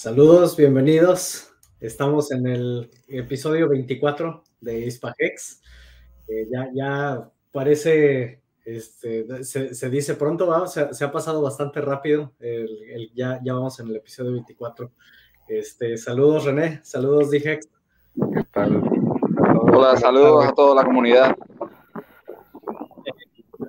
[0.00, 1.52] Saludos, bienvenidos.
[1.78, 5.60] Estamos en el episodio 24 de Hispagex.
[6.26, 12.32] Eh, ya, ya parece, este, se, dice pronto, Se, ha pasado bastante rápido.
[13.14, 14.90] ya, ya vamos en el episodio 24.
[15.46, 16.80] Este, saludos, René.
[16.82, 17.68] Saludos, Dijex.
[18.32, 18.82] ¿Qué tal?
[19.70, 21.36] Hola, saludos a toda la comunidad.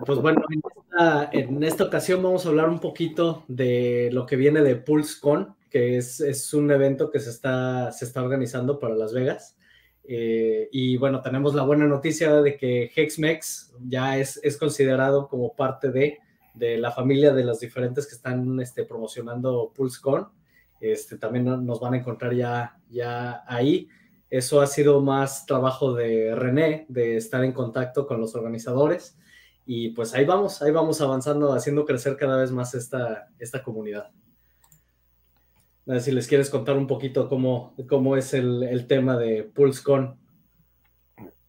[0.06, 0.42] Pues bueno,
[1.34, 5.98] en esta, ocasión vamos a hablar un poquito de lo que viene de PulseCon, que
[5.98, 9.58] es, un evento que se está, se está organizando para Las Vegas.
[10.04, 15.56] Eh, y bueno, tenemos la buena noticia de que Hexmex ya es, es considerado como
[15.56, 16.20] parte de,
[16.54, 20.28] de, la familia de las diferentes que están este, promocionando PulseCon.
[20.82, 23.88] Este, también nos van a encontrar ya, ya ahí.
[24.30, 29.18] Eso ha sido más trabajo de René, de estar en contacto con los organizadores.
[29.66, 34.12] Y pues ahí vamos, ahí vamos avanzando, haciendo crecer cada vez más esta, esta comunidad.
[35.88, 40.18] A si les quieres contar un poquito cómo, cómo es el, tema de PulseCon.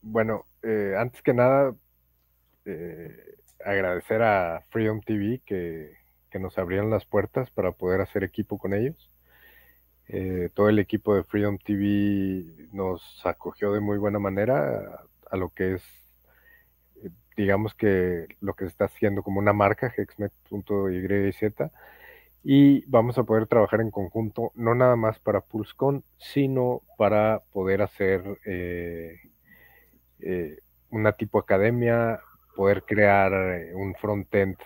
[0.00, 1.74] Bueno, eh, antes que nada,
[2.64, 6.00] eh, agradecer a Freedom TV que,
[6.40, 9.10] nos abrieron las puertas para poder hacer equipo con ellos.
[10.08, 15.50] Eh, todo el equipo de Freedom TV nos acogió de muy buena manera a lo
[15.50, 15.82] que es
[17.36, 21.70] digamos que lo que se está haciendo como una marca, hexmet.yz,
[22.44, 27.82] y vamos a poder trabajar en conjunto, no nada más para PulseCon, sino para poder
[27.82, 29.16] hacer eh,
[30.20, 30.58] eh,
[30.90, 32.20] una tipo academia,
[32.56, 34.56] poder crear eh, un frontend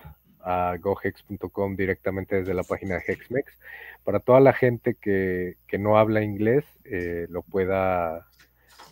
[0.41, 3.59] a gohex.com directamente desde la página de Hexmex,
[4.05, 6.65] para toda la gente que, que no habla inglés,
[7.29, 8.27] lo pueda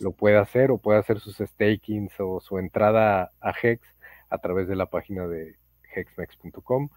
[0.01, 3.81] lo puede hacer o puede hacer sus stakings o su entrada a Hex
[4.28, 5.56] a través de la página de
[5.95, 6.89] hexmex.com.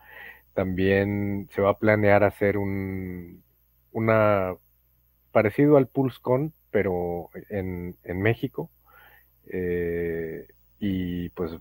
[0.58, 3.44] También se va a planear hacer un
[3.92, 4.56] una
[5.32, 8.72] parecido al PulseCon, pero en, México.
[9.46, 10.48] Eh,
[10.80, 11.52] y pues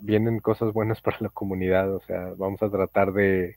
[0.00, 3.56] vienen cosas buenas para la comunidad, o sea, vamos a tratar de,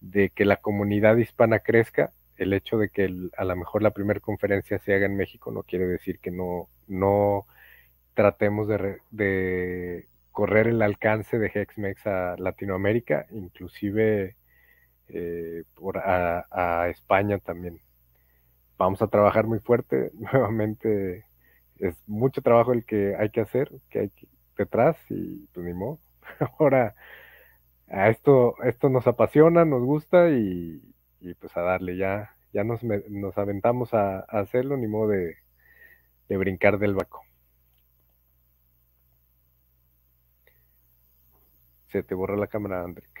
[0.00, 4.18] de que la comunidad hispana crezca el hecho de que a lo mejor la primera
[4.18, 7.46] conferencia se haga en México no quiere decir que no, no
[8.14, 14.36] tratemos de, correr el alcance de Hexmex a Latinoamérica, inclusive
[15.08, 17.80] eh, por a, España también.
[18.76, 21.26] Vamos a trabajar muy fuerte, nuevamente
[21.78, 24.12] es mucho trabajo el que hay que hacer, que hay
[24.58, 26.00] detrás y pues ni modo.
[26.58, 26.96] Ahora,
[27.88, 30.82] a esto, esto nos apasiona, nos gusta y,
[31.40, 32.82] pues a darle, ya, ya nos,
[33.38, 35.36] aventamos a, hacerlo, ni modo de,
[36.28, 37.22] brincar del vaco.
[41.94, 43.20] Se te borra la cámara, Andrick.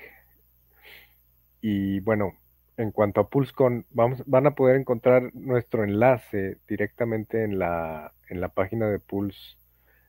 [1.60, 2.32] Y bueno,
[2.76, 8.40] en cuanto a PulseCon, vamos, van a poder encontrar nuestro enlace directamente en la, en
[8.40, 9.56] la página de Pulse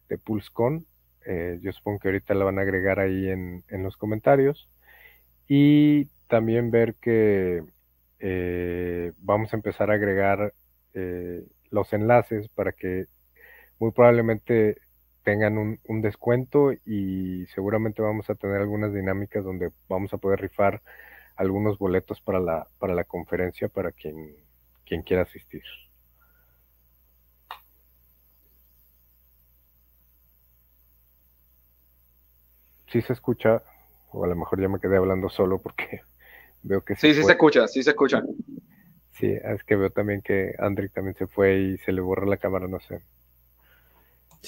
[0.09, 0.87] de PulseCon.
[1.27, 4.67] Eh, yo supongo que ahorita la van a agregar ahí en, en los comentarios.
[5.47, 7.63] Y también ver que
[8.17, 10.55] eh, vamos a empezar a agregar
[10.95, 13.05] eh, los enlaces para que
[13.77, 14.79] muy probablemente
[15.25, 20.81] tengan un, descuento y seguramente vamos a tener algunas dinámicas donde vamos a poder rifar
[21.35, 24.37] algunos boletos para la, para la conferencia para quien,
[24.85, 25.63] quien quiera asistir.
[32.87, 33.63] Si se escucha,
[34.11, 36.01] o a lo mejor ya me quedé hablando solo porque
[36.67, 38.23] Veo que sí, sí se escucha, sí se escucha.
[39.11, 42.37] Sí, es que veo también que Andrick también se fue y se le borra la
[42.37, 43.01] cámara, no sé.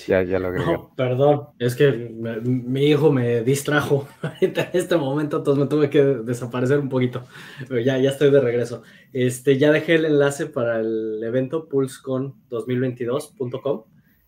[0.06, 0.78] Ya, ya lo agregué.
[0.96, 4.08] perdón, es que mi hijo me distrajo
[4.42, 7.24] en este momento, entonces me tuve que desaparecer un poquito.
[7.68, 8.84] Pero ya, ya estoy de regreso.
[9.14, 13.84] Este, ya dejé el enlace para el evento pulsecon2022.com.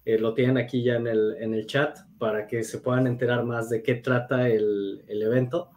[0.05, 3.43] Eh, lo tienen aquí ya en el, en el chat para que se puedan enterar
[3.43, 5.71] más de qué trata el, el evento.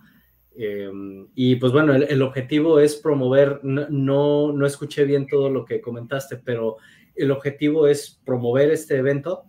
[0.55, 5.81] Em, y pues bueno, el, objetivo es promover, no, no, escuché bien todo lo que
[5.81, 6.77] comentaste, pero
[7.15, 9.45] el objetivo es promover este evento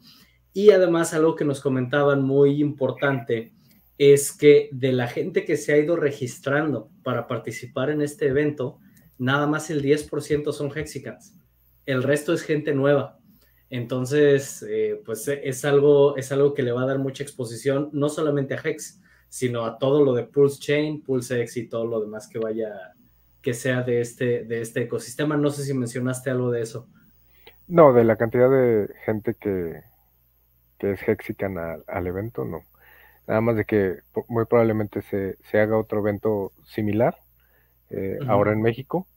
[0.54, 3.52] y además algo que nos comentaban muy importante
[3.98, 8.80] es que de la gente que se ha ido registrando para participar en este evento,
[9.18, 11.36] nada más el 10% son Hexicans,
[11.86, 13.20] el resto es gente nueva.
[13.70, 18.08] Entonces, eh, pues es algo, es algo que le va a dar mucha exposición, no
[18.08, 22.00] solamente a Hex, sino a todo lo de Pulse Chain, Pulse X y todo lo
[22.00, 22.94] demás que vaya,
[23.42, 25.38] que sea de este, de este ecosistema.
[25.38, 26.88] No sé si mencionaste algo de eso.
[27.68, 29.82] No, de la cantidad de gente que,
[30.84, 32.62] que es Hexican al, evento, no.
[33.26, 37.16] Nada más de que muy probablemente se, haga otro evento similar,
[37.90, 39.08] eh, ahora en México,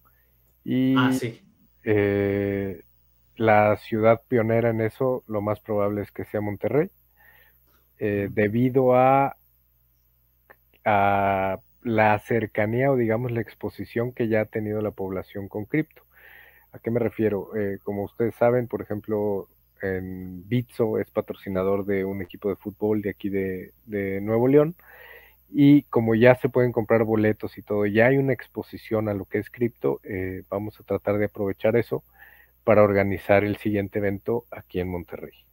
[0.63, 1.43] Y ah, sí.
[1.83, 2.83] Eh,
[3.35, 6.89] la ciudad pionera en eso, lo más probable es que sea Monterrey,
[7.99, 9.37] eh, debido a,
[10.85, 16.03] a la cercanía o digamos la exposición que ya ha tenido la población con cripto.
[16.71, 17.57] ¿A qué me refiero?
[17.57, 19.49] Eh, como ustedes saben, por ejemplo,
[19.95, 23.73] en Bitso es patrocinador de un equipo de fútbol de aquí de,
[24.23, 24.75] Nuevo León.
[25.51, 29.27] Y como ya se pueden comprar boletos y todo, ya hay una exposición a lo
[29.27, 32.03] que es cripto, eh, vamos a tratar de aprovechar eso
[32.65, 35.47] para organizar el siguiente evento aquí en Monterrey.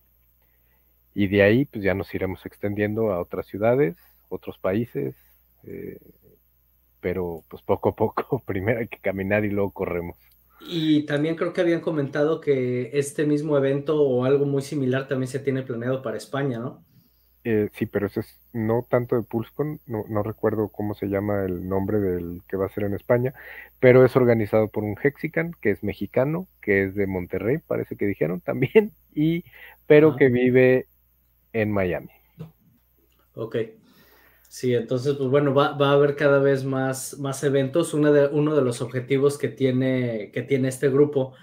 [1.13, 3.95] Y de ahí, pues ya nos iremos extendiendo a otras ciudades,
[4.30, 5.15] otros países,
[5.63, 6.00] eh,
[7.00, 10.18] pero pues poco a poco, primero hay que caminar y luego corremos.
[10.68, 15.27] Y también creo que habían comentado que este mismo evento o algo muy similar también
[15.27, 16.83] se tiene planeado para España, ¿no?
[17.45, 21.44] Eh, sí, pero eso es no tanto de PulseCon, no, no, recuerdo cómo se llama
[21.44, 23.33] el nombre del que va a ser en España,
[23.81, 28.06] pero es organizado por un Hexican, que es mexicano, que es de Monterrey, parece que
[28.06, 29.44] dijeron también, y
[29.88, 30.88] pero que vive
[31.51, 32.12] en Miami.
[33.36, 33.57] Ok.
[34.54, 37.96] Sí, entonces, pues bueno, va, a haber cada vez más, más eventos.
[37.96, 41.34] Uno de, uno de los objetivos que tiene, que tiene este grupo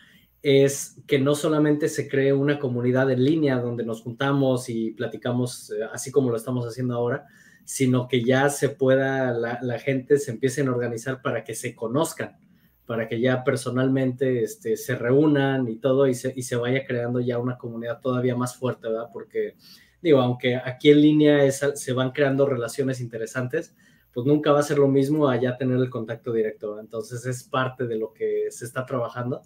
[0.42, 5.72] es que no solamente se cree una comunidad en línea donde nos juntamos y platicamos
[5.72, 7.26] eh, así como lo estamos haciendo ahora,
[7.64, 12.38] sino que ya se pueda, la, gente se empiece a organizar para que se conozcan,
[12.86, 17.18] para que ya personalmente este, se reúnan y todo y se, y se vaya creando
[17.18, 19.08] ya una comunidad todavía más fuerte, ¿verdad?
[19.12, 19.56] Porque
[20.02, 23.74] digo, aunque aquí en línea se van creando relaciones interesantes,
[24.12, 26.80] pues nunca va a ser lo mismo allá tener el contacto directo.
[26.80, 29.42] Entonces es parte de lo que se está trabajando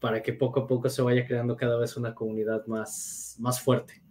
[0.00, 4.02] para que poco a poco se vaya creando cada vez una comunidad más, más fuerte.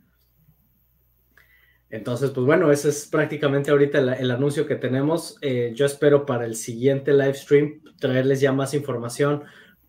[1.89, 5.37] Entonces, pues bueno, ese es prácticamente ahorita el, anuncio que tenemos.
[5.41, 9.43] Eh, yo espero para el siguiente live stream traerles ya más información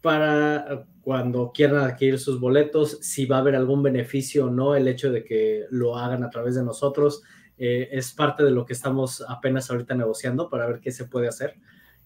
[0.06, 4.86] para cuando quieran adquirir sus boletos, si va a haber algún beneficio o no el
[4.86, 7.24] hecho de que lo hagan a través de nosotros.
[7.58, 11.26] Eh, es parte de lo que estamos apenas ahorita negociando para ver qué se puede
[11.26, 11.56] hacer.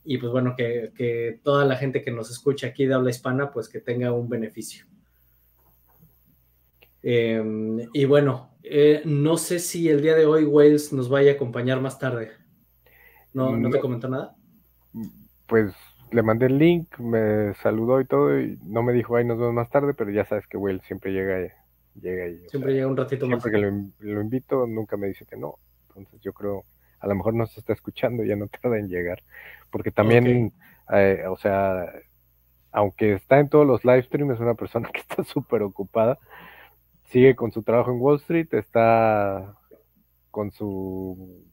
[0.02, 3.68] Y pues bueno, que, toda la gente que nos escucha aquí de habla hispana, pues
[3.68, 4.86] que tenga un beneficio.
[7.02, 11.34] Em, y bueno, eh, no sé si el día de hoy Wales nos vaya a
[11.34, 12.30] acompañar más tarde.
[13.34, 14.34] ¿No, no te comentó nada?
[15.46, 15.74] Pues
[16.12, 19.54] le mandé el link, me saludó y todo, y no me dijo, ay, nos vemos
[19.54, 21.52] más tarde, pero ya sabes que Will siempre llega,
[22.00, 22.40] llega ahí.
[22.48, 23.42] Siempre llega un ratito más.
[23.42, 25.56] Siempre que lo, invito, nunca me dice que no.
[25.88, 26.64] Entonces yo creo,
[26.98, 29.22] a lo mejor no se está escuchando, ya no tarda en llegar.
[29.70, 30.52] Porque también,
[30.92, 31.86] eh, o sea,
[32.72, 36.18] aunque está en todos los live streams, es una persona que está súper ocupada.
[37.04, 39.56] Sigue con su trabajo en Wall Street, está
[40.30, 41.44] con su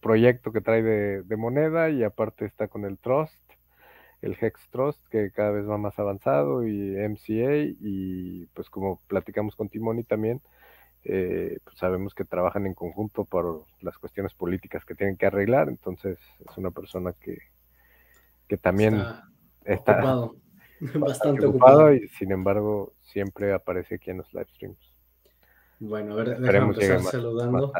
[0.00, 3.43] proyecto que trae de, de moneda y aparte está con el Trust
[4.24, 9.54] el Hex Trust, que cada vez va más avanzado, y MCA, y pues como platicamos
[9.54, 10.40] con Timoni también,
[11.04, 15.68] eh, pues sabemos que trabajan en conjunto por las cuestiones políticas que tienen que arreglar,
[15.68, 17.36] entonces es una persona que,
[18.48, 19.02] que también
[19.62, 20.36] está, ocupado.
[20.94, 24.78] bastante ocupado, y sin embargo siempre aparece aquí en los live streams.
[25.80, 27.72] Bueno, a ver, déjame empezar saludando.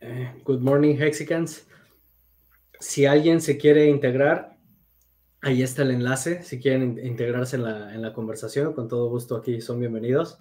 [0.00, 1.68] Eh, good morning, Hexicans.
[2.80, 4.57] Si alguien se quiere integrar,
[5.40, 9.78] Ahí está el enlace, si quieren integrarse en la, conversación, con todo gusto aquí son
[9.78, 10.40] bienvenidos.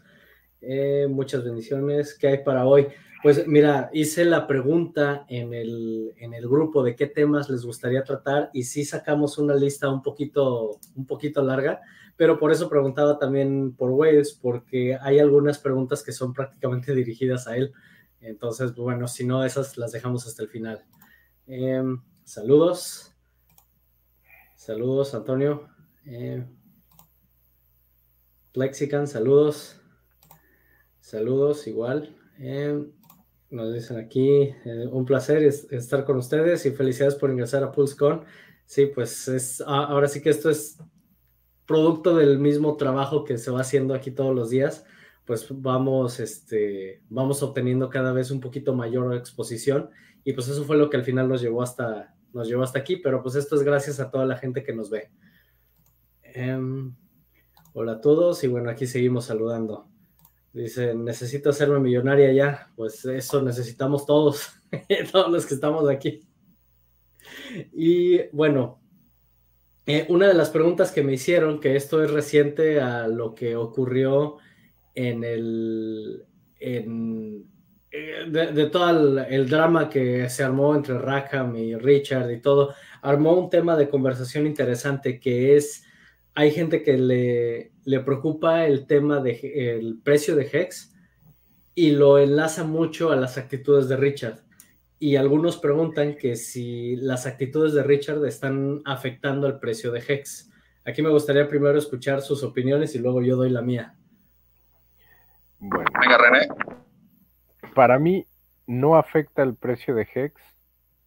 [0.60, 2.18] Eh, muchas bendiciones.
[2.18, 2.88] ¿Qué hay para hoy?
[3.22, 8.04] Pues mira, hice la pregunta en el, en el grupo de qué temas les gustaría
[8.04, 11.80] tratar y sí sacamos una lista un poquito, un poquito larga,
[12.16, 17.48] pero por eso preguntaba también por Wales, porque hay algunas preguntas que son prácticamente dirigidas
[17.48, 17.72] a él.
[18.20, 20.84] Entonces, bueno, si no, esas las dejamos hasta el final.
[21.46, 23.17] Em, saludos.
[24.68, 25.70] Saludos, Antonio.
[26.06, 26.46] Eh,
[28.52, 29.80] Plexican, saludos.
[31.00, 32.18] Saludos, igual.
[32.38, 32.78] Eh,
[33.50, 34.30] nos dicen aquí,
[34.66, 38.26] eh, un placer estar con ustedes y felicidades por ingresar a PulseCon.
[38.66, 40.78] Sí, pues es, ahora sí que esto es
[41.66, 44.84] producto del mismo trabajo que se va haciendo aquí todos los días,
[45.24, 49.92] pues vamos, este, vamos obteniendo cada vez un poquito mayor exposición
[50.26, 52.98] y pues eso fue lo que al final nos llevó hasta, nos llevó hasta aquí,
[52.98, 55.12] pero pues esto es gracias a toda la gente que nos ve.
[56.22, 56.96] Em,
[57.74, 59.90] hola a todos y bueno, aquí seguimos saludando.
[60.54, 62.72] Dice, necesito hacerme millonaria ya.
[62.76, 64.50] Pues eso necesitamos todos,
[65.12, 66.28] todos los que estamos aquí.
[67.74, 68.80] Y bueno,
[69.86, 73.56] eh, una de las preguntas que me hicieron, que esto es reciente a lo que
[73.56, 74.38] ocurrió
[74.96, 76.26] en el,
[76.60, 77.46] en,
[77.98, 83.34] eh, de, todo el, drama que se armó entre Rackham y Richard y todo, armó
[83.34, 85.84] un tema de conversación interesante que es
[86.36, 90.94] hay gente que le, le preocupa el tema del precio de Hex
[91.74, 94.44] y lo enlaza mucho a las actitudes de Richard.
[95.00, 100.52] Y algunos preguntan que si las actitudes de Richard están afectando el precio de Hex.
[100.86, 103.96] Aquí me gustaría primero escuchar sus opiniones y luego yo doy la mía.
[105.60, 106.48] Bueno, Venga, René.
[107.78, 108.26] Para mí
[108.66, 110.42] no afecta el precio de Hex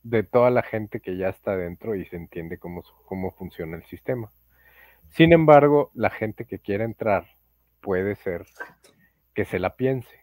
[0.04, 3.82] de toda la gente que ya está dentro y se entiende cómo, cómo funciona el
[3.86, 4.30] sistema.
[5.08, 7.26] Sin embargo, la gente que quiera entrar
[7.80, 8.46] puede ser
[9.34, 10.14] que se la piense.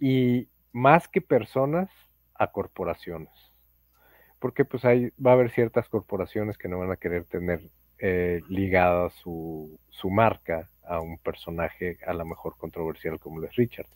[0.00, 1.88] Y más que personas,
[2.34, 3.52] a corporaciones.
[4.40, 7.70] Porque pues ahí va a haber ciertas corporaciones que no van a querer tener
[8.00, 13.54] eh, ligada su, su marca a un personaje a lo mejor controversial como lo es
[13.54, 13.86] Richard.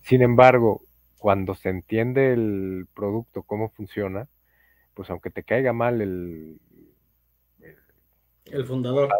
[0.00, 0.80] Sin embargo,
[1.18, 4.28] cuando se entiende el producto, cómo funciona,
[4.94, 6.58] pues aunque te caiga mal el,
[8.46, 9.10] el fundador.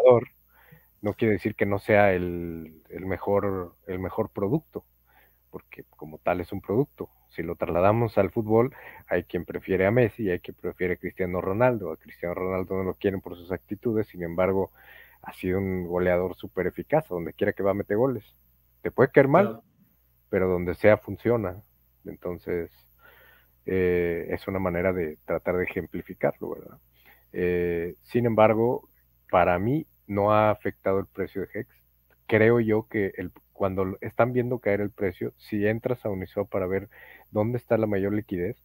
[1.01, 4.83] no quiere decir que no sea el, mejor, el mejor producto,
[5.51, 7.09] porque como tal es un producto.
[7.29, 8.75] Si lo trasladamos al fútbol,
[9.07, 11.91] hay quien prefiere a Messi, hay quien prefiere a Cristiano Ronaldo.
[11.91, 14.71] A Cristiano Ronaldo no lo quieren por sus actitudes, sin embargo,
[15.23, 18.23] ha sido un goleador súper eficaz, donde quiera que va a meter goles.
[18.81, 19.61] Te puede caer mal,
[20.29, 21.63] pero donde sea funciona.
[22.05, 22.71] Entonces,
[23.65, 26.77] eh, es una manera de tratar de ejemplificarlo, ¿verdad?
[27.31, 28.89] Eh, sin embargo,
[29.31, 31.69] para mí no ha afectado el precio de Hex.
[32.27, 36.67] Creo yo que el, cuando están viendo caer el precio, si entras a Uniswap para
[36.67, 36.89] ver
[37.31, 38.57] dónde está la mayor liquidez,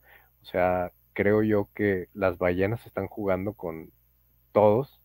[0.43, 3.93] o sea, creo yo que las ballenas están jugando con
[4.53, 4.98] todos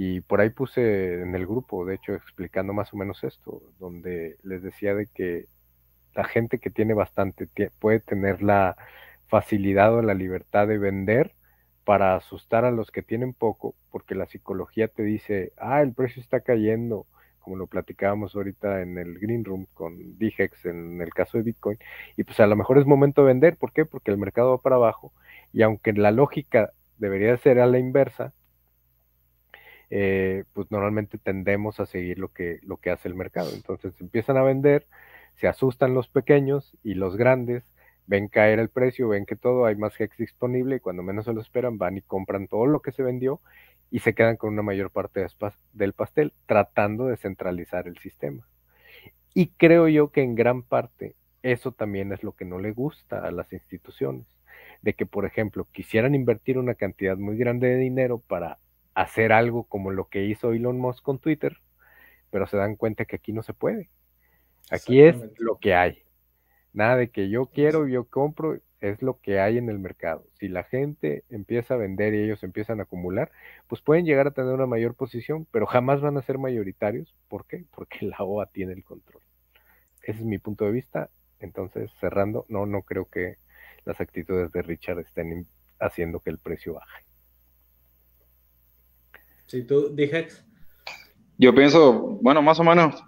[0.00, 4.36] y por ahí puse en el grupo, de hecho, explicando más o menos esto, donde
[4.44, 5.46] les decía de que
[6.14, 7.48] la gente que tiene bastante
[7.80, 8.76] puede tener la
[9.26, 11.34] facilidad o la libertad de vender
[11.82, 16.22] para asustar a los que tienen poco, porque la psicología te dice, ah, el precio
[16.22, 17.08] está cayendo,
[17.40, 21.76] como lo platicábamos ahorita en el Green Room con Digex en el caso de Bitcoin,
[22.16, 23.84] y pues a lo mejor es momento de vender, ¿por qué?
[23.84, 25.12] Porque el mercado va para abajo,
[25.52, 28.32] y aunque la lógica debería ser a la inversa,
[29.90, 33.50] eh, pues normalmente tendemos a seguir lo que, lo que hace el mercado.
[33.54, 34.86] Entonces empiezan a vender,
[35.34, 37.64] se asustan los pequeños y los grandes
[38.06, 41.32] ven caer el precio, ven que todo, hay más hex disponible y cuando menos se
[41.32, 43.40] lo esperan van y compran todo lo que se vendió
[43.90, 45.24] y se quedan con una mayor parte
[45.72, 48.46] del pastel, tratando de centralizar el sistema.
[49.34, 53.24] Y creo yo que en gran parte eso también es lo que no le gusta
[53.24, 54.26] a las instituciones,
[54.82, 58.58] de que, por ejemplo, quisieran invertir una cantidad muy grande de dinero para
[58.98, 61.58] hacer algo como lo que hizo Elon Musk con Twitter,
[62.30, 63.90] pero se dan cuenta que aquí no se puede.
[64.72, 66.02] Aquí es lo que hay.
[66.72, 70.26] Nada de que yo quiero, yo compro, es lo que hay en el mercado.
[70.40, 73.30] Si la gente empieza a vender y ellos empiezan a acumular,
[73.68, 77.14] pues pueden llegar a tener una mayor posición, pero jamás van a ser mayoritarios.
[77.28, 77.64] ¿Por qué?
[77.74, 79.22] Porque la OA tiene el control.
[80.02, 81.08] Ese es mi punto de vista.
[81.38, 83.36] Entonces, cerrando, no, no creo que
[83.84, 85.46] las actitudes de Richard estén
[85.78, 87.07] haciendo que el precio baje.
[89.48, 90.44] Si tú dijes.
[91.38, 93.02] Yo pienso, bueno, más o menos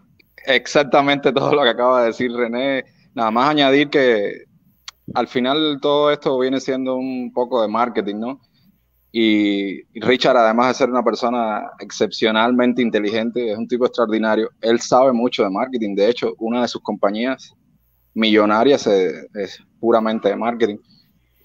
[0.46, 4.44] exactamente todo lo que acaba de decir René Nada más añadir que
[5.14, 8.40] al final todo esto viene siendo un poco de marketing, ¿no?
[9.12, 14.48] Y Richard, además de ser una persona excepcionalmente inteligente, es un tipo extraordinario.
[14.60, 15.96] Él sabe mucho de marketing.
[15.96, 17.52] De hecho, una de sus compañías
[18.14, 20.76] millonarias es, es, puramente de marketing.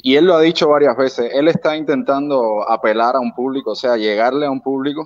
[0.07, 1.31] Y él lo ha dicho varias veces.
[1.33, 5.03] Él está intentando apelar a un público, o sea, llegarle a un público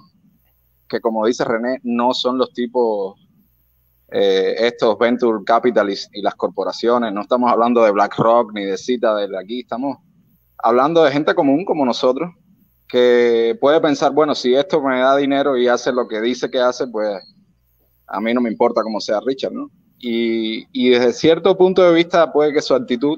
[0.89, 3.15] que, como dice René, no son los tipos
[4.09, 7.13] eh, estos venture capitalists y las corporaciones.
[7.13, 9.99] No estamos hablando de BlackRock ni de Citadel aquí, estamos
[10.57, 12.31] hablando de gente común como nosotros
[12.85, 16.59] que puede pensar, bueno, si esto me da dinero y hace lo que dice que
[16.59, 17.23] hace, pues
[18.05, 19.71] a mí no me importa cómo sea Richard, ¿no?
[19.97, 23.17] Y desde cierto punto de vista puede que su actitud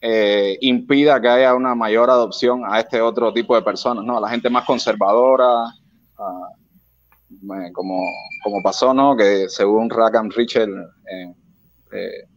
[0.00, 4.18] eh, impida que haya una mayor adopción a este otro tipo de personas, ¿no?
[4.18, 5.64] A la gente más conservadora,
[6.18, 6.48] a,
[7.72, 8.02] como,
[8.42, 9.16] como pasó, ¿no?
[9.16, 11.34] Que según Rackham Richard, eh,
[11.92, 12.28] eh,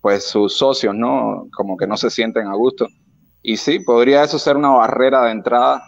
[0.00, 1.48] pues sus socios, ¿no?
[1.54, 2.86] Como que no se sienten a gusto.
[3.42, 5.82] Y sí, podría eso ser una barrera de entrada,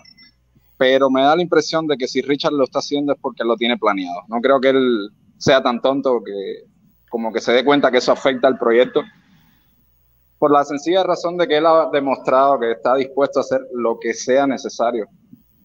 [0.76, 3.56] pero me da la impresión de que si Richard lo está haciendo es porque lo
[3.56, 4.22] tiene planeado.
[4.28, 6.64] No creo que él sea tan tonto que
[7.08, 9.02] como que se dé cuenta que eso afecta al proyecto,
[10.40, 13.98] por la sencilla razón de que él ha demostrado que está dispuesto a hacer lo
[14.00, 15.06] que sea necesario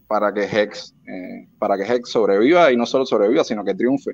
[0.06, 4.12] para que Hex, eh, para que Hex sobreviva y no solo sobreviva, sino que triunfe.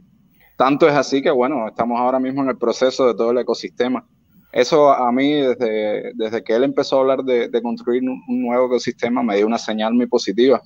[0.56, 4.06] Tanto es así que, bueno, estamos ahora mismo en el proceso de todo el ecosistema.
[4.51, 9.24] Eso a mí, desde, desde que él empezó a hablar de, construir un, nuevo ecosistema,
[9.24, 10.62] me dio una señal muy positiva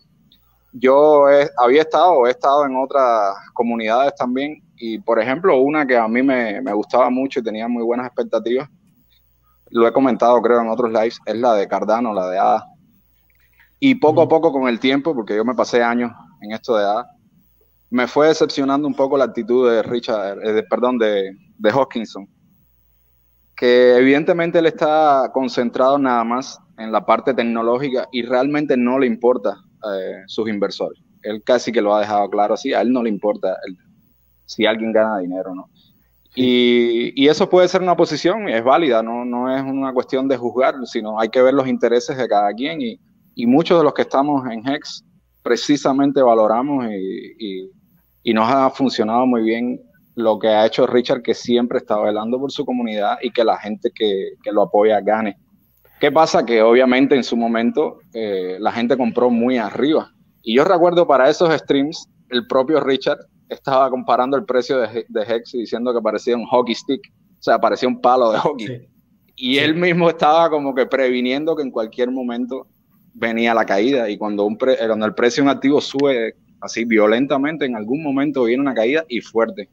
[0.78, 1.24] yo
[1.58, 6.22] había estado, he estado en otras comunidades también, y por ejemplo, una que a mí
[6.22, 8.70] me, me gustaba mucho y tenía muy buenas expectativas,
[9.76, 12.66] lo he comentado creo en otros lives, es la de Cardano, la de ADA.
[13.78, 16.86] Y poco a poco con el tiempo, porque yo me pasé años en esto de
[16.86, 17.12] ADA,
[17.90, 22.26] me fue decepcionando un poco la actitud de Richard, eh, perdón, de, de Hoskinson,
[23.54, 29.08] que evidentemente él está concentrado nada más en la parte tecnológica y realmente no le
[29.08, 29.58] importa
[29.92, 31.02] eh, sus inversores.
[31.22, 33.58] Él casi que lo ha dejado claro así, a él no le importa
[34.46, 35.70] si alguien gana dinero o no.
[36.36, 40.76] Y, eso puede ser una posición, es válida, no, no es una cuestión de juzgar,
[40.86, 43.00] sino hay que ver los intereses de cada quien y,
[43.48, 45.04] muchos de los que estamos en HEX
[45.42, 47.70] precisamente valoramos y,
[48.24, 49.80] y, nos ha funcionado muy bien
[50.16, 53.58] lo que ha hecho Richard, que siempre está velando por su comunidad y que la
[53.58, 55.38] gente que, que lo apoya gane.
[56.00, 56.46] ¿Qué pasa?
[56.46, 60.12] Que obviamente en su momento eh, la gente compró muy arriba.
[60.42, 65.22] Y yo recuerdo para esos streams, el propio Richard estaba comparando el precio de, de
[65.22, 67.02] Hex y diciendo que parecía un hockey stick,
[67.40, 68.88] o sea, parecía un palo de hockey.
[69.36, 72.68] Y él mismo estaba como que previniendo que en cualquier momento
[73.14, 76.86] venía la caída y cuando, un eh, cuando el precio de un activo sube así
[76.86, 79.70] violentamente, en algún momento viene una caída y fuerte.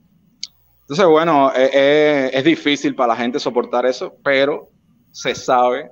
[0.81, 4.69] Entonces, bueno, eh, eh, es difícil para la gente soportar eso, pero
[5.11, 5.91] se sabe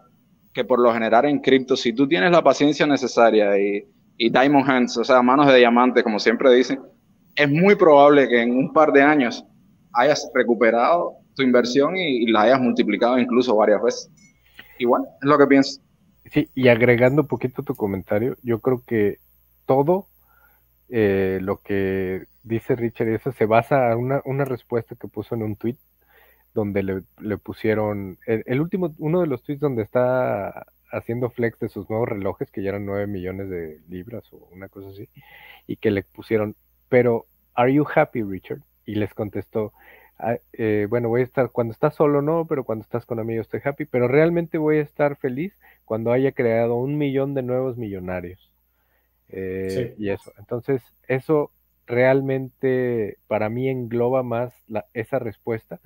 [0.53, 3.85] que por lo general en cripto, si tú tienes la paciencia necesaria y,
[4.17, 6.81] y diamond hands, o sea, manos de diamante, como siempre dicen,
[7.43, 9.45] es muy probable que en un par de años
[9.93, 14.11] hayas recuperado tu inversión y, la hayas multiplicado incluso varias veces.
[14.79, 15.81] Igual, es lo que pienso.
[16.27, 19.19] Sí, y agregando un poquito tu comentario, yo creo que
[19.67, 20.07] todo
[20.89, 25.35] eh, lo que dice Richard y eso se basa en una, una respuesta que puso
[25.35, 25.77] en un tweet
[26.55, 31.89] donde le, pusieron el, último, uno de los tweets donde está haciendo flex de sus
[31.89, 35.09] nuevos relojes, que ya eran 9 millones de libras o una cosa así,
[35.67, 36.57] y que le pusieron,
[36.89, 37.27] pero,
[37.61, 38.63] ¿are you happy, Richard?
[38.87, 39.73] Y les contestó,
[40.19, 43.47] ah, eh, bueno, voy a estar, cuando estás solo no, pero cuando estás con amigos
[43.47, 45.53] estoy happy, pero realmente voy a estar feliz
[45.85, 48.51] cuando haya creado un millón de nuevos millonarios.
[49.29, 51.53] Eh, y eso, entonces, eso
[51.87, 55.81] realmente para mí engloba más la, esa respuesta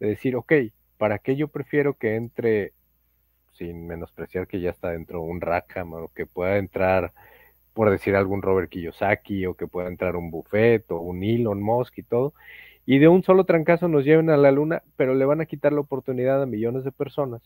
[0.00, 0.52] de decir, ok,
[0.96, 2.72] ¿para qué yo prefiero que entre,
[3.52, 7.12] sin menospreciar que ya está dentro un Rackham o que pueda entrar,
[7.78, 11.98] por decir algún Robert Kiyosaki o que pueda entrar un Buffett o un Elon Musk
[11.98, 12.34] y todo,
[12.84, 15.72] y de un solo trancazo nos lleven a la luna, pero le van a quitar
[15.72, 17.40] la oportunidad a millones de personas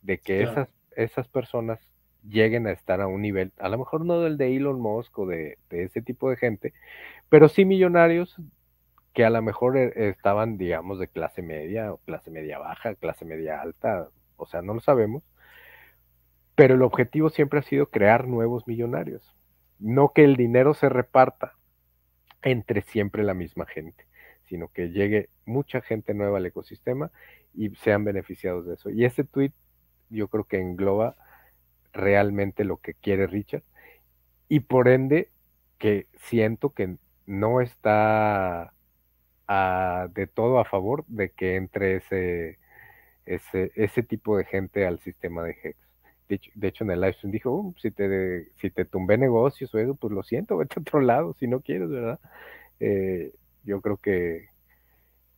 [0.00, 1.78] de que esas, esas personas
[2.26, 5.26] lleguen a estar a un nivel, a lo mejor no del de Elon Musk o
[5.26, 6.72] de, de ese tipo de gente,
[7.28, 8.34] pero sí millonarios
[9.12, 13.26] que a lo mejor eh, estaban, digamos, de clase media o clase media baja, clase
[13.26, 15.22] media alta, o sea, no lo sabemos,
[16.54, 19.34] pero el objetivo siempre ha sido crear nuevos millonarios,
[19.78, 21.54] no que el dinero se reparta
[22.42, 24.06] entre siempre la misma gente,
[24.44, 27.10] sino que llegue mucha gente nueva al ecosistema
[27.54, 28.90] y sean beneficiados de eso.
[28.90, 29.52] Y ese tweet
[30.10, 31.16] yo creo que engloba
[31.92, 33.62] realmente lo que quiere Richard
[34.48, 35.30] y por ende
[35.78, 38.74] que siento que no está
[40.14, 42.58] de todo a favor de que entre ese,
[43.26, 45.76] ese, ese tipo de gente al sistema de Hex.
[46.28, 49.78] De hecho, en el live stream dijo, uh, si, te, si te tumbé negocios o
[49.78, 52.20] eso, pues lo siento, vete a otro lado si no quieres, ¿verdad?
[52.80, 53.32] Eh,
[53.64, 54.48] yo creo que,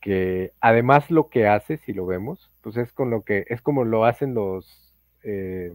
[0.01, 3.83] que además lo que hace, si lo vemos, pues es con lo que, es como
[3.83, 4.93] lo hacen los,
[5.23, 5.73] eh,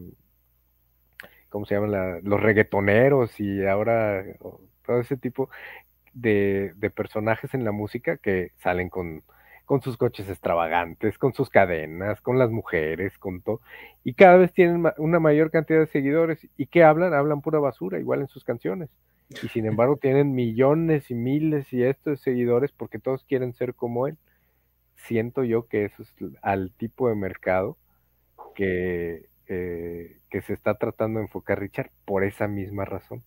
[1.48, 2.20] ¿cómo se llaman?
[2.24, 4.24] los reggaetoneros y ahora
[4.86, 5.50] todo ese tipo,
[6.12, 9.22] de, personajes en la música que salen con,
[9.70, 13.60] con sus coches extravagantes, con sus cadenas, con las mujeres, con todo,
[14.02, 16.44] y cada vez tienen una mayor cantidad de seguidores.
[16.56, 17.14] ¿Y qué hablan?
[17.14, 18.90] Hablan pura basura, igual en sus canciones.
[19.44, 24.08] Y sin embargo tienen millones y miles y estos seguidores porque todos quieren ser como
[24.08, 24.18] él.
[24.96, 27.76] Siento yo que eso es al tipo de mercado
[28.56, 33.22] que, eh, que se está tratando de enfocar Richard por esa misma razón.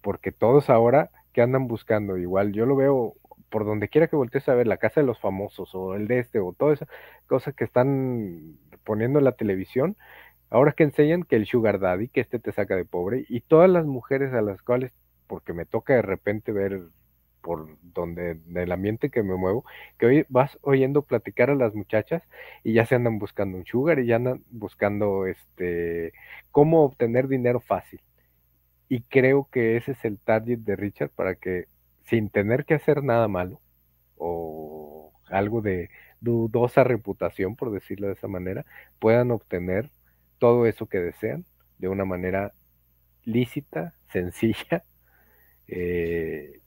[0.00, 2.16] Porque todos ahora que andan buscando.
[2.16, 3.14] Igual yo lo veo
[3.52, 6.20] por donde quiera que voltees a ver, la casa de los famosos o el de
[6.20, 6.88] este o toda esa
[7.26, 9.96] cosa que están poniendo en la televisión.
[10.50, 13.70] Ahora que enseñan que el sugar daddy, que este te saca de pobre, y todas
[13.70, 14.92] las mujeres a las cuales,
[15.26, 16.82] porque me toca de repente ver
[17.42, 19.64] por donde, en el ambiente que me muevo,
[19.98, 22.22] que hoy vas oyendo platicar a las muchachas
[22.64, 26.12] y ya se andan buscando un sugar y ya andan buscando este
[26.52, 28.00] cómo obtener dinero fácil.
[28.88, 31.66] Y creo que ese es el target de Richard para que
[32.04, 33.60] sin tener que hacer nada malo
[34.16, 38.64] o algo de dudosa reputación, por decirlo de esa manera,
[38.98, 39.90] puedan obtener
[40.38, 41.44] todo eso que desean
[41.78, 42.54] de una manera
[43.24, 44.84] lícita, sencilla
[45.68, 46.60] Eh,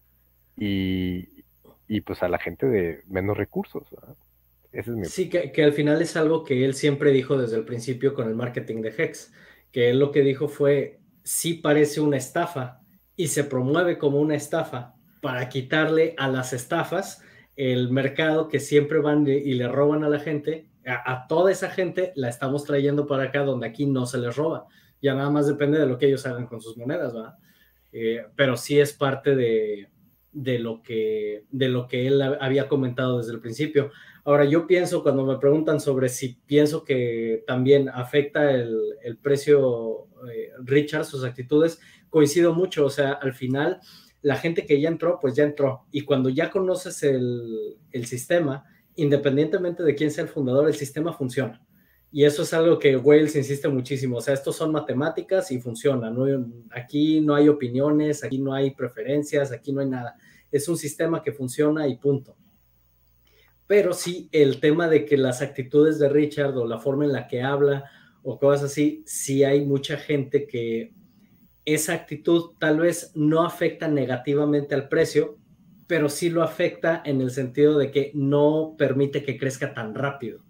[0.58, 3.88] y, pues a la gente de menos recursos.
[5.04, 8.28] Sí, que, que, al final es algo que él siempre dijo desde el principio con
[8.28, 9.32] el marketing de Hex,
[9.72, 12.82] que él lo que dijo fue, sí parece una estafa
[13.16, 14.95] y se promueve como una estafa
[15.26, 17.24] para quitarle a las estafas
[17.56, 22.14] el mercado que siempre van y le roban a la gente, a, toda esa gente
[22.16, 24.68] la estamos trayendo para acá donde aquí no se les roba.
[25.02, 27.34] Ya nada más depende de lo que ellos hagan con sus monedas, ¿verdad?
[27.92, 29.90] Eh, pero sí es parte de,
[30.32, 33.90] de, lo que, de lo que él había comentado desde el principio.
[34.26, 40.06] Ahora, yo pienso, cuando me preguntan sobre si pienso que también afecta el, el precio
[40.32, 43.82] eh, Richard, sus actitudes, coincido mucho, o sea, al final
[44.26, 45.86] la gente que ya entró, pues ya entró.
[45.92, 51.64] Y cuando ya conoces el, sistema, independientemente de quién sea el fundador, el sistema funciona.
[52.12, 54.18] Y eso es algo que Wales insiste muchísimo.
[54.18, 56.12] O sea, estos son matemáticas y funciona.
[56.72, 60.16] Aquí no hay opiniones, aquí no hay preferencias, aquí no hay nada.
[60.52, 62.36] Es un sistema que funciona y punto.
[63.68, 67.28] Pero sí, el tema de que las actitudes de Richard o la forma en la
[67.28, 67.92] que habla
[68.24, 70.95] o cosas así, sí hay mucha gente que
[71.66, 75.38] esa actitud tal vez no afecta negativamente al precio,
[75.88, 80.42] pero sí lo afecta en el sentido de que no permite que crezca tan rápido.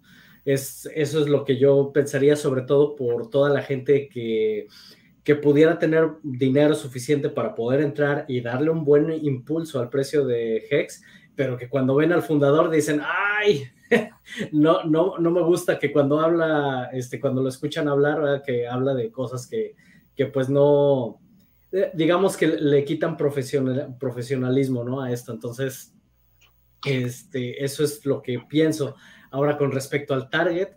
[0.44, 4.68] Es, eso es lo que yo pensaría, sobre todo por toda la gente que,
[5.24, 10.24] que pudiera tener dinero suficiente para poder entrar y darle un buen impulso al precio
[10.24, 11.02] de Hex,
[11.34, 13.64] pero que cuando ven al fundador dicen, ay,
[14.52, 18.94] no, no, no me gusta que cuando habla, este, cuando lo escuchan hablar, que habla
[18.94, 19.74] de cosas que,
[20.16, 21.20] que pues no,
[21.72, 25.00] eh, digamos que le quitan profesional, profesionalismo, ¿no?
[25.00, 25.32] A esto.
[25.32, 25.94] Entonces,
[26.84, 28.96] este, eso es lo que pienso.
[29.30, 30.68] Ahora, con respecto al target,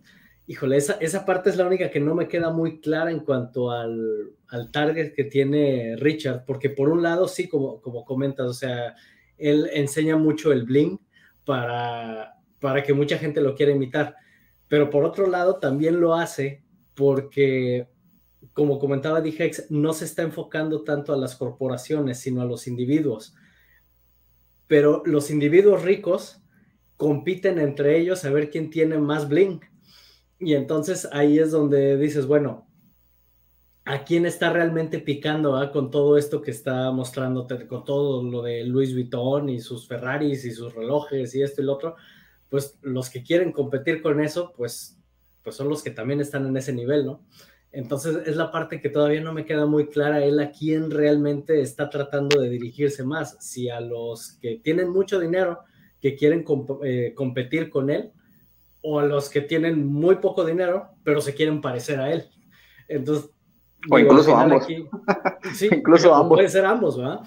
[0.47, 3.71] híjole, esa, esa parte es la única que no me queda muy clara en cuanto
[3.71, 8.53] al, al target que tiene Richard, porque por un lado, sí, como, como comentas, o
[8.53, 8.95] sea,
[9.37, 10.99] él enseña mucho el bling
[11.45, 14.15] para, para que mucha gente lo quiera imitar,
[14.67, 16.63] pero por otro lado también lo hace
[16.95, 17.87] porque
[18.59, 23.33] como comentaba Dijex, no se está enfocando tanto a las corporaciones, sino a los individuos.
[24.67, 26.41] Pero los individuos ricos
[26.97, 29.61] compiten entre ellos a ver quién tiene más bling.
[30.39, 32.67] Y entonces ahí es donde dices, bueno,
[33.85, 38.41] ¿a quién está realmente picando ah, con todo esto que está mostrando, con todo lo
[38.41, 41.95] de Louis Vuitton y sus Ferraris y sus relojes y esto y lo otro?
[42.49, 44.99] Pues los que quieren competir con eso, pues,
[45.45, 47.23] pues son los que también están en ese nivel, ¿no?
[47.71, 51.61] Entonces es la parte que todavía no me queda muy clara él a quién realmente
[51.61, 55.59] está tratando de dirigirse más, si a los que tienen mucho dinero
[56.01, 56.43] que quieren
[56.83, 58.11] eh, competir con él
[58.81, 62.25] o a los que tienen muy poco dinero pero se quieren parecer a él.
[62.87, 63.29] Entonces,
[63.89, 64.65] o incluso ambos.
[65.53, 66.37] sí, incluso ambos.
[66.37, 67.21] Puede ser ambos, ¿verdad?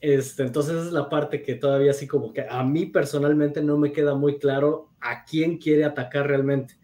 [0.00, 3.92] Este, entonces es la parte que todavía así como que a mí personalmente no me
[3.92, 6.74] queda muy claro a quién quiere atacar realmente.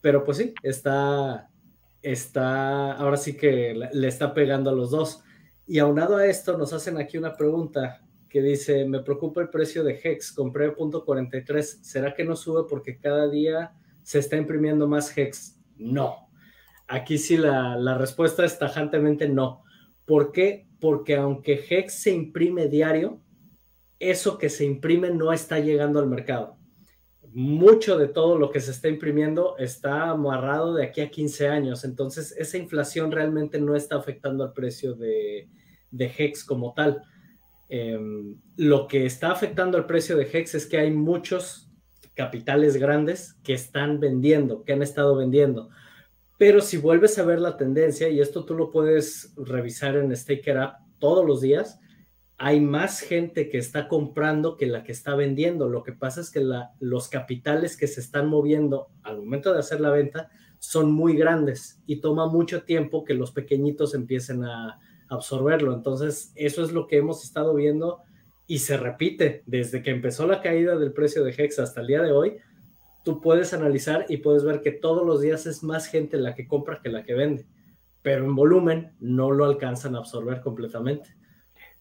[0.00, 1.48] Pero pues sí, está,
[2.12, 5.22] está, ahora sí que le está pegando a los dos.
[5.66, 9.82] Y aunado a esto, nos hacen aquí una pregunta que dice, me preocupa el precio
[9.82, 14.86] de Hex, compré punto 43, ¿será que no sube porque cada día se está imprimiendo
[14.86, 15.58] más Hex?
[15.76, 16.28] No.
[16.86, 19.64] Aquí sí la, la respuesta es tajantemente no.
[20.04, 20.68] ¿Por qué?
[20.80, 23.20] Porque aunque Hex se imprime diario,
[23.98, 26.56] eso que se imprime no está llegando al mercado
[27.36, 31.84] mucho de todo lo que se está imprimiendo está amarrado de aquí a 15 años.
[31.84, 35.46] Entonces, esa inflación realmente no está afectando al precio de,
[35.92, 37.02] Hex como tal.
[37.68, 41.70] Em, lo que está afectando al precio de Hex es que hay muchos
[42.14, 45.68] capitales grandes que están vendiendo, que han estado vendiendo.
[46.38, 50.56] Pero si vuelves a ver la tendencia, y esto tú lo puedes revisar en Staker
[50.56, 51.80] App todos los días,
[52.38, 55.68] hay más gente que está comprando que la que está vendiendo.
[55.68, 56.46] Lo que pasa es que
[56.80, 61.80] los capitales que se están moviendo al momento de hacer la venta son muy grandes
[61.86, 65.72] y toma mucho tiempo que los pequeñitos empiecen a absorberlo.
[65.72, 68.02] Entonces, eso es lo que hemos estado viendo
[68.46, 72.02] y se repite desde que empezó la caída del precio de Hex hasta el día
[72.02, 72.36] de hoy.
[73.02, 76.46] Tú puedes analizar y puedes ver que todos los días es más gente la que
[76.46, 77.46] compra que la que vende,
[78.02, 81.16] pero en volumen no lo alcanzan a absorber completamente.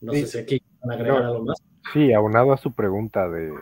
[0.01, 1.57] No sé si aquí van a agregar algo más.
[1.93, 3.53] Sí, aunado a su pregunta de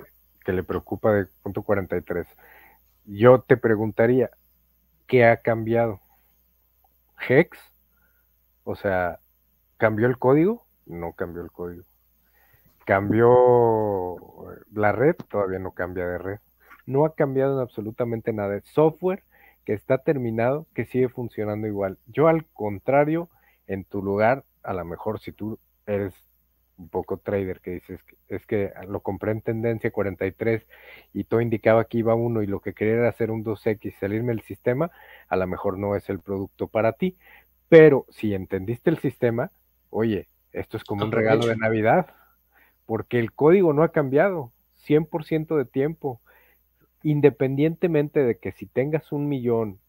[0.43, 2.27] que le preocupa de punto 43,
[3.05, 4.29] yo te preguntaría,
[5.07, 6.01] ¿qué ha cambiado?
[7.27, 7.57] ¿Hex?
[8.63, 9.19] O sea,
[9.77, 10.65] ¿cambió el código?
[10.85, 11.83] No cambió el código.
[12.85, 14.17] ¿Cambió
[14.73, 15.15] la red?
[15.29, 16.39] Todavía no cambia de red.
[16.85, 18.57] No ha cambiado absolutamente nada.
[18.57, 19.23] Es software
[19.65, 21.97] que está terminado, que sigue funcionando igual.
[22.07, 23.29] Yo al contrario,
[23.67, 26.13] en tu lugar, a lo mejor si tú eres
[26.77, 30.65] un poco trader, que dices, es que lo compré en tendencia 43
[31.13, 33.91] y todo indicaba que iba uno y lo que quería era hacer un 2X y
[33.91, 34.91] salirme del sistema,
[35.27, 37.15] a lo mejor no es el producto para ti.
[37.69, 39.51] Pero si entendiste el sistema,
[39.89, 42.07] oye, esto es como un regalo de Navidad,
[42.85, 44.51] porque el código no ha cambiado
[44.87, 46.21] 100% de tiempo,
[47.03, 49.79] independientemente de que si tengas un millón,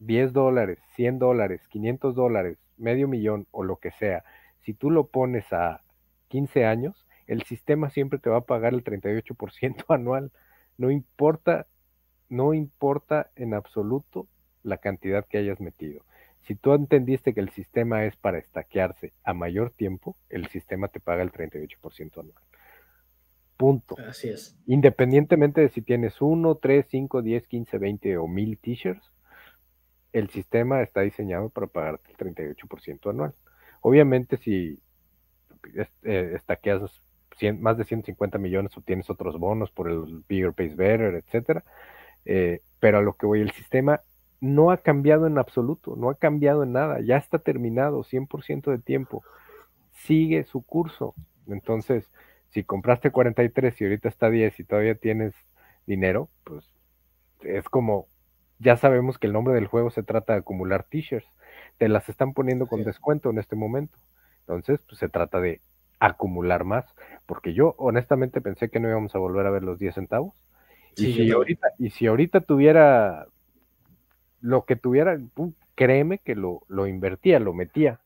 [0.00, 4.24] 10 dólares, 100 dólares, 500 dólares, medio millón o lo que sea,
[4.68, 5.82] si tú lo pones a
[6.28, 10.30] 15 años, el sistema siempre te va a pagar el 38% anual.
[10.76, 11.66] No importa,
[12.28, 14.28] no importa en absoluto
[14.62, 16.04] la cantidad que hayas metido.
[16.42, 21.00] Si tú entendiste que el sistema es para estaquearse a mayor tiempo, el sistema te
[21.00, 22.44] paga el 38% anual.
[23.56, 23.96] Punto.
[24.06, 24.54] Así es.
[24.66, 29.12] Independientemente de si tienes 1, 3, 5, 10, 15, 20 o 1000 t-shirts,
[30.12, 33.34] el sistema está diseñado para pagarte el 38% anual.
[33.80, 34.80] Obviamente, si
[36.02, 37.02] eh, estaqueas
[37.58, 41.64] más de 150 millones o tienes otros bonos por el Bigger Pays Better, etcétera,
[42.24, 44.02] eh, pero a lo que voy, el sistema
[44.40, 48.78] no ha cambiado en absoluto, no ha cambiado en nada, ya está terminado 100% de
[48.78, 49.22] tiempo,
[49.92, 51.14] sigue su curso.
[51.48, 52.10] Entonces,
[52.50, 55.34] si compraste 43 y ahorita está 10 y todavía tienes
[55.86, 56.64] dinero, pues
[57.42, 58.08] es como,
[58.58, 61.28] ya sabemos que el nombre del juego se trata de acumular t-shirts,
[61.78, 63.96] te las están poniendo con descuento en este momento.
[64.40, 65.60] Entonces, pues se trata de
[66.00, 66.84] acumular más,
[67.26, 70.34] porque yo honestamente pensé que no íbamos a volver a ver los 10 centavos.
[70.96, 73.26] y, si ahorita, y si ahorita tuviera
[74.40, 75.18] lo que tuviera,
[75.74, 78.00] créeme que lo, lo invertía, lo metía.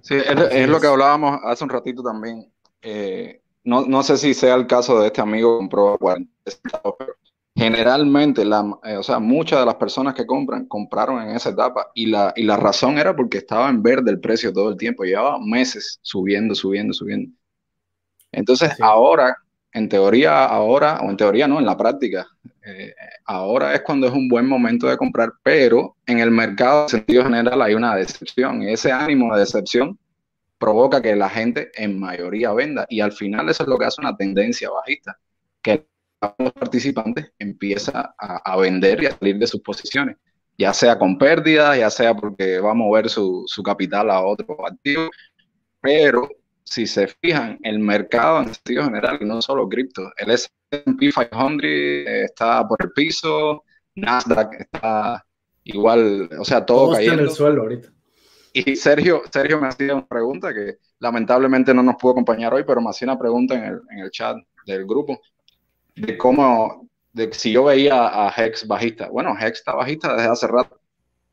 [0.00, 2.50] Sí, es, lo que hablábamos hace un ratito también.
[2.80, 6.96] Eh, no, no, sé si sea el caso de este amigo que compró 40 centavos,
[6.98, 7.14] pero
[7.54, 11.90] generalmente, la, eh, o sea, muchas de las personas que compran, compraron en esa etapa
[11.94, 15.04] y la, y la razón era porque estaba en verde el precio todo el tiempo,
[15.04, 17.30] llevaba meses subiendo, subiendo, subiendo.
[18.32, 19.36] Entonces, ahora,
[19.72, 22.26] en teoría, ahora, o en teoría no, en la práctica,
[22.64, 22.94] eh,
[23.26, 27.24] ahora es cuando es un buen momento de comprar, pero en el mercado, en sentido
[27.24, 29.98] general, hay una decepción y ese ánimo de decepción
[30.58, 34.00] provoca que la gente en mayoría venda y al final eso es lo que hace
[34.00, 35.18] una tendencia bajista,
[35.60, 35.86] que
[36.38, 40.16] los participantes empieza a, vender y a salir de sus posiciones,
[40.56, 45.10] ya sea con pérdidas, ya sea porque va a mover su, capital a otro activo,
[45.80, 46.28] pero
[46.62, 51.60] si se fijan, el mercado en sentido general, y no solo cripto, el S&P 500
[51.64, 55.24] está por el piso, Nasdaq está
[55.64, 57.22] igual, o sea, todo, cayendo.
[57.22, 57.92] en el suelo ahorita.
[58.54, 62.80] Y Sergio, Sergio me hacía una pregunta que lamentablemente no nos pudo acompañar hoy, pero
[62.80, 65.20] me hacía una pregunta en el, en el chat del grupo
[65.94, 69.08] de cómo, de si yo veía a Hex bajista.
[69.08, 70.80] Bueno, Hex está bajista desde hace rato,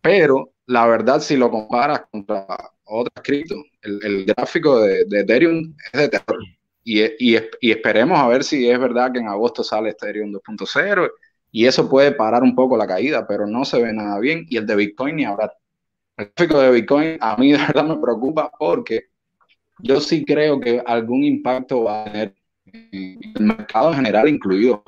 [0.02, 2.46] pero la verdad, si lo comparas contra
[2.84, 6.40] otras cripto, el, gráfico de, Ethereum es de terror.
[6.84, 11.10] Y, y, y, esperemos a ver si es verdad que en agosto sale Ethereum 2.0
[11.52, 14.46] y eso puede parar un poco la caída, pero no se ve nada bien.
[14.50, 15.52] Y el de Bitcoin ni ahora.
[16.18, 19.10] El gráfico de Bitcoin a mí de verdad me preocupa porque
[19.80, 22.36] yo sí creo que algún impacto va a tener
[22.92, 24.84] el mercado en general, incluido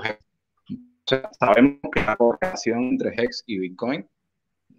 [1.39, 4.07] sabemos que la correlación entre Hex y Bitcoin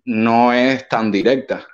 [0.05, 1.67] no es tan directa.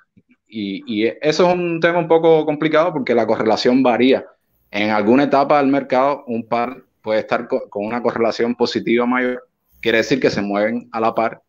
[0.47, 4.25] Y, eso es un tema un poco complicado porque la correlación varía.
[4.71, 9.47] En alguna etapa del mercado, un par puede estar con una correlación positiva mayor,
[9.81, 11.43] quiere decir que se mueven a la par.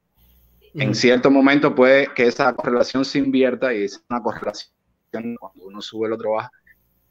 [0.74, 4.72] En cierto momento puede que esa correlación se invierta y es una correlación
[5.39, 6.52] cuando uno sube, el otro baja.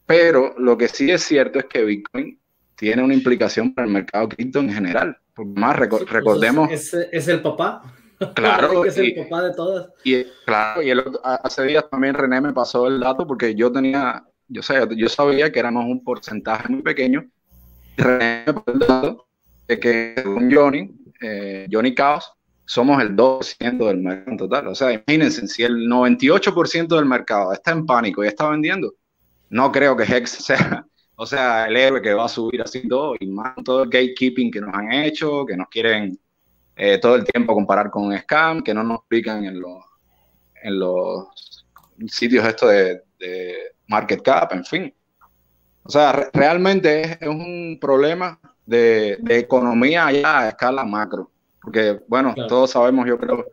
[0.07, 2.39] Pero lo que sí es cierto es que Bitcoin
[2.79, 5.19] tiene una implicación para el mercado cripto en general.
[5.37, 6.71] Más pues, recordemos.
[6.71, 7.83] Es, es, el papá.
[8.35, 8.85] Claro.
[8.87, 9.89] es el papá de todas.
[10.05, 14.63] Y claro, y hace días también René me pasó el dato porque yo tenía, yo,
[14.63, 17.29] sé, yo sabía que éramos un porcentaje muy pequeño.
[17.97, 19.27] Y René me pasó el dato
[19.67, 22.33] de que según Johnny, eh, Johnny Chaos,
[22.65, 24.69] somos el 2% del mercado total.
[24.69, 28.95] O sea, imagínense, si el 98% del mercado está en pánico y está vendiendo,
[29.51, 30.87] no creo que Hex sea
[31.21, 34.53] o sea, el héroe que va a subir así todo, y más todo el gatekeeping
[34.53, 36.17] que nos han hecho, que nos quieren
[36.77, 39.83] eh, todo el tiempo comparar con un scam, que no nos explican en los,
[40.63, 41.27] en los
[42.07, 43.03] sitios esto de,
[43.89, 44.95] market cap, en fin.
[45.83, 51.33] O sea, realmente es, un problema de, economía ya a escala macro.
[51.61, 53.45] Porque, bueno, todos sabemos, yo creo,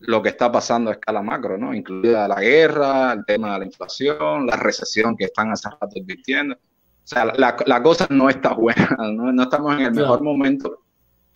[0.00, 1.72] lo que está pasando a escala macro, ¿no?
[1.72, 6.58] Incluida la guerra, el tema de la inflación, la recesión que están hace rato advirtiendo.
[7.06, 10.82] O sea, la, la cosa no está buena, no, no estamos en el mejor momento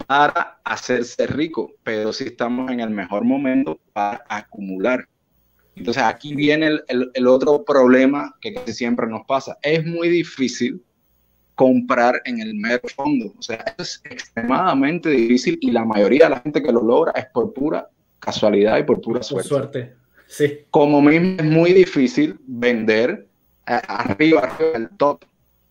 [0.05, 5.07] para hacerse rico, pero sí estamos en el mejor momento para acumular.
[5.77, 9.59] Entonces aquí viene el, otro problema que casi siempre nos pasa.
[9.63, 10.83] Es muy difícil
[11.55, 13.33] comprar en el mero fondo.
[13.39, 17.27] O sea, es extremadamente difícil y la mayoría de la gente que lo logra es
[17.27, 19.49] por pura casualidad y por pura suerte.
[19.49, 19.95] suerte,
[20.27, 20.59] sí.
[20.73, 23.29] Como mismo es muy difícil vender
[23.69, 25.25] eh, arriba, arriba del top.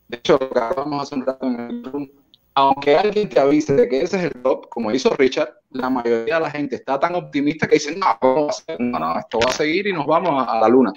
[0.09, 2.09] De hecho, lo que hablamos hace un rato en el room,
[2.55, 6.35] aunque alguien te avise de que ese es el top, como hizo Richard, la mayoría
[6.35, 8.17] de la gente está tan optimista que dicen, no,
[8.79, 10.91] no, no, esto va a seguir y nos vamos a, la luna.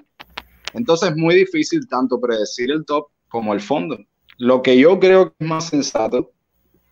[0.73, 3.99] Entonces es muy difícil tanto predecir el top como el fondo.
[4.39, 6.33] Lo que yo creo que es más sensato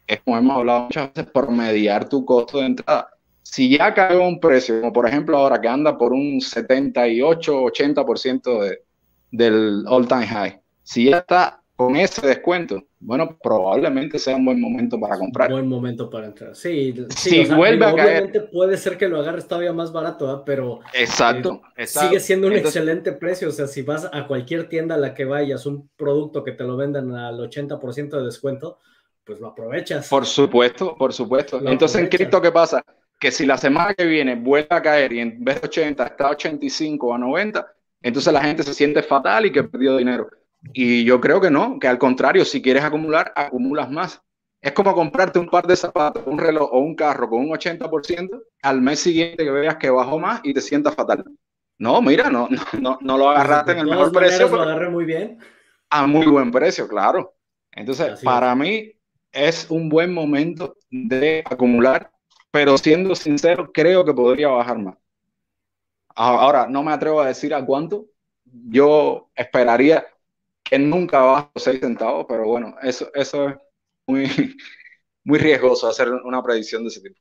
[0.07, 3.09] es, como hemos hablado muchas veces, promediar tu costo de entrada.
[3.43, 8.83] Si ya cayó un precio, como por ejemplo ahora que anda por un 78-80% de,
[9.31, 15.01] del all-time high, si ya está con ese descuento, bueno, probablemente sea un buen momento
[15.01, 15.51] para comprar.
[15.51, 16.55] Buen momento para entrar.
[16.55, 18.51] Sí, si vuelve a caer.
[18.53, 20.81] Puede ser que lo agarres todavía más barato, pero.
[20.93, 23.49] Exacto, eh, Sigue siendo un excelente precio.
[23.49, 26.65] O sea, si vas a cualquier tienda a la que vayas, un producto que te
[26.65, 28.77] lo vendan al 80% de descuento,
[29.25, 30.07] pues lo aprovechas.
[30.07, 31.67] Por supuesto, por supuesto.
[31.67, 32.85] Entonces, en cripto, ¿qué pasa?
[33.19, 36.27] Que si la semana que viene vuelve a caer y en vez de 80 está
[36.27, 40.29] a 85 a 90, entonces la gente se siente fatal y que perdió dinero.
[40.73, 44.23] Y yo creo que no, que al contrario, si quieres acumular, acumulas más.
[44.61, 48.43] Es como comprarte un par de zapatos, un reloj o un carro con un 80%,
[48.63, 51.25] al mes siguiente que veas que bajó más y te sientas fatal.
[51.79, 52.47] No, mira, no,
[52.79, 54.49] no, no, lo agarraste en el mejor precio.
[54.49, 55.39] Lo agarré muy bien.
[55.89, 57.35] A muy buen precio, claro.
[57.73, 58.93] Entonces, para mí
[59.33, 62.11] es un buen momento de acumular,
[62.51, 64.97] pero siendo sincero, creo que podría bajar más.
[66.15, 68.07] Ahora, no me atrevo a decir a cuánto.
[68.45, 70.05] Yo esperaría
[70.71, 73.57] que nunca bajo 6 centavos, pero bueno, eso, eso es
[74.07, 74.25] muy,
[75.25, 77.21] muy riesgoso hacer una predicción de ese tipo.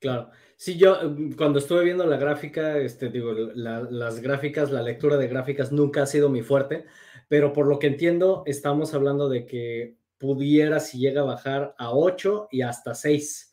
[0.00, 0.30] Claro.
[0.56, 0.98] Sí, yo
[1.36, 6.06] cuando estuve viendo la gráfica, este, digo, las gráficas, la lectura de gráficas nunca ha
[6.06, 6.84] sido mi fuerte,
[7.28, 11.92] pero por lo que entiendo, estamos hablando de que pudiera, si llega a bajar a
[11.92, 13.52] 8 y hasta 6.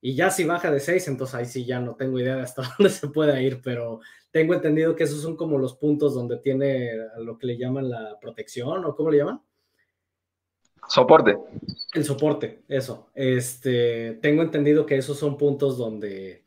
[0.00, 2.62] Y ya si baja de 6, entonces ahí sí ya no tengo idea de hasta
[2.78, 6.90] dónde se puede ir, pero tengo entendido que esos son como los puntos donde tiene
[7.18, 9.40] lo que le llaman la protección o cómo le llaman.
[10.88, 11.36] Soporte.
[11.92, 13.08] El soporte, eso.
[13.14, 16.44] Este, tengo entendido que esos son puntos donde,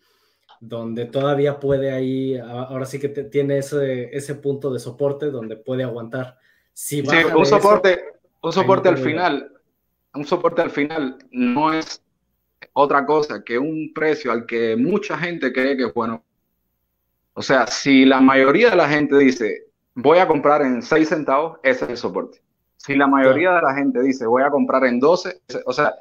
[0.59, 5.83] donde todavía puede ahí, ahora sí que tiene ese, ese punto de soporte donde puede
[5.83, 6.37] aguantar.
[6.73, 7.99] Si sí, un soporte,
[8.41, 9.51] un soporte al final,
[10.13, 12.01] un soporte al final no es
[12.73, 16.23] otra cosa que un precio al que mucha gente cree que es bueno
[17.39, 21.57] o sea, si la mayoría de la gente dice, voy a comprar en 6 centavos,
[21.63, 22.41] ese es el soporte.
[22.75, 25.95] Si la mayoría de la gente dice, voy a comprar en 12, o sea,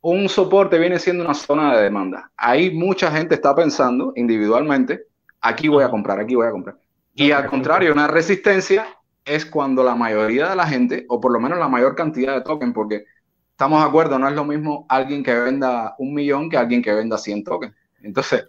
[0.00, 2.30] un soporte viene siendo una zona de demanda.
[2.36, 5.06] Ahí mucha gente está pensando individualmente,
[5.40, 6.76] aquí voy a comprar, aquí voy a comprar.
[7.14, 8.86] Y al contrario, una resistencia
[9.24, 12.42] es cuando la mayoría de la gente, o por lo menos la mayor cantidad de
[12.42, 13.06] tokens, porque
[13.50, 16.94] estamos de acuerdo, no es lo mismo alguien que venda un millón que alguien que
[16.94, 17.74] venda 100 tokens.
[18.02, 18.46] Entonces,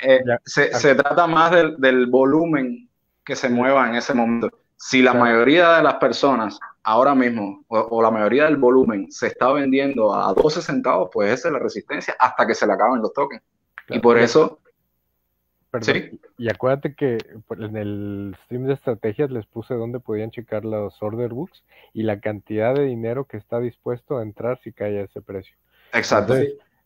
[0.00, 2.88] eh, se, trata más del, volumen
[3.24, 4.50] que se mueva en ese momento.
[4.76, 9.52] Si la mayoría de las personas ahora mismo, o, la mayoría del volumen, se está
[9.52, 13.12] vendiendo a 12 centavos, pues esa es la resistencia hasta que se le acaben los
[13.12, 13.42] tokens.
[13.88, 14.60] Y por eso...
[15.82, 16.18] ¿Sí?
[16.38, 17.18] Y acuérdate que
[17.58, 21.62] en el stream de estrategias les puse donde podían checar los order books
[21.92, 25.54] y la cantidad de dinero que está dispuesto a entrar si cae a ese precio.
[25.92, 26.34] Exacto.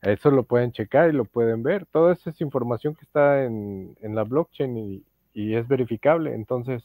[0.02, 1.86] Eso lo pueden checar y lo pueden ver.
[1.86, 6.34] Toda esa es información que está en, la blockchain y, es verificable.
[6.34, 6.82] Entonces,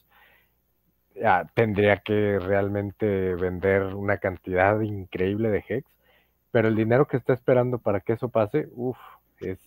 [1.15, 5.88] ya, tendría que realmente vender una cantidad increíble de hex,
[6.51, 8.97] pero el dinero que está esperando para que eso pase, uff,
[9.41, 9.57] es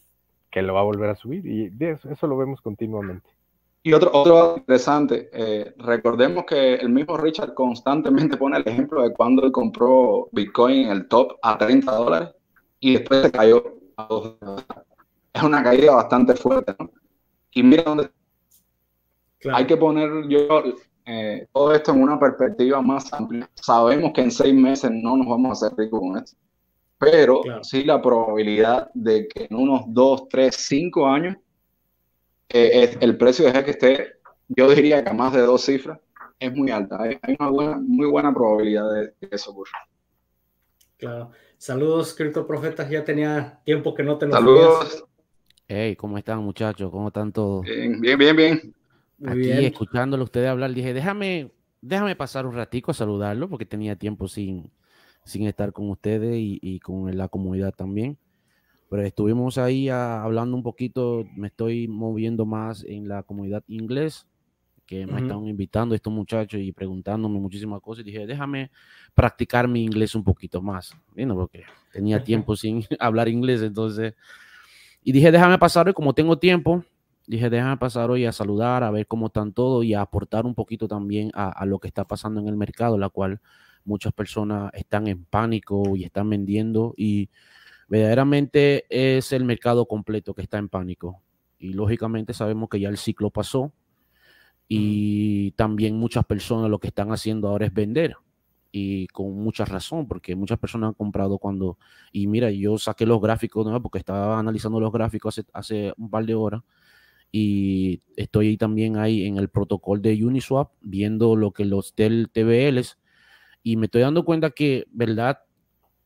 [0.51, 3.28] que lo va a volver a subir y eso, lo vemos continuamente.
[3.82, 9.12] Y otro, otro interesante, eh, recordemos que el mismo Richard constantemente pone el ejemplo de
[9.12, 12.30] cuando él compró Bitcoin en el top a 30 dólares
[12.80, 13.62] y después se cayó
[13.96, 14.36] a dos.
[15.32, 16.90] Es una caída bastante fuerte, ¿no?
[17.52, 18.10] Y mira dónde...
[19.52, 20.62] Hay que poner yo
[21.06, 23.48] eh, todo esto en una perspectiva más amplia.
[23.54, 26.36] Sabemos que en seis meses no nos vamos a hacer ricos con esto,
[26.98, 31.36] pero sí la probabilidad de que en unos dos, tres, cinco años
[32.48, 34.12] eh, el precio de que esté,
[34.48, 35.98] yo diría que a más de dos cifras,
[36.38, 37.00] es muy alta.
[37.00, 39.78] Hay, una buena, muy buena probabilidad de que eso ocurra.
[40.96, 41.30] Claro.
[41.61, 42.16] Saludos,
[42.48, 42.88] Profetas.
[42.88, 45.04] Ya tenía tiempo que no te nos Saludos.
[45.68, 46.90] Hey, ¿cómo están, muchachos?
[46.90, 47.66] ¿Cómo están todos?
[47.66, 48.74] Bien, bien, bien, bien.
[49.26, 51.52] Aquí escuchándolo ustedes hablar, dije, déjame,
[51.82, 54.70] déjame pasar un ratico a saludarlo, porque tenía tiempo sin,
[55.26, 58.16] sin estar con ustedes y, con la comunidad también.
[58.88, 64.26] Pero estuvimos ahí hablando un poquito, me estoy moviendo más en la comunidad inglés,
[64.91, 68.01] que me están invitando estos muchachos y preguntándome muchísimas cosas.
[68.01, 68.72] Y dije, déjame
[69.14, 71.34] practicar mi inglés un poquito más, ¿no?
[71.36, 71.62] porque
[71.93, 74.14] tenía tiempo sin hablar inglés, entonces.
[75.05, 76.84] Y dije, déjame pasar hoy, como tengo tiempo,
[77.28, 80.57] dije, déjame pasar hoy a saludar, a ver cómo están todos y a aportar un
[80.57, 83.41] poquito también a, a, lo que está pasando en el mercado, la cual
[83.84, 87.28] muchas personas están en pánico y están vendiendo y
[87.86, 91.22] verdaderamente es el mercado completo que está en pánico.
[91.61, 93.72] Y lógicamente sabemos que ya el ciclo pasó
[94.72, 98.14] y también muchas personas lo que están haciendo ahora es vender
[98.70, 101.76] y con mucha razón, porque muchas personas han comprado cuando,
[102.12, 103.82] y mira, yo saqué los gráficos, ¿no?
[103.82, 106.62] porque estaba analizando los gráficos hace, hace un par de horas
[107.32, 112.96] y estoy también ahí en el protocolo de Uniswap viendo lo que los del TBLs
[113.64, 115.40] y me estoy dando cuenta que, ¿verdad?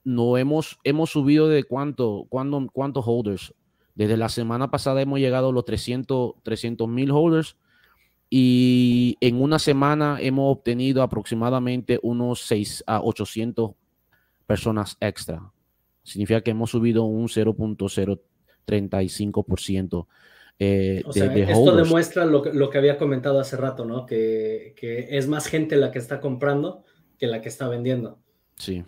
[0.04, 3.54] No hemos, hemos subido de cuánto, cuánto, cuántos holders.
[3.94, 6.34] Desde la semana pasada hemos llegado a los 300
[6.88, 7.58] mil holders
[8.37, 13.76] y en una semana hemos obtenido aproximadamente unos 6 a 800
[14.45, 15.53] personas extra.
[16.03, 20.07] Significa que hemos subido un 0.035%.
[20.59, 24.05] Eh, o sea, esto demuestra lo, lo, que había comentado hace rato, ¿no?
[24.05, 26.82] Que, que, es más gente la que está comprando
[27.16, 28.18] que la que está vendiendo.
[28.57, 28.82] Sí.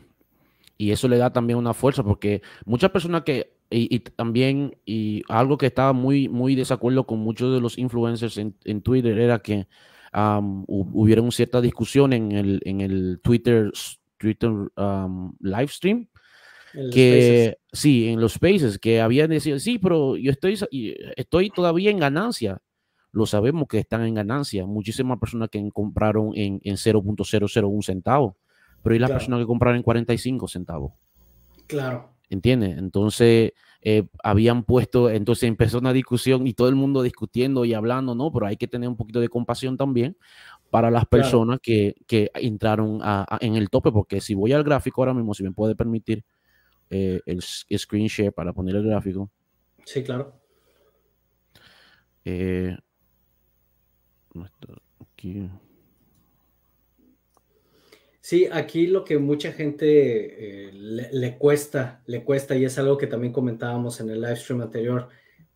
[0.79, 5.59] Y eso le da también una fuerza porque muchas personas que, y, también, y algo
[5.59, 9.66] que estaba muy, muy desacuerdo con muchos de los influencers en, en Twitter era que
[10.14, 13.72] um, hubiera una cierta discusión en el, en el Twitter,
[14.18, 16.09] Twitter um, live stream.
[16.93, 20.59] que sí, en los spaces, que habían decidido, sí, pero yo estoy,
[21.16, 22.61] estoy todavía en ganancia
[23.16, 24.66] lo sabemos que están en ganancia.
[24.66, 28.37] Muchísimas personas que compraron en, en 0.001 centavo,
[28.87, 30.93] pero hay las personas que compraron en 45 centavos.
[31.66, 32.12] Claro.
[32.30, 32.78] ¿Entiendes?
[32.78, 33.51] Entonces,
[33.82, 38.30] eh, habían puesto, entonces empezó una discusión y todo el mundo discutiendo y hablando, ¿no?
[38.30, 40.16] Pero hay que tener un poquito de compasión también
[40.70, 43.01] para las personas que, que, entraron
[43.41, 46.24] en el tope, porque si voy al gráfico ahora mismo, si me puede permitir
[46.89, 49.32] eh, el, screen share para poner el gráfico.
[49.84, 50.32] Sí, claro.
[52.24, 52.76] Eh,
[55.01, 55.51] aquí.
[58.27, 59.87] Sí, aquí lo que mucha gente
[60.66, 64.62] eh, le, cuesta, le cuesta, y es algo que también comentábamos en el live stream
[64.62, 65.11] anterior,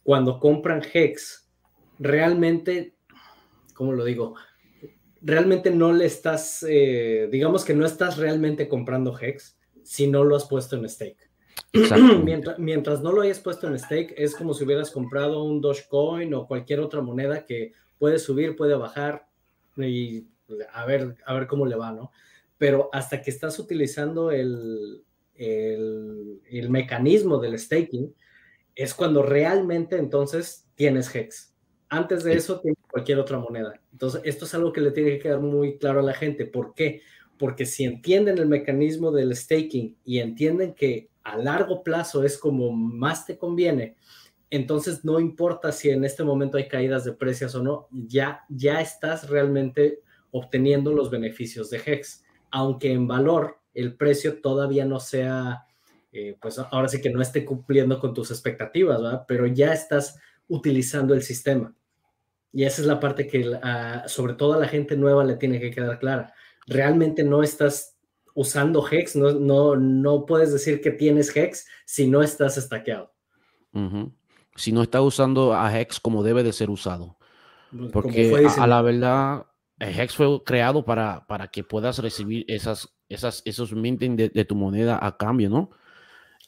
[0.04, 1.50] cuando compran Hex,
[1.98, 2.94] realmente,
[3.74, 4.36] ¿cómo lo digo?
[5.20, 10.36] Realmente no le estás, eh, digamos que no estás realmente comprando Hex si no lo
[10.36, 11.28] has puesto en stake.
[12.22, 16.32] Mientras, mientras, no lo hayas puesto en stake, es como si hubieras comprado un Dogecoin
[16.34, 19.26] o cualquier otra moneda que puede subir, puede bajar
[19.76, 20.28] y
[20.72, 22.12] a ver, a ver cómo le va, ¿no?
[22.60, 25.02] Pero hasta que estás utilizando el,
[25.34, 28.14] el, mecanismo del staking,
[28.74, 31.54] es cuando realmente entonces tienes HEX.
[31.88, 33.80] Antes de eso tienes cualquier otra moneda.
[33.92, 36.44] Entonces, esto es algo que le tiene que quedar muy claro a la gente.
[36.44, 37.00] ¿Por qué?
[37.38, 42.70] Porque si entienden el mecanismo del staking y entienden que a largo plazo es como
[42.70, 43.96] más te conviene
[44.50, 48.80] entonces no importa si en este momento hay caídas de precios o no, ya, ya
[48.80, 50.00] estás realmente
[50.32, 55.66] obteniendo los beneficios de HEX, aunque en valor el precio todavía no sea,
[56.12, 59.24] eh, pues ahora sí que no esté cumpliendo con tus expectativas, ¿verdad?
[59.28, 61.74] Pero ya estás utilizando el sistema.
[62.52, 63.58] Y esa es la parte que
[64.06, 66.34] sobre todo a la gente nueva le tiene que quedar clara.
[66.66, 67.96] Realmente no estás
[68.34, 73.12] usando HEX, no, no, no puedes decir que tienes HEX si no estás estaqueado
[74.60, 77.16] si no está usando a Hex como debe de ser usado.
[77.92, 79.46] Porque a, la verdad,
[79.80, 84.98] Hex fue creado para, para que puedas recibir esas, esas, esos minting de, tu moneda
[85.00, 85.70] a cambio, ¿no?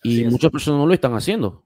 [0.03, 1.65] Y muchas personas no lo están haciendo.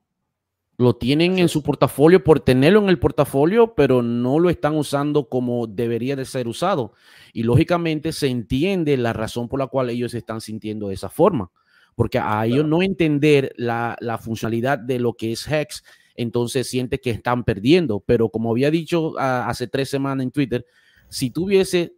[0.78, 5.28] Lo tienen en su portafolio por tenerlo en el portafolio, pero no lo están usando
[5.28, 6.92] como debería de ser usado.
[7.32, 11.08] Y lógicamente se entiende la razón por la cual ellos se están sintiendo de esa
[11.08, 11.50] forma.
[11.94, 15.82] Porque a ellos no entender la, la funcionalidad de lo que es Hex,
[16.14, 18.00] entonces siente que están perdiendo.
[18.00, 20.66] Pero como había dicho ah, hace tres semanas en Twitter,
[21.08, 21.94] si tú hubiese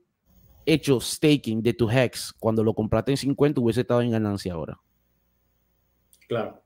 [0.66, 4.78] hecho staking de tu Hex cuando lo compraste en 50, hubiese estado en ganancia ahora.
[6.28, 6.60] Claro.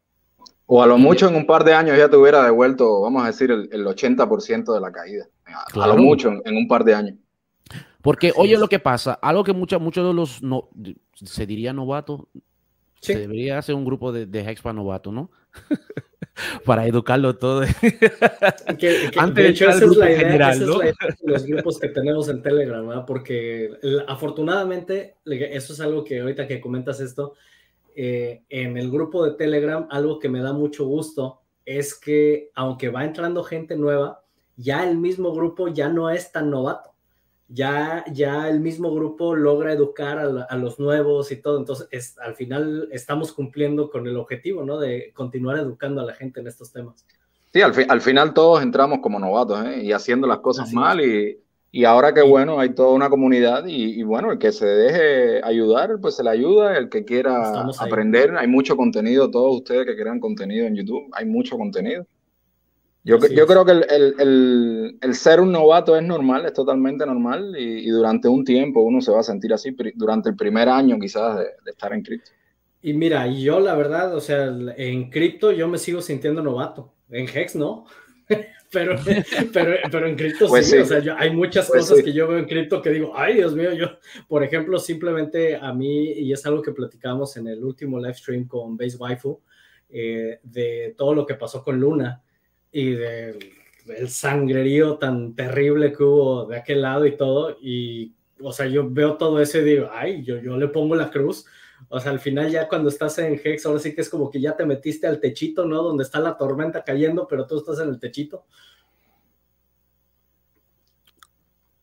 [0.67, 3.27] O a lo mucho en un par de años ya te hubiera devuelto, vamos a
[3.27, 5.27] decir, el, 80% de la caída.
[5.75, 7.17] A lo mucho en, un par de años.
[8.01, 10.71] Porque, oye, lo que pasa, algo que muchos muchos de los, no,
[11.15, 12.23] se diría novatos,
[13.01, 15.31] se debería hacer un grupo de, de Hex para novatos, ¿no?
[16.65, 17.61] para educarlo todo.
[18.81, 20.95] de hecho, esa es, la idea, de
[21.25, 23.05] los grupos que tenemos en Telegram, ¿verdad?
[23.07, 23.71] porque
[24.07, 27.35] afortunadamente, eso es algo que ahorita que comentas esto,
[27.95, 32.89] eh, en el grupo de Telegram, algo que me da mucho gusto es que aunque
[32.89, 34.25] va entrando gente nueva,
[34.57, 36.92] ya el mismo grupo ya no es tan novato.
[37.53, 41.59] Ya, ya el mismo grupo logra educar a, los nuevos y todo.
[41.59, 44.79] Entonces, es, al final estamos cumpliendo con el objetivo, ¿no?
[44.79, 47.05] De continuar educando a la gente en estos temas.
[47.53, 49.83] Sí, al, al final todos entramos como novatos ¿eh?
[49.83, 51.39] y haciendo las cosas mal y,
[51.71, 55.99] y, ahora que bueno, hay toda una comunidad y, bueno, el que se deje ayudar,
[56.01, 60.19] pues se le ayuda, el que quiera aprender, hay mucho contenido, todos ustedes que crean
[60.19, 62.07] contenido en YouTube, hay mucho contenido.
[63.05, 67.89] Yo, yo creo que el, el, ser un novato es normal, es totalmente normal y,
[67.89, 71.71] durante un tiempo uno se va a sentir así, durante el primer año quizás de,
[71.71, 72.31] estar en cripto.
[72.81, 77.29] Y mira, yo la verdad, o sea, en cripto yo me sigo sintiendo novato, en
[77.29, 77.87] Hex no,
[78.71, 78.97] pero,
[79.53, 82.39] pero, pero en cripto pues sí, o sea, hay muchas pues cosas que yo veo
[82.39, 83.99] en cripto que digo, ay Dios mío, yo,
[84.29, 88.47] por ejemplo, simplemente a mí, y es algo que platicamos en el último live stream
[88.47, 89.41] con Base Waifu,
[89.89, 92.22] eh, de todo lo que pasó con Luna
[92.73, 93.39] y del
[93.89, 97.57] el sangrerío tan terrible que hubo de aquel lado y todo.
[97.61, 101.11] Y, o sea, yo veo todo eso y digo, ay, yo, yo le pongo la
[101.11, 101.47] cruz.
[101.89, 104.41] O sea, al final ya cuando estás en Hex, ahora sí que es como que
[104.41, 105.83] ya te metiste al techito, ¿no?
[105.83, 108.47] Donde está la tormenta cayendo, pero tú estás en el techito.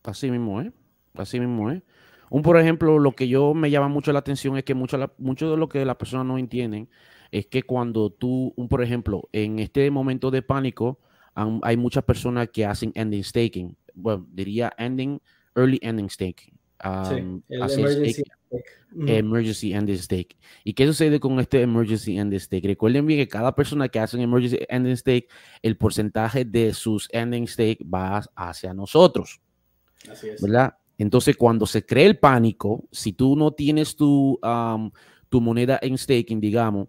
[0.02, 0.72] Así mismo, ¿eh?
[1.14, 1.82] Así mismo, ¿eh?
[2.30, 5.50] Un, por ejemplo, lo que yo me llama mucho la atención es que mucho, mucho
[5.50, 6.88] de lo que las personas no entienden
[7.32, 10.98] es que cuando tú, un, por ejemplo, en este momento de pánico,
[11.62, 13.76] hay muchas personas que hacen ending staking.
[13.94, 15.20] Bueno, diría ending,
[15.54, 16.54] early ending staking.
[16.82, 18.22] Um, emergency,
[19.06, 20.36] emergency ending stake.
[20.64, 22.64] ¿Y qué sucede con este emergency ending stake?
[22.66, 25.28] Recuerden bien que cada persona que hace un emergency ending stake,
[25.62, 29.40] el porcentaje de sus ending stake va hacia nosotros.
[30.10, 30.40] Así es.
[30.40, 30.74] ¿Verdad?
[30.96, 34.38] Entonces, cuando se cree el pánico, si tú no tienes tu,
[35.28, 36.88] tu moneda en staking, digamos,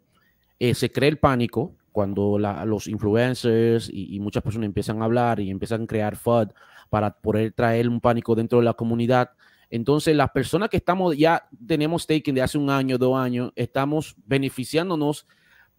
[0.62, 5.50] eh, se crea el pánico cuando los influencers y, muchas personas empiezan a hablar y
[5.50, 6.50] empiezan a crear FUD
[6.92, 9.32] para poder traer un pánico dentro de la comunidad.
[9.72, 14.16] Entonces, las personas que estamos ya tenemos staking de hace un año, dos años, estamos
[14.24, 15.26] beneficiándonos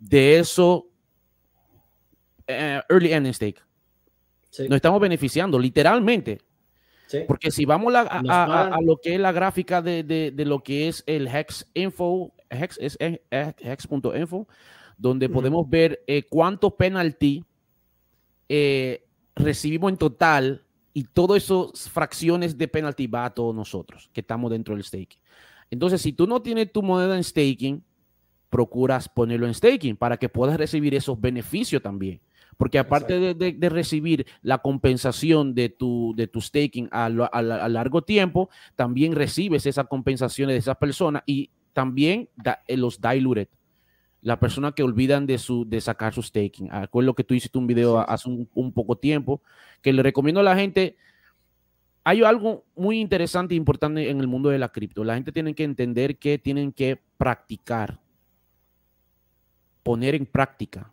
[0.00, 0.88] de eso
[2.48, 3.62] eh, early ending stake.
[4.68, 6.40] Nos estamos beneficiando literalmente.
[7.26, 11.68] Porque si vamos a, lo que es la gráfica de, lo que es el Hex
[11.74, 14.48] Info, Hex es hex.info,
[14.96, 17.44] donde podemos ver eh, cuántos penalty
[18.48, 24.20] eh, recibimos en total y todas esas fracciones de penalty va a todos nosotros que
[24.20, 25.20] estamos dentro del staking.
[25.70, 27.82] Entonces, si tú no tienes tu moneda en staking,
[28.50, 32.20] procuras ponerlo en staking para que puedas recibir esos beneficios también.
[32.62, 39.16] Porque aparte de, recibir la compensación de tu, de tu staking a, largo tiempo, también
[39.16, 42.28] recibes esas compensaciones de esas personas y también
[42.68, 43.48] eh, los diluted.
[44.20, 46.70] La persona que olvidan de, su, de sacar su staking.
[46.70, 49.42] Acuerdo que tú hiciste un video hace un, poco tiempo,
[49.80, 50.96] que le recomiendo a la gente.
[52.04, 55.02] Hay algo muy interesante e importante en el mundo de la cripto.
[55.02, 57.98] La gente tiene que entender que tienen que practicar,
[59.82, 60.92] poner en práctica.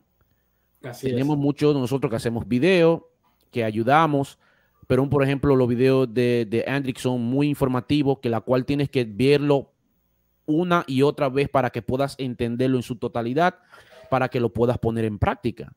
[1.01, 3.01] Tenemos muchos de nosotros que hacemos videos,
[3.51, 4.39] que ayudamos,
[4.87, 9.05] pero por ejemplo los videos de, de son muy informativos, que la cual tienes que
[9.05, 9.71] verlo
[10.45, 13.59] una y otra vez para que puedas entenderlo en su totalidad,
[14.09, 15.71] para que lo puedas poner en práctica.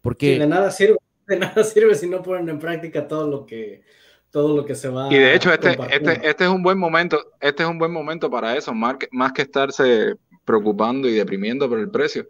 [0.00, 0.96] Porque de nada sirve,
[1.26, 3.82] de nada sirve si no ponen en práctica todo lo que
[4.30, 7.18] todo lo que se va Y de hecho este, este, este es un buen momento,
[7.40, 11.68] este es un buen momento para eso, más que, más que estarse preocupando y deprimiendo
[11.68, 12.26] por el precio.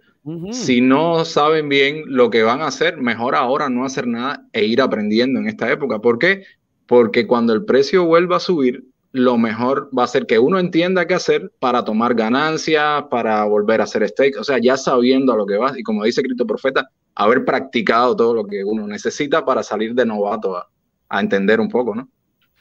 [0.53, 4.65] Si no saben bien lo que van a hacer, mejor ahora no hacer nada e
[4.65, 5.99] ir aprendiendo en esta época.
[5.99, 6.45] ¿Por qué?
[6.87, 11.07] Porque cuando el precio vuelva a subir, lo mejor va a ser que uno entienda
[11.07, 15.37] qué hacer para tomar ganancias, para volver a hacer stake, o sea, ya sabiendo a
[15.37, 19.45] lo que vas y como dice Cristo Profeta, haber practicado todo lo que uno necesita
[19.45, 20.69] para salir de novato a,
[21.21, 22.09] entender un poco, ¿no?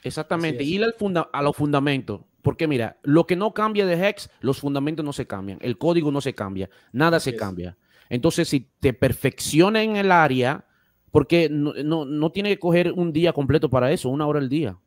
[0.04, 0.96] Exactamente, ir al
[1.32, 5.26] a los fundamentos, porque mira, lo que no cambia de Hex, los fundamentos no se
[5.26, 7.78] cambian, el código no se cambia, nada se cambia.
[8.10, 10.66] Entonces, si te perfecciona en el área,
[11.10, 14.50] porque no, no, no tiene que coger un día completo para eso, una hora al
[14.50, 14.78] día.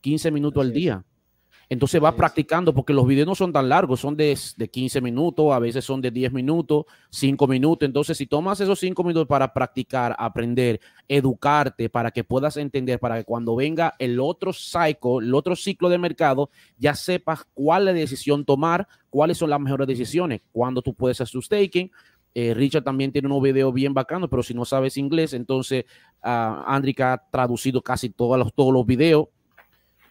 [0.00, 1.04] 15 minutos al día.
[1.68, 5.52] Entonces va practicando porque los videos no son tan largos, son de, de, 15 minutos,
[5.52, 7.86] a veces son de 10 minutos, 5 minutos.
[7.86, 13.18] Entonces, si tomas esos 5 minutos para practicar, aprender, educarte, para que puedas entender, para
[13.18, 17.94] que cuando venga el otro ciclo, el otro ciclo de mercado, ya sepas cuál es
[17.94, 21.90] la decisión tomar, cuáles son las mejores decisiones, cuando tú puedes hacer tu staking.
[22.32, 25.86] Eh, Richard también tiene un video bien bacano, pero si no sabes inglés, entonces
[26.22, 29.28] uh, ha traducido casi todos los, todos los videos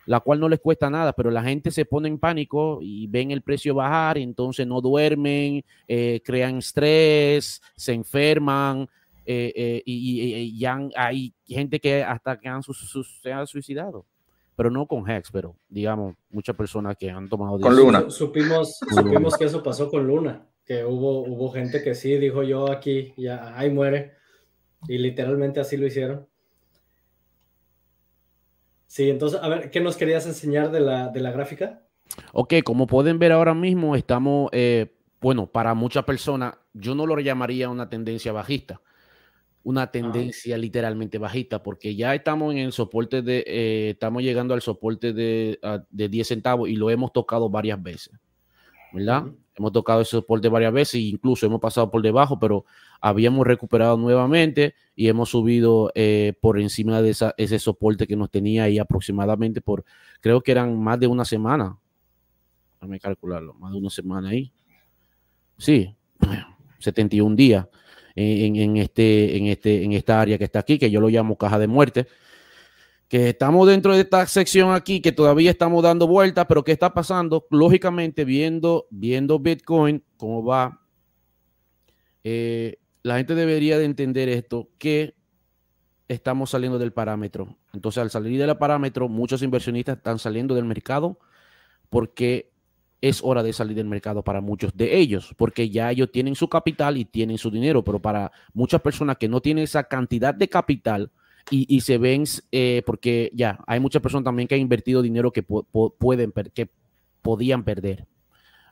[0.05, 3.31] la cual no les cuesta nada, pero la gente se pone en pánico y ven
[3.31, 8.87] el precio bajar, y entonces no duermen, eh, crean estrés, se enferman,
[9.25, 14.05] eh, eh, y, ya hay gente que hasta que han se ha suicidado.
[14.57, 17.59] pero no con Hex, pero digamos, muchas personas que han tomado...
[17.59, 18.09] Con Luna.
[18.09, 22.71] Supimos, supimos que eso pasó con Luna, que hubo, hubo gente que sí dijo yo
[22.71, 24.13] aquí, ya ahí muere,
[24.87, 26.25] y literalmente así lo hicieron.
[28.95, 31.81] Sí, entonces, a ver, ¿qué nos querías enseñar de la, de la gráfica?
[32.31, 37.19] Ok, como pueden ver ahora mismo, estamos, eh, bueno, para muchas personas, yo no lo
[37.19, 38.79] llamaría una tendencia bajista,
[39.63, 44.61] una tendencia literalmente bajista, porque ya estamos en el soporte de, eh, estamos llegando al
[44.61, 48.13] soporte de, de, 10 centavos y lo hemos tocado varias veces,
[48.93, 49.25] ¿verdad?
[49.57, 52.65] Hemos tocado ese soporte varias veces incluso hemos pasado por debajo, pero
[52.99, 58.63] habíamos recuperado nuevamente y hemos subido eh, por encima de ese soporte que nos tenía
[58.63, 59.85] ahí aproximadamente por,
[60.19, 61.77] creo que eran más de una semana.
[62.75, 64.51] Déjame calcularlo, más de una semana ahí.
[65.57, 65.95] Sí,
[66.79, 67.67] 71 días
[68.13, 71.37] en, en, este, en, este, en esta área que está aquí, que yo lo llamo
[71.37, 72.07] caja de muerte
[73.07, 76.93] que estamos dentro de esta sección aquí, que todavía estamos dando vueltas, pero ¿qué está
[76.93, 77.45] pasando?
[77.49, 80.81] Lógicamente, viendo, viendo Bitcoin, cómo va,
[82.23, 85.15] eh, la gente debería de entender esto, que
[86.07, 87.57] estamos saliendo del parámetro.
[87.73, 91.19] Entonces, al salir del parámetro, muchos inversionistas están saliendo del mercado
[91.89, 92.51] porque
[93.01, 96.49] es hora de salir del mercado para muchos de ellos, porque ya ellos tienen su
[96.49, 100.49] capital y tienen su dinero, pero para muchas personas que no tienen esa cantidad de
[100.49, 101.11] capital,
[101.49, 105.43] y, se ven, eh, porque ya, hay muchas personas también que han invertido dinero que
[105.43, 106.69] pueden, que
[107.21, 108.07] podían perder,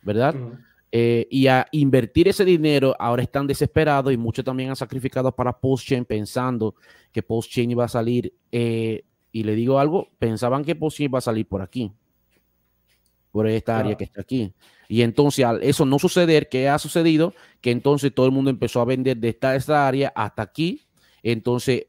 [0.02, 0.36] ¿verdad?
[0.92, 5.52] Eh, y a invertir ese dinero ahora están desesperados y muchos también han sacrificado para
[5.52, 6.76] PostChain pensando
[7.12, 11.22] que PostChain iba a salir, eh, y le digo algo, pensaban que PostChain iba a
[11.22, 11.92] salir por aquí,
[13.32, 14.54] por esta área que está aquí.
[14.88, 17.34] Y entonces al eso no suceder, ¿qué ha sucedido?
[17.62, 20.82] Que entonces todo el mundo empezó a vender de esta, esta área hasta aquí.
[21.24, 21.88] Entonces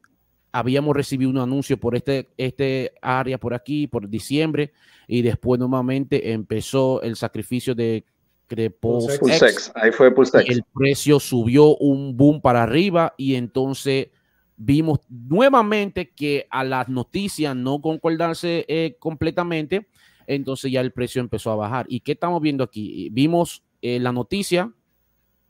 [0.54, 4.72] habíamos recibido un anuncio por este, este área por aquí, por diciembre,
[5.08, 8.04] y después nuevamente empezó el sacrificio de,
[8.48, 9.72] de Pulsex.
[9.74, 10.48] Ahí fue Pulsex.
[10.48, 14.10] El precio subió un boom para arriba y entonces
[14.56, 19.88] vimos nuevamente que a las noticias no concordarse eh, completamente,
[20.28, 21.86] entonces ya el precio empezó a bajar.
[21.88, 23.08] ¿Y qué estamos viendo aquí?
[23.10, 24.72] Vimos eh, la noticia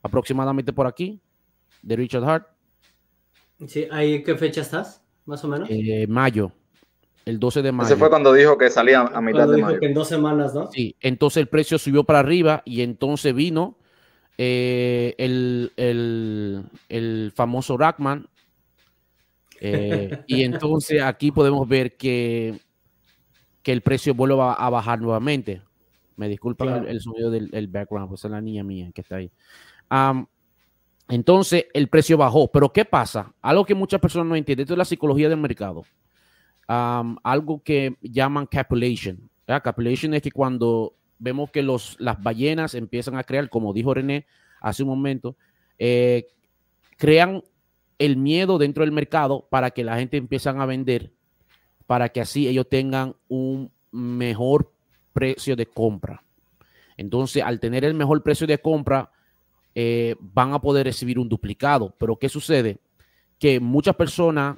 [0.01, 1.21] aproximadamente por aquí
[1.83, 2.54] de Richard Hart
[3.67, 5.01] Sí, ¿ahí qué fecha estás?
[5.25, 5.69] Más o menos.
[5.71, 6.51] Eh, mayo,
[7.25, 7.87] el 12 de mayo.
[7.87, 9.79] Ese fue cuando dijo que salía a mitad de mayo.
[9.79, 10.71] Que en dos semanas, ¿no?
[10.71, 13.77] Sí, entonces el precio subió para arriba y entonces vino
[14.37, 15.71] eh, el,
[16.89, 18.27] el, famoso Rackman.
[19.61, 22.59] Eh, y entonces aquí podemos ver que,
[23.63, 25.61] que el precio vuelve a, bajar nuevamente.
[26.17, 29.31] Me disculpan el, sonido del background, pues es la niña mía que está ahí.
[31.07, 32.47] Entonces el precio bajó.
[32.51, 33.33] Pero ¿qué pasa?
[33.41, 34.63] Algo que muchas personas no entienden.
[34.63, 35.83] Esto es la psicología del mercado.
[36.67, 39.29] algo que llaman capulation.
[39.45, 44.25] Capulation es que cuando vemos que los, las ballenas empiezan a crear, como dijo René
[44.59, 45.35] hace un momento,
[45.77, 46.27] eh,
[46.97, 47.43] crean
[47.99, 51.11] el miedo dentro del mercado para que la gente empiece a vender,
[51.85, 54.71] para que así ellos tengan un mejor
[55.13, 56.23] precio de compra.
[56.97, 59.11] Entonces, al tener el mejor precio de compra,
[59.77, 61.93] eh, van a poder recibir un duplicado.
[61.97, 62.79] Pero ¿qué sucede?
[63.37, 64.57] Que muchas personas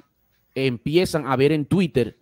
[0.54, 2.16] empiezan a ver en Twitter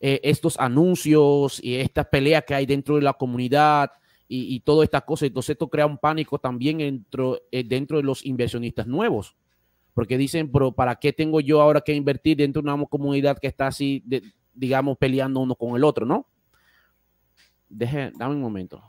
[0.00, 3.90] eh, estos anuncios y estas peleas que hay dentro de la comunidad
[4.28, 5.28] y, todas estas cosas.
[5.28, 9.34] Entonces esto crea un pánico también dentro, eh, dentro de los inversionistas nuevos.
[9.94, 13.48] Porque dicen, pero ¿para qué tengo yo ahora que invertir dentro de una comunidad que
[13.48, 14.04] está así,
[14.54, 16.28] digamos, peleando uno con el otro, ¿no?
[17.68, 18.82] Deje, dame un momento.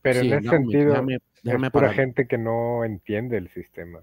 [0.00, 0.94] Pero en ese sentido,
[1.46, 4.00] es para gente que no entiende el sistema.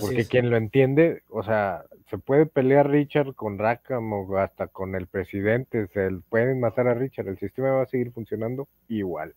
[0.00, 4.94] Porque quien lo entiende, o sea, se puede pelear Richard con Rackham o hasta con
[4.94, 9.34] el presidente, se pueden matar a Richard, el sistema va a seguir funcionando igual.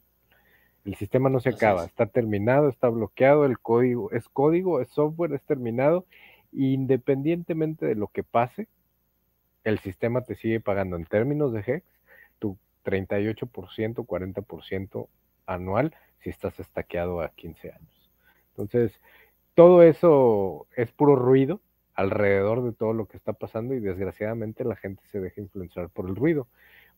[0.83, 5.33] El sistema no se acaba, está terminado, está bloqueado, el código es código, es software,
[5.33, 6.05] es terminado,
[6.51, 8.67] independientemente de lo que pase,
[9.63, 10.97] el sistema te sigue pagando.
[10.97, 11.85] En términos de HEX
[12.39, 15.07] tu 38%, 40%
[15.45, 18.11] anual si estás estaqueado a 15 años.
[18.49, 18.99] Entonces,
[19.55, 21.61] todo eso es puro ruido
[21.93, 26.07] alrededor de todo lo que está pasando y desgraciadamente la gente se deja influenciar por
[26.07, 26.47] el ruido,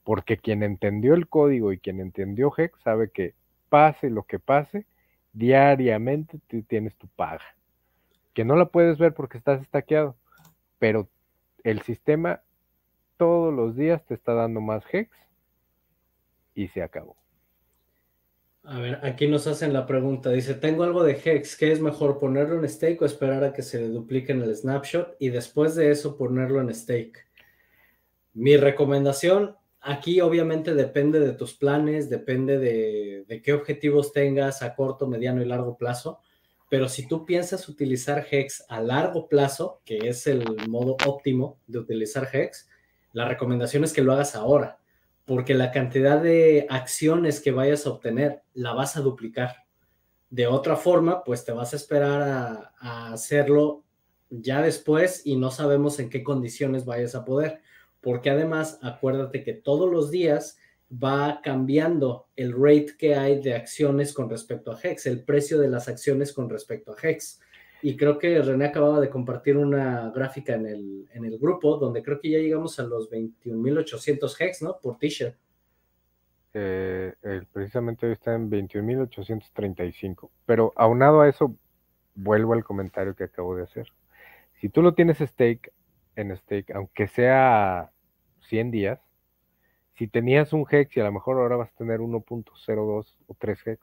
[0.04, 3.34] porque quien entendió el código y quien entendió Hex sabe que
[3.70, 4.86] pase lo que pase,
[5.34, 7.56] diariamente tienes tu paga,
[8.34, 10.16] que no la puedes ver porque estás estaqueado,
[10.78, 11.10] pero
[11.64, 12.42] el sistema
[13.18, 15.10] todos los días te está dando más Hex
[16.54, 17.23] y se acabó.
[18.66, 20.30] A ver, aquí nos hacen la pregunta.
[20.30, 23.62] Dice, tengo algo de Hex, ¿qué es mejor ponerlo en stake o esperar a que
[23.62, 27.28] se duplique en el snapshot y después de eso ponerlo en stake?
[28.32, 34.76] Mi recomendación, aquí obviamente depende de tus planes, depende de, de, qué objetivos tengas a
[34.76, 36.22] corto, mediano y largo plazo.
[36.70, 41.80] Pero si tú piensas utilizar Hex a largo plazo, que es el modo óptimo de
[41.80, 42.70] utilizar Hex,
[43.12, 44.80] la recomendación es que lo hagas ahora,
[45.26, 49.66] porque la cantidad de acciones que vayas a obtener la vas a duplicar.
[50.30, 53.84] De otra forma, pues te vas a esperar a, hacerlo
[54.30, 57.62] ya después y no sabemos en qué condiciones vayas a poder,
[58.02, 60.58] porque además acuérdate que todos los días
[60.92, 65.70] va cambiando el rate que hay de acciones con respecto a Hex, el precio de
[65.70, 67.40] las acciones con respecto a Hex.
[67.86, 72.02] Y creo que René acababa de compartir una gráfica en el, en el grupo donde
[72.02, 74.80] creo que ya llegamos a los 21.800 Hex, ¿no?
[74.82, 75.36] Por t-shirt.
[76.54, 77.14] Eh,
[77.52, 80.30] precisamente hoy está en 21.835.
[80.46, 81.58] Pero aunado a eso,
[82.16, 83.90] vuelvo al comentario que acabo de hacer.
[84.62, 85.74] Si tú lo tienes stake
[86.16, 87.92] en stake, aunque sea
[88.44, 89.02] 100 días,
[89.96, 93.68] si tenías un hex y a lo mejor ahora vas a tener 1.02 o 3
[93.68, 93.82] hex,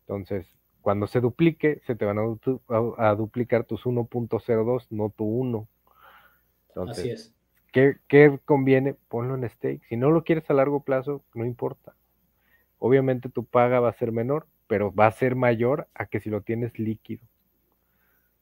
[0.00, 5.68] entonces cuando se duplique, se te van a, duplicar tus 1.02, no tu 1.
[6.88, 7.34] Así es.
[7.72, 8.94] ¿Qué, conviene?
[9.08, 9.82] Ponlo en stake.
[9.88, 11.94] Si no lo quieres a largo plazo, no importa.
[12.78, 16.28] Obviamente tu paga va a ser menor, pero va a ser mayor a que si
[16.28, 17.26] lo tienes líquido.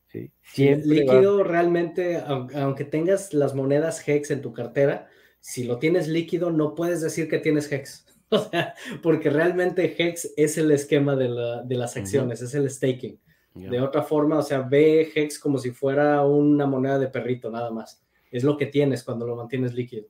[0.06, 0.32] ¿Sí?
[0.56, 6.74] líquido realmente, aunque tengas las monedas Hex en tu cartera, si lo tienes líquido, no
[6.74, 8.06] puedes decir que tienes Hex.
[8.36, 11.28] O sea, porque realmente Hex es el esquema de,
[11.76, 13.18] las acciones, es el staking.
[13.54, 17.72] De otra forma, o sea, ve Hex como si fuera una moneda de perrito, nada
[17.72, 18.00] más
[18.30, 20.06] es lo que tienes cuando lo mantienes líquido.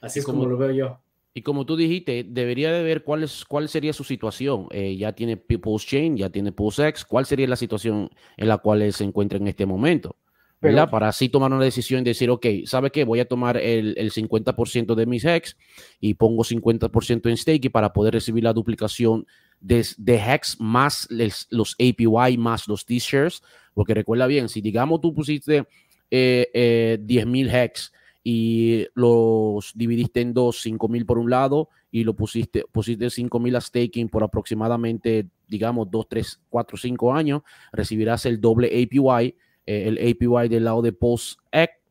[0.00, 1.00] Así es como, lo veo yo.
[1.32, 4.68] Y como tú dijiste, debería de ver cuál, es, cuál sería su situación.
[4.70, 7.04] Eh, ya tiene Pulse Chain, ya tiene Pulse X.
[7.04, 10.16] ¿Cuál sería la situación en la cual él se encuentra en este momento?
[10.64, 10.90] ¿Verdad?
[10.90, 13.04] Para así tomar una decisión y decir, ok, ¿sabe qué?
[13.04, 15.56] Voy a tomar el, el 50% de mis Hex
[16.00, 19.26] y pongo 50% en stake para poder recibir la duplicación
[19.60, 21.08] de, de Hex más
[21.50, 23.42] los APY más los T-shares.
[23.74, 25.66] Porque recuerda bien, si digamos tú pusiste
[26.10, 27.92] eh, eh, 10.000 hex
[28.22, 33.60] y los dividiste en dos, 5.000 por un lado y lo pusiste, pusiste 5.000 a
[33.60, 37.42] staking por aproximadamente, digamos, 2, 3, 4, 5 años,
[37.72, 39.36] recibirás el doble APY,
[39.66, 41.40] eh, el APY del lado de Post,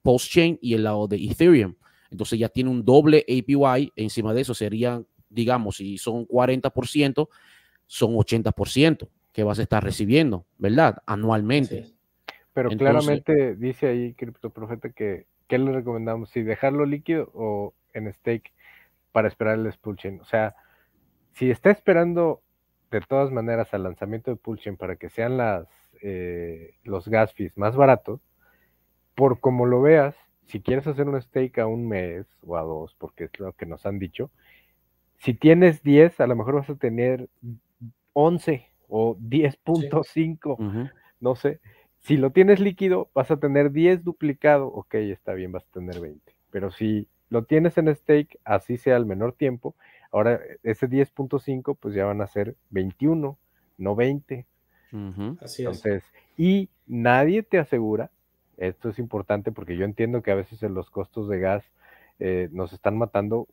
[0.02, 1.76] Post Chain y el lado de Ethereum.
[2.12, 7.28] Entonces ya tiene un doble APY, encima de eso serían, digamos, si son 40%,
[7.88, 11.02] son 80% que vas a estar recibiendo, ¿verdad?
[11.08, 11.88] Anualmente.
[12.54, 16.30] Pero claramente dice ahí Crypto Profeta que ¿qué le recomendamos?
[16.30, 18.52] Si dejarlo líquido o en stake
[19.12, 20.20] para esperar el Chain.
[20.20, 20.56] O sea,
[21.34, 22.42] si está esperando
[22.92, 25.68] de todas maneras al lanzamiento de Chain para que sean las
[26.04, 28.20] eh, los gas fees más baratos,
[29.16, 32.95] por como lo veas, si quieres hacer un stake a un mes o a dos,
[32.99, 34.30] porque es lo que nos han dicho,
[35.20, 37.30] si tienes 10, a lo mejor vas a tener
[38.12, 40.91] 11 o 10.5,
[41.22, 41.62] no sé.
[42.01, 44.68] Si lo tienes líquido, vas a tener 10 duplicado.
[44.68, 46.34] Ok, está bien, vas a tener 20.
[46.51, 49.76] Pero si lo tienes en stake, así sea al menor tiempo,
[50.12, 53.38] ahora ese 10.5, pues ya van a ser 21,
[53.78, 54.45] no 20.
[55.41, 56.04] Así Entonces,
[56.38, 58.12] y nadie te asegura,
[58.58, 61.64] esto es importante porque yo entiendo que a veces en los costos de gas
[62.20, 63.48] eh, nos están matando,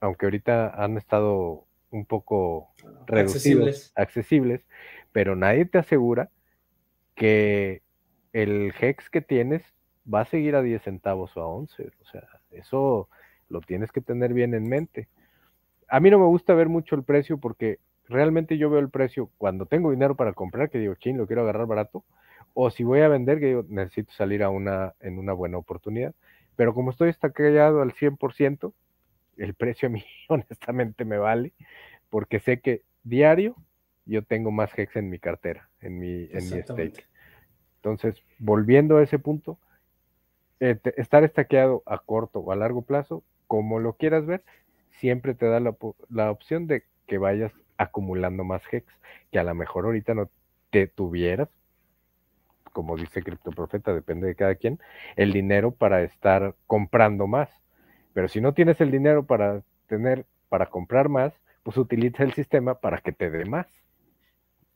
[0.00, 2.70] aunque ahorita han estado un poco
[3.06, 4.62] reducidos, accesibles,
[5.12, 6.30] pero nadie te asegura
[7.14, 7.82] que
[8.32, 9.62] el hex que tienes
[10.12, 11.90] va a seguir a 10 centavos o a 11.
[12.00, 13.08] O sea, eso
[13.48, 15.08] lo tienes que tener bien en mente.
[15.88, 17.78] A mí no me gusta ver mucho el precio porque
[18.12, 21.42] realmente yo veo el precio cuando tengo dinero para comprar, que digo, chin, lo quiero
[21.42, 22.04] agarrar barato,
[22.54, 26.14] o si voy a vender, que digo, necesito salir a una, en una buena oportunidad.
[26.56, 28.72] Pero como estoy estacallado al 100%,
[29.38, 31.52] el precio a mí honestamente me vale,
[32.10, 33.56] porque sé que diario
[34.04, 37.06] yo tengo más hex en mi cartera, en mi, en mi stake.
[37.76, 39.58] Entonces, volviendo a ese punto,
[40.60, 44.44] eh, estar estaqueado a corto o a largo plazo, como lo quieras ver,
[45.00, 47.52] siempre te da la, opción de que vayas
[47.82, 48.86] acumulando más hex,
[49.30, 50.30] que a lo mejor ahorita no
[50.70, 51.48] te tuvieras,
[52.72, 54.80] como dice Cripto Profeta, depende de cada quien,
[55.16, 57.50] el dinero para estar comprando más.
[58.14, 62.74] Pero si no tienes el dinero para tener, para comprar más, pues utiliza el sistema
[62.74, 63.66] para que te dé más.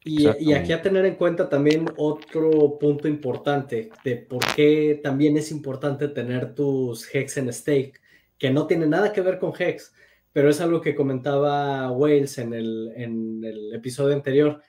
[0.05, 5.51] Y, aquí a tener en cuenta también otro punto importante de por qué también es
[5.51, 8.01] importante tener tus Hex en stake,
[8.39, 9.93] que no tiene nada que ver con Hex,
[10.37, 14.61] pero es algo que comentaba Wales en el, episodio anterior.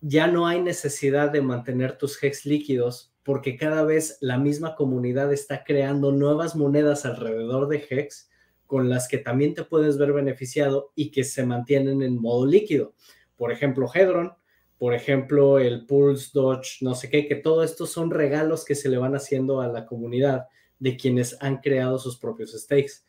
[0.00, 5.30] Ya no hay necesidad de mantener tus Hex líquidos porque cada vez la misma comunidad
[5.30, 8.30] está creando nuevas monedas alrededor de Hex
[8.64, 12.94] con las que también te puedes ver beneficiado y que se mantienen en modo líquido.
[13.36, 14.32] Por ejemplo, Hedron,
[14.78, 18.88] por ejemplo, el Pulse Dodge, no sé qué, que todo esto son regalos que se
[18.88, 20.46] le van haciendo a la comunidad
[20.78, 23.04] de quienes han creado sus propios stakes.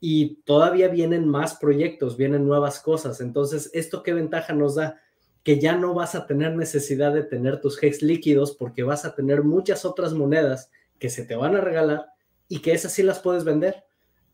[0.00, 3.20] Y todavía vienen más proyectos, vienen nuevas cosas.
[3.20, 5.00] Entonces, ¿esto qué ventaja nos da?
[5.42, 9.14] Que ya no vas a tener necesidad de tener tus hex líquidos porque vas a
[9.14, 12.06] tener muchas otras monedas que se te van a regalar
[12.48, 13.84] y que esas sí las puedes vender.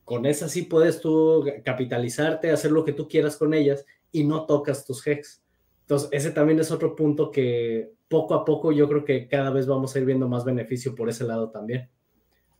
[0.04, 4.44] Con esas sí puedes tú capitalizarte, hacer lo que tú quieras con ellas y no
[4.44, 5.42] tocas tus hex.
[5.82, 9.66] Entonces, ese también es otro punto que poco a poco yo creo que cada vez
[9.66, 11.88] vamos a ir viendo más beneficio por ese lado también.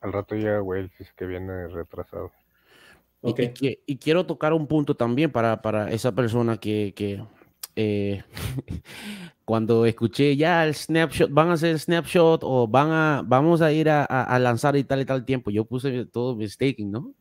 [0.00, 2.32] Al rato llega Wales, que viene retrasado.
[3.86, 6.92] Y, quiero tocar un punto también para, esa persona que,
[7.74, 8.22] eh,
[9.44, 13.72] cuando escuché ya el snapshot, van a hacer el snapshot o van a, vamos a
[13.72, 17.14] ir a, lanzar y tal y tal tiempo, yo puse todo mi staking, ¿no?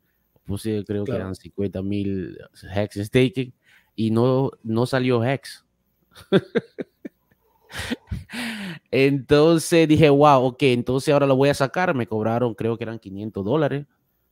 [0.43, 2.37] Puse creo que eran 50 mil
[2.75, 3.53] hex staking
[3.95, 5.63] y no, no salió hex.
[8.91, 11.95] entonces dije, wow, ok, entonces ahora lo voy a sacar.
[11.95, 13.85] Me cobraron, creo que eran 500 dólares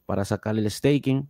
[0.06, 1.30] para sacar el staking.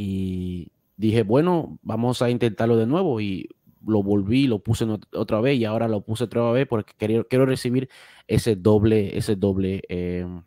[0.00, 3.20] Y dije, bueno, vamos a intentarlo de nuevo.
[3.20, 3.48] Y
[3.84, 7.46] lo volví, lo puse otra vez y ahora lo puse otra vez porque quiero, quiero
[7.46, 7.88] recibir
[8.28, 10.44] ese doble, ese doble, em,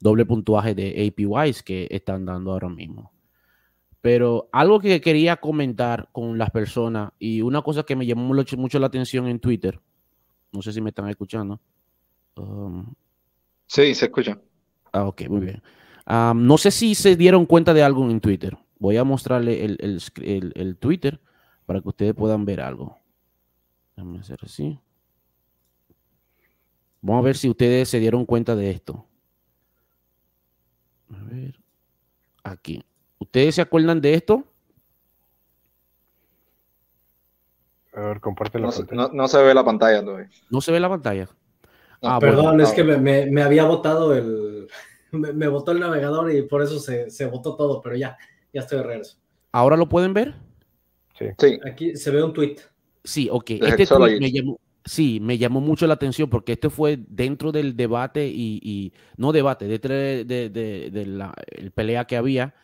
[0.00, 3.12] doble puntuaje de APYs que están dando ahora mismo.
[4.00, 8.78] Pero algo que quería comentar con las personas y una cosa que me llamó mucho,
[8.80, 9.78] la atención en Twitter,
[10.50, 11.60] no sé si me están escuchando.
[12.34, 12.94] Um,
[13.68, 14.40] sí, se escucha.
[14.90, 15.62] Ah, ok, muy bien.
[16.06, 18.56] Um, no sé si se dieron cuenta de algo en Twitter.
[18.78, 21.20] Voy a mostrarle el, Twitter
[21.64, 22.96] para que ustedes puedan ver algo.
[23.96, 24.78] Déjame hacer así.
[27.00, 29.06] Vamos a ver si ustedes se dieron cuenta de esto.
[31.12, 31.58] A ver.
[32.44, 32.84] Aquí.
[33.18, 34.44] ¿Ustedes se acuerdan de esto?
[37.94, 39.08] A ver, comparte la no, pantalla.
[39.12, 40.30] No, se ve la pantalla todavía.
[40.50, 41.28] No se ve la pantalla.
[42.02, 44.68] Ah, perdón, es que me, había botado el.
[45.12, 48.16] Me, botó el navegador y por eso se, se botó todo, pero ya,
[48.52, 49.18] ya estoy de regreso.
[49.52, 50.34] ¿Ahora lo pueden ver?
[51.18, 51.58] Sí.
[51.64, 52.56] Aquí se ve un tweet.
[53.04, 53.50] Sí, ok.
[53.50, 57.76] Este tweet me llamó, sí, me llamó mucho la atención porque este fue dentro del
[57.76, 61.34] debate y, no debate, dentro de, la
[61.74, 62.54] pelea que había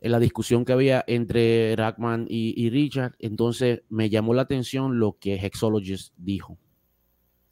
[0.00, 5.16] en la discusión que había entre Rackman y, Richard, entonces me llamó la atención lo
[5.18, 6.58] que Hexologist dijo.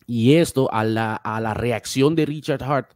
[0.07, 2.93] Y esto, a la, a la reacción de Richard Hart,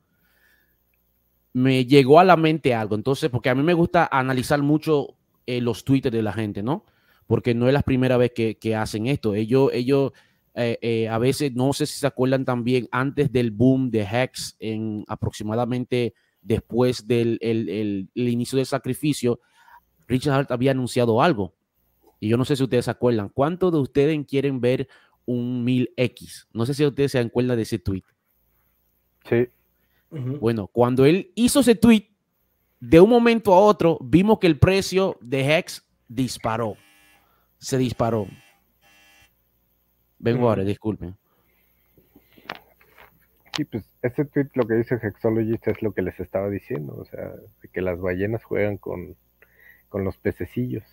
[1.56, 2.96] me llegó a la mente algo.
[2.96, 6.84] Entonces, porque a mí me gusta analizar mucho eh, los tweets de la gente, ¿no?
[7.26, 9.34] Porque no es la primera vez que, hacen esto.
[9.34, 10.12] Ellos, ellos
[10.54, 14.56] eh, eh, a veces, no sé si se acuerdan también, antes del boom de Hex,
[14.60, 17.38] en aproximadamente después del
[18.14, 19.40] inicio del sacrificio,
[20.06, 21.54] Richard Hart había anunciado algo.
[22.20, 23.30] Y yo no sé si ustedes se acuerdan.
[23.30, 24.88] ¿Cuántos de ustedes quieren ver
[25.24, 26.48] un 1000X?
[26.52, 28.04] No sé si ustedes se acuerdan de ese tweet.
[29.26, 29.48] Sí.
[30.10, 32.08] Bueno, cuando él hizo ese tweet,
[32.80, 36.76] de un momento a otro, vimos que el precio de Hex disparó.
[37.58, 38.26] Se disparó.
[40.18, 41.16] Vengo ahora, disculpen.
[43.56, 47.04] Sí, pues ese tweet lo que dice Hexologist es lo que les estaba diciendo, o
[47.06, 47.32] sea,
[47.72, 49.16] que las ballenas juegan con,
[49.88, 50.84] con los pececillos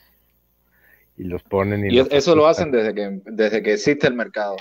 [1.17, 4.55] y los ponen y, eso lo hacen desde que desde que existe el mercado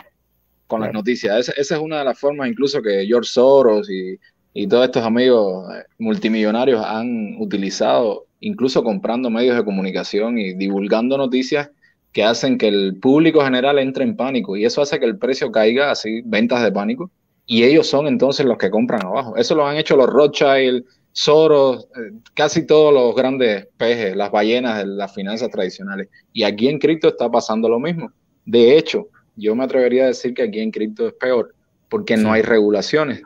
[0.66, 1.48] con las noticias.
[1.48, 4.18] Esa, es una de las formas incluso que George Soros y,
[4.54, 11.16] y todos estos amigos eh, multimillonarios han utilizado, incluso comprando medios de comunicación y divulgando
[11.16, 11.70] noticias
[12.12, 15.50] que hacen que el público general entre en pánico y eso hace que el precio
[15.50, 17.10] caiga así, ventas de pánico
[17.46, 19.36] y ellos son entonces los que compran abajo.
[19.36, 24.78] Eso lo han hecho los Rothschild, Soros, eh, casi todos los grandes pejes, las ballenas
[24.78, 26.08] de las finanzas tradicionales.
[26.32, 28.12] Y aquí en cripto está pasando lo mismo.
[28.44, 31.54] De hecho, yo me atrevería a decir que aquí en cripto es peor,
[31.88, 33.22] porque no hay regulaciones.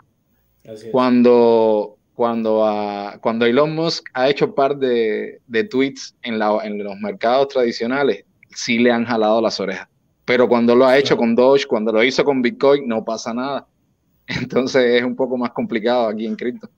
[0.91, 2.65] Cuando, cuando,
[3.21, 8.25] cuando Elon Musk ha hecho par de, de tweets en, la, en los mercados tradicionales,
[8.55, 9.89] sí le han jalado las orejas.
[10.25, 13.67] Pero cuando lo ha hecho con Doge, cuando lo hizo con Bitcoin, no pasa nada.
[14.27, 16.69] Entonces es un poco más complicado aquí en cripto.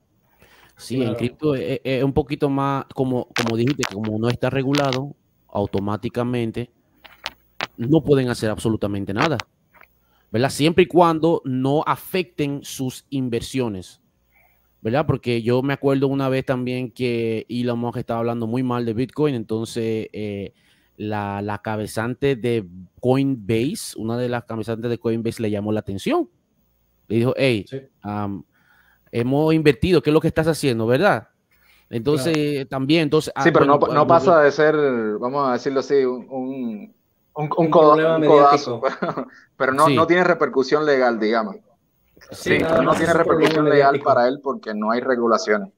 [0.76, 5.16] Sí, en cripto es, un poquito más, como, como dijiste, como no está regulado,
[5.48, 6.70] automáticamente
[7.76, 9.38] no pueden hacer absolutamente nada.
[10.30, 10.50] ¿Verdad?
[10.50, 14.00] Siempre y cuando no afecten sus inversiones.
[14.80, 15.06] ¿Verdad?
[15.06, 18.94] Porque yo me acuerdo una vez también que Elon Musk estaba hablando muy mal de
[18.94, 20.52] Bitcoin, entonces eh,
[20.96, 22.64] la, la cabezante de
[23.00, 26.28] Coinbase, una de las cabezantes de Coinbase le llamó la atención
[27.08, 27.64] le dijo, hey,
[29.10, 31.28] hemos invertido, ¿qué es lo que estás haciendo, verdad?
[31.90, 33.32] Entonces, también, entonces...
[33.34, 34.76] Sí, ah, pero bueno, no, no ah, pasa de ser,
[35.18, 36.94] vamos a decirlo así, un, un,
[37.38, 38.82] un, un Un codo- problema un codazo,
[39.56, 39.94] pero no, Sí.
[39.96, 41.56] no tiene repercusión legal, digamos.
[42.32, 44.04] Sí, Sí, no tiene repercusión legal mediático.
[44.04, 45.68] para él porque no hay regulaciones.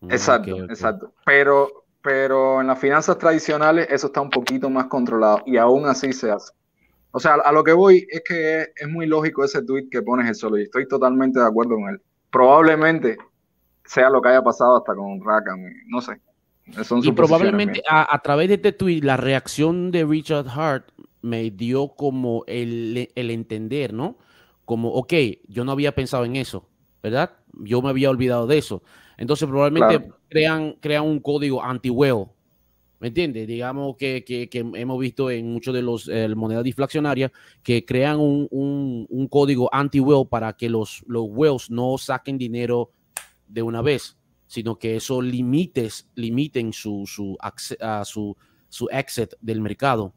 [0.00, 1.12] mm, Exacto, exacto.
[1.24, 6.12] Pero, pero en las finanzas tradicionales eso está un poquito más controlado y aún así
[6.12, 6.52] se hace.
[7.12, 10.02] O sea, a lo que voy es que es, es muy lógico ese tweet que
[10.02, 12.02] pones el solo y estoy totalmente de acuerdo con él.
[12.30, 13.16] Probablemente
[13.84, 16.20] sea lo que haya pasado hasta con Rackham, no sé.
[16.82, 20.88] Son Y probablemente a, a través de este tweet, la reacción de Richard Hart
[21.20, 24.16] me dio como el, el entender, ¿no?
[24.64, 25.12] Como, ok,
[25.48, 26.68] yo no había pensado en eso,
[27.02, 27.32] ¿verdad?
[27.60, 28.82] Yo me había olvidado de eso.
[29.18, 30.18] Entonces probablemente Claro.
[30.28, 32.26] crean, crean un código anti-whale,
[32.98, 33.46] ¿me entiendes?
[33.46, 37.30] Digamos que, que- que hemos visto en muchos de los eh, monedas deflacionarias
[37.62, 42.90] que crean un, un- un código anti-whale para que los, los whales no saquen dinero
[43.46, 44.16] de una vez,
[44.54, 48.36] sino que eso limites, limiten su, su, a su,
[48.68, 50.14] su exit del mercado,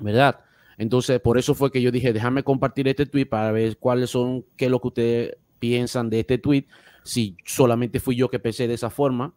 [0.00, 0.40] ¿verdad?
[0.76, 4.44] Entonces, por eso fue que yo dije, déjame compartir este tweet para ver cuáles son,
[4.56, 6.66] qué es lo que ustedes piensan de este tweet,
[7.04, 9.34] si solamente fui yo que pensé de esa forma,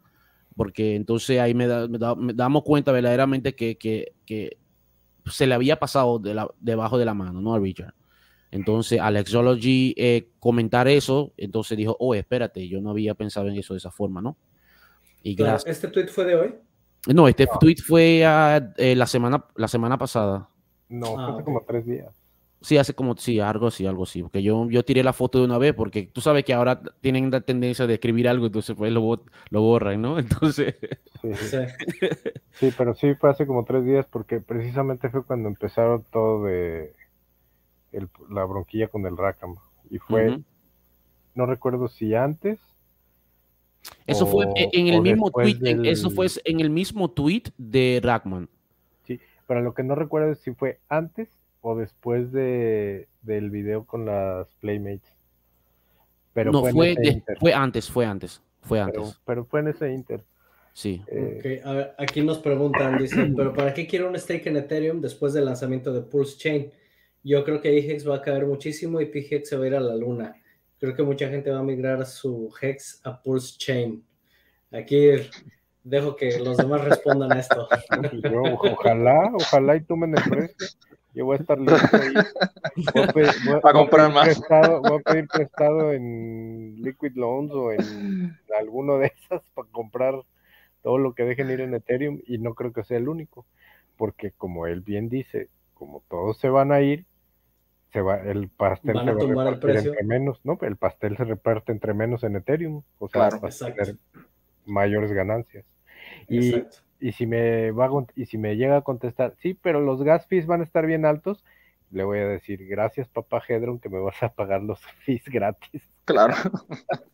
[0.55, 4.57] porque entonces ahí me, da- me da- me damos cuenta verdaderamente que, que- que
[5.28, 7.53] se le había pasado de la- debajo de la mano, ¿no?
[7.53, 7.93] A Richard.
[8.51, 13.73] Entonces, Alexology eh, comentar eso, entonces dijo, oh, espérate, yo no había pensado en eso
[13.73, 14.37] de esa forma, ¿no?
[15.21, 15.75] Y gracias.
[15.75, 16.55] ¿Este tweet fue de hoy?
[17.13, 20.49] No, este tweet fue ah, eh, la, semana, la semana pasada.
[20.89, 22.13] No, Ah, fue hace como tres días.
[22.61, 24.23] Sí, hace como, sí, algo así, algo así.
[24.23, 27.29] Porque yo, yo tiré la foto de una vez, porque tú sabes que ahora tienen
[27.29, 30.17] la tendencia de escribir algo, entonces pues lo, lo borran, ¿no?
[30.19, 30.75] Entonces,
[31.21, 31.33] sí.
[31.33, 31.57] Sí.
[32.59, 36.91] Sí, pero sí fue hace como tres días porque precisamente fue cuando empezaron todo de
[37.97, 39.55] el- la bronquilla con el Rackham.
[39.89, 40.39] Y fue,
[41.35, 42.59] no recuerdo si antes.
[44.05, 47.99] eso fue o- en- en el mismo tweet, eso fue en el mismo tweet de
[48.03, 48.49] Rackman.
[49.47, 51.29] Pero lo que no recuerdo es si fue antes
[51.61, 55.09] o después de, del video con las Playmates.
[56.33, 59.21] Pero no, fue, fue, de- fue antes, fue antes, fue Pero, antes.
[59.25, 60.21] pero fue en ese Inter.
[60.73, 61.01] Sí.
[61.07, 64.57] Eh, Ok, a ver, aquí nos preguntan, dicen, pero ¿para qué quiero un stake en
[64.57, 66.69] Ethereum después del lanzamiento de Pulse Chain?
[67.28, 69.82] Yo creo que IHEX va a caer muchísimo y PHEX se va a ir a
[69.82, 70.34] la luna.
[70.80, 74.01] Creo que mucha gente va a migrar su Hex a Pulse Chain.
[74.71, 75.09] Aquí
[75.84, 77.67] dejo que los demás respondan a esto.
[78.32, 80.67] yo, ojalá, ojalá y tomen el precio.
[81.13, 82.13] Yo voy a estar listo ahí.
[82.93, 84.25] Voy a pedir- voy a- Para voy a comprar pedir más.
[84.28, 90.13] Prestado, voy a pedir prestado en Liquid Loans o en alguno de esas para comprar
[90.82, 93.45] todo lo que dejen ir en Ethereum y no creo que sea el único,
[93.97, 97.05] porque como él bien dice, como todos se van a ir,
[97.97, 99.91] se va el pastel Van se a va a tumbar el repartir precio.
[99.91, 100.57] entre menos, ¿no?
[100.61, 103.39] El pastel se reparte entre menos en Ethereum, o sea, Claro.
[103.41, 103.83] vas a Exacto.
[103.85, 103.97] tener
[104.67, 105.65] mayores ganancias.
[106.27, 106.77] Y, Exacto.
[106.99, 110.27] y si me va a y si me llega a contestar, sí, pero los gas
[110.27, 111.43] fees van a estar bien altos,
[111.89, 115.81] le voy a decir, gracias papá Hedron, que me vas a pagar los fees gratis.
[116.05, 116.35] Claro.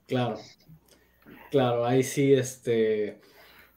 [0.08, 0.36] Claro,
[1.50, 3.20] claro, ahí sí, este,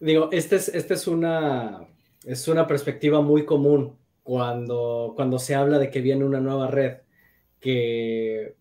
[0.01, 1.87] digo, este es, este es una,
[2.25, 3.97] es una perspectiva muy común
[4.27, 6.97] cuando, cuando se habla de que viene una nueva red,
[7.61, 8.57] que,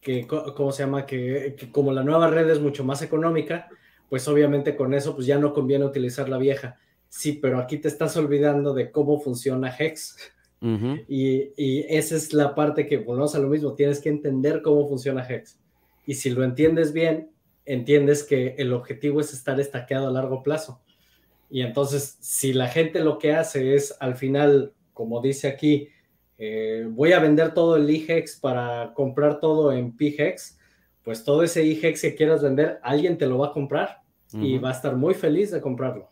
[0.00, 1.06] que ¿cómo se llama?
[1.06, 3.68] Que, que como la nueva red es mucho más económica,
[4.08, 6.76] pues obviamente con eso, pues ya no conviene utilizar la vieja.
[7.08, 10.16] Sí, pero aquí te estás olvidando de cómo funciona Hex.
[10.60, 10.98] Ujú.
[11.08, 14.88] Y, y esa es la parte que volvemos a lo mismo, tienes que entender cómo
[14.88, 15.58] funciona Hex.
[16.06, 17.32] Y si lo entiendes bien,
[17.64, 20.80] entiendes que el objetivo es estar estaqueado a largo plazo.
[21.50, 25.88] Y entonces, si la gente lo que hace es al final, como dice aquí,
[26.38, 30.58] eh, voy a vender todo el IHEX para comprar todo en PHEX,
[31.02, 34.00] pues todo ese IHEX que quieras vender, alguien te lo va a comprar
[34.32, 36.08] y va a estar muy feliz de comprarlo.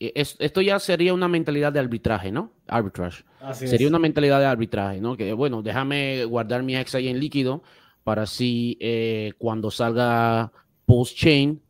[0.00, 2.52] Es- esto ya sería una mentalidad de arbitraje, ¿no?
[2.66, 3.24] Arbitrage.
[3.40, 3.90] Así Sería es.
[3.90, 5.16] una mentalidad de arbitraje, ¿no?
[5.16, 7.62] Que bueno, déjame guardar mi ex ahí en líquido
[8.04, 10.50] para así eh, cuando salga
[10.86, 11.60] post-chain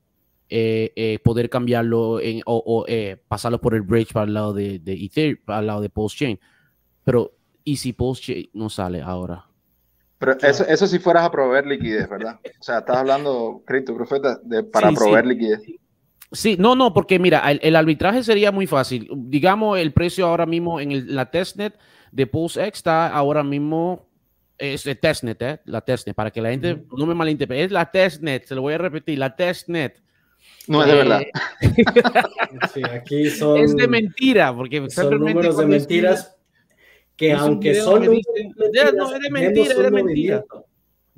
[0.51, 4.53] eh, eh, poder cambiarlo en- o, o, eh, pasarlo por el bridge para el lado
[4.53, 6.39] de, de Ethereum, para el lado de post-chain.
[7.05, 7.33] Pero,
[7.65, 9.45] ¿y si post-chain no sale ahora?
[10.19, 12.41] Pero eso, eso si fueras a proveer liquidez, ¿verdad?
[12.59, 15.01] O sea, estás hablando, Cripto Profeta, de, para Sí, sí.
[15.01, 15.63] proveer liquidez.
[16.33, 19.09] Sí, no, no, porque mira, el, el arbitraje sería muy fácil.
[19.15, 21.79] Digamos, el precio ahora mismo en el- la testnet
[22.13, 24.09] de PulseX está ahora mismo,
[24.59, 25.61] es el testnet, ¿eh?
[25.65, 27.65] La testnet, para que la gente no me malinterprete.
[27.65, 30.03] Es la testnet, se lo voy a repetir, la testnet.
[30.69, 31.23] No es de Eh, verdad.
[32.73, 36.37] Sí, aquí son, Es de mentira, porque son números de es- mentiras
[37.17, 39.83] que es un aunque son que números dice, de "Ya, no, es de mentira, es
[39.83, 40.45] de mentira".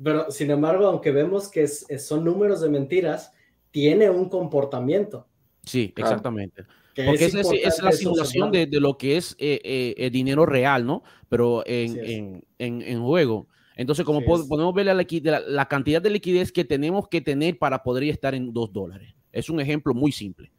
[0.03, 3.31] Pero sin embargo, aunque vemos que es- es- son números de mentiras,
[3.69, 5.27] tiene un comportamiento.
[5.63, 6.63] Sí, exactamente.
[7.05, 11.03] Porque esa es, la simulación de, lo que es eh, eh, el dinero real, ¿no?
[11.29, 13.47] Pero en, juego.
[13.75, 18.03] Entonces, como podemos ver la, la, cantidad de liquidez que tenemos que tener para poder
[18.03, 19.15] estar en dos dólares.
[19.31, 20.51] Es un ejemplo muy simple,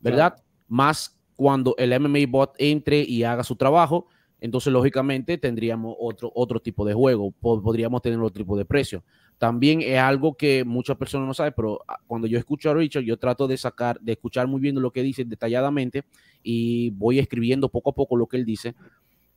[0.00, 0.42] ¿verdad?
[0.68, 4.06] Más cuando el MMA bot entre y haga su trabajo,
[4.40, 9.02] entonces lógicamente tendríamos otro, otro tipo de juego, podríamos tener otro tipo de precio.
[9.38, 13.02] También es algo que muchas personas no saben, pero ah, cuando yo escucho a Richard,
[13.02, 16.04] yo trato de sacar, de escuchar muy bien lo que dice detalladamente
[16.42, 18.74] y voy escribiendo poco a poco lo que él dice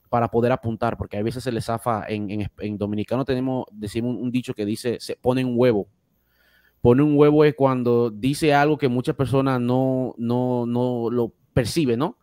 [0.09, 4.31] para poder apuntar, porque a veces se le zafa, en, en, dominicano tenemos, decimos un,
[4.31, 5.87] dicho que dice, se pone un huevo.
[6.81, 11.99] Pone un huevo es cuando dice algo que muchas personas no, no, no lo perciben,
[11.99, 12.17] ¿no?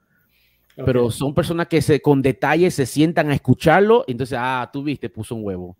[0.85, 5.09] Pero son personas que se, con detalle se sientan a escucharlo, entonces, ah, tú viste,
[5.09, 5.77] puso un huevo.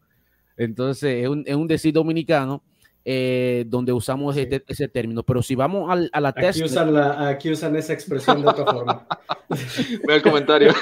[0.57, 2.63] Entonces, es un, es un decir dominicano
[3.09, 5.23] eh, donde usamos este, ese término.
[5.23, 8.65] Pero si vamos al, a la aquí Usan la, aquí usan esa expresión de otra
[8.65, 9.07] forma.
[10.09, 10.75] Ve el comentario.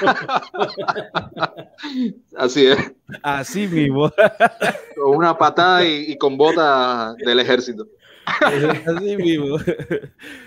[2.35, 2.79] Así es.
[3.21, 4.11] Así mismo.
[4.95, 7.85] Con una patada y, con bota del ejército.
[8.25, 9.57] Así mismo.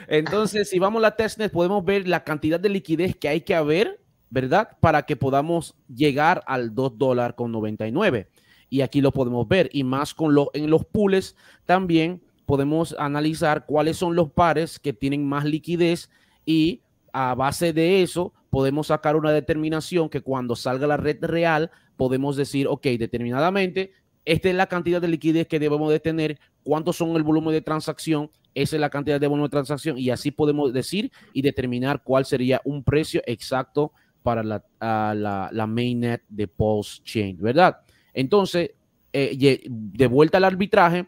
[0.08, 3.54] Entonces, si vamos a la testnet, podemos ver la cantidad de liquidez que hay que
[3.54, 4.00] haber,
[4.30, 4.70] ¿verdad?
[4.80, 8.26] Para que podamos llegar al 2 dólares con 99
[8.70, 9.68] y aquí lo podemos ver.
[9.72, 14.92] Y más con lo, en los pools también podemos analizar cuáles son los pares que
[14.92, 16.10] tienen más liquidez
[16.46, 16.80] y
[17.12, 22.36] a base de eso podemos sacar una determinación que cuando salga la red real podemos
[22.36, 23.92] decir, ok, determinadamente,
[24.24, 27.60] esta es la cantidad de liquidez que debemos de tener, cuántos son el volumen de
[27.60, 32.02] transacción, esa es la cantidad de volumen de transacción y así podemos decir y determinar
[32.02, 33.92] cuál sería un precio exacto
[34.22, 37.78] para la, la, la mainnet de Pulse Chain, ¿verdad?
[38.12, 38.72] Entonces,
[39.12, 41.06] eh, de vuelta al arbitraje,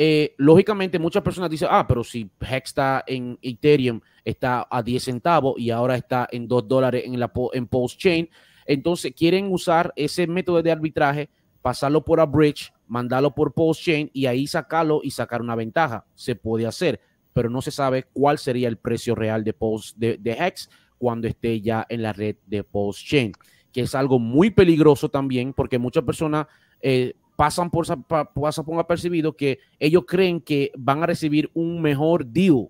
[0.00, 5.02] eh, lógicamente muchas personas dicen, ah, pero si Hex está en Ethereum, está a 10
[5.02, 8.30] centavos y ahora está en 2 dólares en, la, en Post Chain,
[8.64, 11.30] entonces quieren usar ese método de arbitraje,
[11.62, 16.06] pasarlo por a bridge, mandarlo por Post Chain y ahí sacarlo y sacar una ventaja.
[16.14, 17.00] Se puede hacer,
[17.32, 21.26] pero no se sabe cuál sería el precio real de, Post, de, de Hex cuando
[21.26, 23.32] esté ya en la red de Post Chain
[23.72, 26.46] que es algo muy peligroso también, porque muchas personas
[26.80, 32.26] eh, pasan, por, pasan por apercibido que ellos creen que van a recibir un mejor
[32.26, 32.68] deal.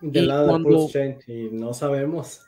[0.00, 2.42] De lado de y no sabemos.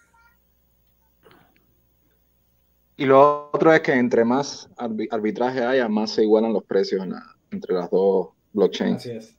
[2.96, 7.06] Y lo otro es que entre más arbitraje haya, más se igualan los precios
[7.50, 8.96] entre las dos blockchains.
[8.96, 9.38] Así es.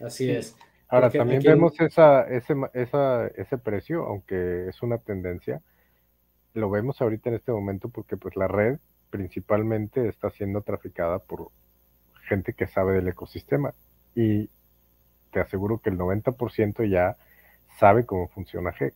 [0.00, 0.56] Así es.
[0.88, 5.62] Ahora, también vemos esa, ese, esa, ese precio, aunque es una tendencia,
[6.54, 8.78] lo vemos ahorita en este momento porque pues la red
[9.10, 11.50] principalmente está siendo traficada por
[12.28, 13.74] gente que sabe del ecosistema
[14.14, 14.50] y
[15.32, 17.16] te aseguro que el 90% ya
[17.78, 18.94] sabe cómo funciona Hex.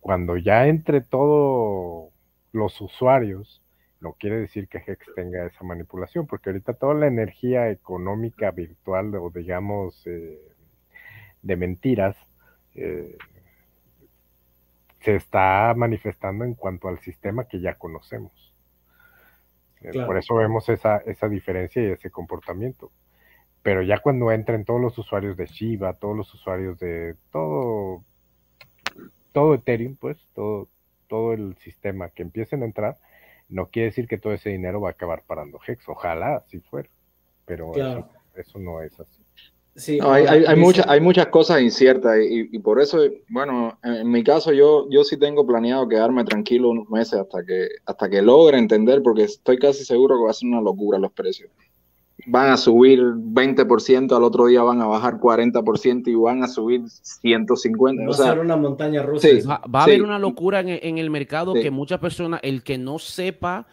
[0.00, 2.12] Cuando ya entre todos
[2.52, 3.62] los usuarios,
[4.00, 9.14] no quiere decir que Hex tenga esa manipulación, porque ahorita toda la energía económica virtual
[9.14, 10.40] o digamos eh,
[11.42, 12.16] de mentiras
[12.74, 13.16] eh,
[15.02, 18.54] se está manifestando en cuanto al sistema que ya conocemos.
[19.80, 22.92] Eh, por eso vemos esa, esa diferencia y ese comportamiento.
[23.62, 28.04] Pero ya cuando entren todos los usuarios de Shiba, todos los usuarios de todo,
[29.32, 30.68] todo Ethereum, pues, todo,
[31.08, 32.98] todo el sistema que empiecen a entrar,
[33.48, 35.88] no quiere decir que todo ese dinero va a acabar parando Hex.
[35.88, 36.88] Ojalá si fuera,
[37.44, 37.72] pero
[38.34, 39.21] eso no es así
[39.74, 42.98] hay, hay, hay, muchas, hay muchas cosas inciertas y, por eso,
[43.30, 47.68] bueno, en, mi caso yo, yo sí tengo planeado quedarme tranquilo unos meses hasta que,
[47.86, 51.12] hasta que logre entender, porque estoy casi seguro que va a ser una locura los
[51.12, 51.50] precios.
[52.26, 56.82] Van a subir 20%, al otro día van a bajar 40% y van a subir
[56.82, 58.06] 150%.
[58.06, 59.28] Va a ser una montaña rusa.
[59.48, 63.66] va, a haber una locura en, el mercado que muchas personas, el que no sepa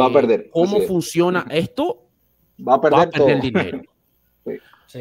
[0.00, 0.40] va a perder.
[0.40, 2.04] Eh, cómo funciona esto,
[2.66, 3.82] va a perder, el dinero.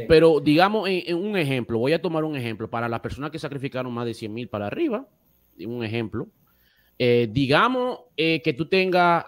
[0.08, 3.94] Pero digamos, en, un ejemplo, voy a tomar un ejemplo para las personas que sacrificaron
[3.94, 5.08] más de 100 mil para arriba,
[5.66, 6.28] un ejemplo.
[6.98, 9.26] Eh, digamos eh, que tú tengas,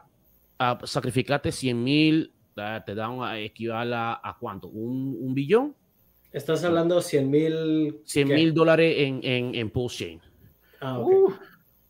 [0.59, 2.31] uh, sacrificaste 100 mil,
[2.85, 5.75] te da un, equivale a, cuánto, ¿Un, billón.
[6.31, 7.97] Estás hablando de 100 mil.
[8.03, 10.21] 100 mil dólares en, en, en Chain.
[10.81, 11.33] Ah, uh,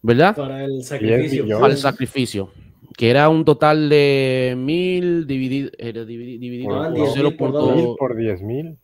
[0.02, 0.36] ¿Verdad?
[0.36, 1.60] Para el sacrificio.
[1.60, 2.52] Para el sacrificio
[2.98, 5.70] que era un total de mil dividido,
[6.06, 8.78] dividido, por, por, por diez mil.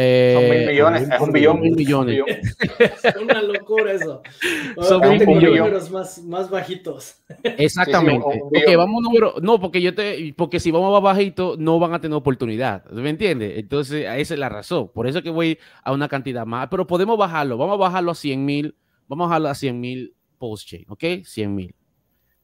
[0.00, 1.60] Eh, Son mil millones, es un billón.
[1.60, 2.20] mil millones.
[3.02, 4.22] Es una locura eso.
[4.80, 5.42] Son billón.
[5.42, 7.16] números más, más bajitos.
[7.42, 8.24] Exactamente.
[8.30, 8.76] Sí, sí, un- un Ok, billón.
[8.76, 9.34] vamos número.
[9.42, 12.84] No, porque yo te, porque si vamos más bajito, no van a tener oportunidad.
[12.92, 13.58] ¿Me entiendes?
[13.58, 14.88] Entonces, esa es la razón.
[14.94, 16.68] Por eso que voy a una cantidad más.
[16.70, 17.56] Pero podemos bajarlo.
[17.58, 18.76] Vamos a bajarlo a 100 mil.
[19.08, 20.84] Vamos a bajarlo a 100 mil post-chain.
[20.88, 21.04] ¿Ok?
[21.24, 21.74] 100 mil.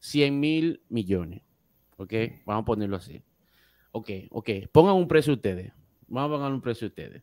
[0.04, 1.40] 100 mil millones.
[1.96, 2.12] ¿Ok?
[2.44, 3.22] Vamos a ponerlo así.
[3.92, 4.50] Ok, ok.
[4.70, 5.72] Pongan un precio ustedes.
[6.08, 7.22] Vamos a poner un precio ustedes.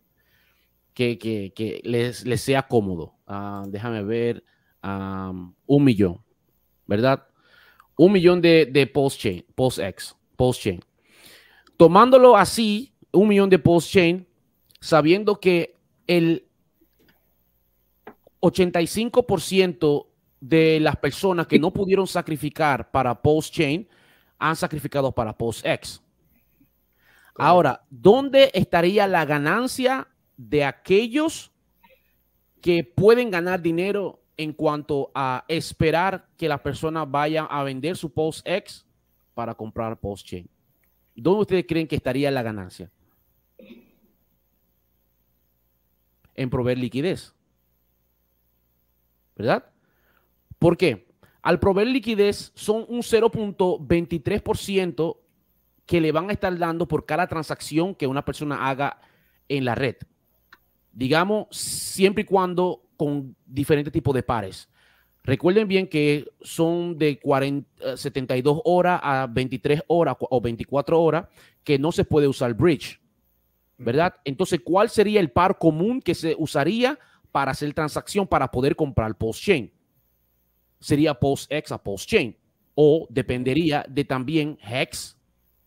[0.95, 3.13] Que, que, que les, les sea cómodo.
[3.27, 4.43] Ah, déjame ver.
[4.81, 6.21] un millón.
[6.87, 7.27] ¿Verdad?
[7.97, 10.81] un millón de, de post-chain, post-X, post-chain.
[11.77, 14.27] Tomándolo así, un millón de post-chain,
[14.79, 15.75] sabiendo que
[16.07, 16.47] el
[18.39, 20.10] 85%
[20.41, 23.87] de las personas que no pudieron sacrificar para post-chain
[24.39, 26.01] han sacrificado para post-X.
[27.35, 31.51] Ahora, ¿dónde estaría la ganancia de aquellos
[32.59, 38.11] que pueden ganar dinero en cuanto a esperar que la persona vaya a vender su
[38.11, 38.85] post X
[39.35, 40.49] para comprar post chain?
[41.15, 42.91] ¿Dónde ustedes creen que estaría la ganancia?
[46.33, 47.33] En proveer liquidez.
[49.35, 49.70] ¿Verdad?
[50.61, 51.07] ¿Por qué?
[51.41, 55.17] Al proveer liquidez son un 0.23%
[55.87, 59.01] que le van a estar dando por cada transacción que una persona haga
[59.49, 59.95] en la red.
[60.91, 64.69] Digamos, siempre y cuando con diferentes tipos de pares.
[65.23, 71.25] Recuerden bien que son de 40, eh, 72 horas a 23 horas o 24 horas
[71.63, 73.01] que no se puede usar bridge,
[73.79, 74.13] ¿verdad?
[74.25, 76.99] Entonces, ¿cuál sería el par común que se usaría
[77.31, 79.80] para hacer transacción para poder comprar post-chain?
[80.81, 82.35] Sería post-X a post-chain
[82.75, 85.17] o dependería de también Hex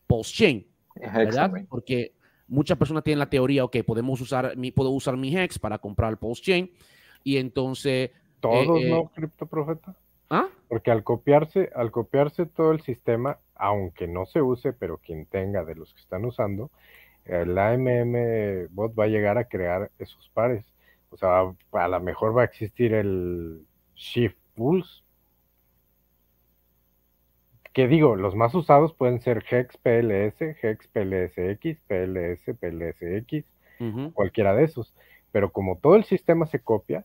[0.07, 1.51] post-chain, ¿verdad?
[1.70, 2.12] Porque
[2.47, 6.19] muchas personas tienen la teoría, ok, podemos usar mi, puedo usar mi Hex para comprar
[6.19, 6.70] post-chain
[7.23, 8.11] y entonces...
[8.41, 9.97] Todos, eh, ¿no, criptoprofeta?
[10.28, 10.49] ¿Ah?
[10.69, 15.65] Porque al copiarse, al copiarse todo el sistema, aunque no se use, pero quien tenga
[15.65, 16.70] de los que están usando,
[17.24, 20.65] el AMM bot va a llegar a crear esos pares.
[21.11, 23.65] O sea, a lo mejor va a existir el
[23.95, 25.04] Shift Pulse.
[27.75, 33.45] Que digo, los más usados pueden ser Hex PLS, Hex PLSX, PLS, PLSX,
[33.81, 34.13] Ujú.
[34.15, 34.95] cualquiera de esos.
[35.33, 37.05] Pero como todo el sistema se copia,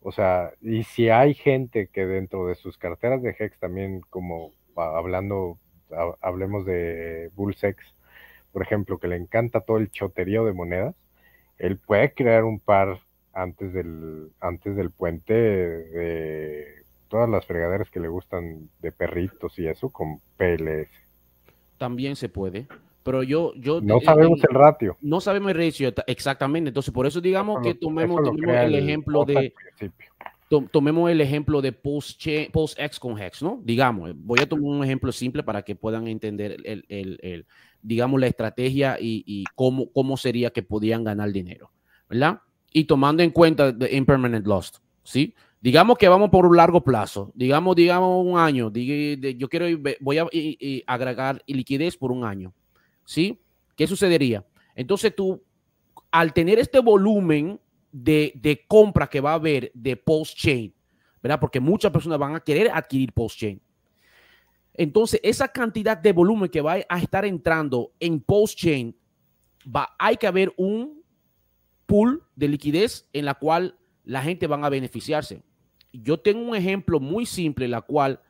[0.00, 4.52] o sea, y si hay gente que dentro de sus carteras de Hex también, como
[4.76, 5.58] hablando,
[5.90, 7.82] ha- hablemos de Bullsex,
[8.52, 10.94] por ejemplo, que le encanta todo el choterío de monedas,
[11.58, 13.00] él puede crear un par
[13.32, 19.66] antes del, antes del puente de todas las fregaderas que le gustan de perritos y
[19.66, 20.90] eso con PLS.
[21.78, 22.66] También se puede.
[23.02, 24.96] Pero yo, yo No sabemos el ratio.
[25.00, 26.68] no sabemos el ratio ta- exactamente.
[26.68, 30.10] Entonces, por eso digamos Eso que tomemos, lo el ejemplo de principio.
[30.48, 33.60] to- tomemos el ejemplo de post chain- post X con Hex, ¿no?
[33.62, 37.46] Digamos, voy a tomar un ejemplo simple para que puedan entender el, el-
[37.80, 41.70] digamos, la estrategia y, y cómo, cómo sería que podían ganar dinero,
[42.08, 42.40] ¿verdad?
[42.72, 45.32] Y tomando en cuenta the impermanent loss, ¿sí?
[45.66, 49.66] Digamos que vamos por un largo plazo, digamos, digamos un año, yo quiero,
[49.98, 50.28] voy a
[50.86, 52.54] agregar liquidez por un año,
[53.04, 53.40] ¿sí?
[53.74, 54.46] ¿Qué sucedería?
[54.76, 55.42] Entonces tú,
[56.12, 57.58] al tener este volumen
[57.90, 60.72] de, de compra que va a haber de post-chain,
[61.20, 61.40] ¿verdad?
[61.40, 63.60] Porque muchas personas van a querer adquirir post-chain.
[64.72, 68.94] Entonces, esa cantidad de volumen que va a estar entrando en post-chain,
[69.66, 71.02] va, hay que haber un
[71.86, 75.42] pool de liquidez en la cual la gente van a beneficiarse.
[76.02, 78.20] Yo tengo un ejemplo muy simple, la cual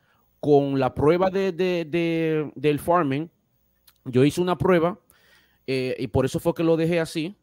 [0.40, 3.28] con la prueba de, de- de- del farming,
[4.04, 4.98] yo hice una prueba
[5.66, 7.34] eh, y por eso fue que lo dejé así.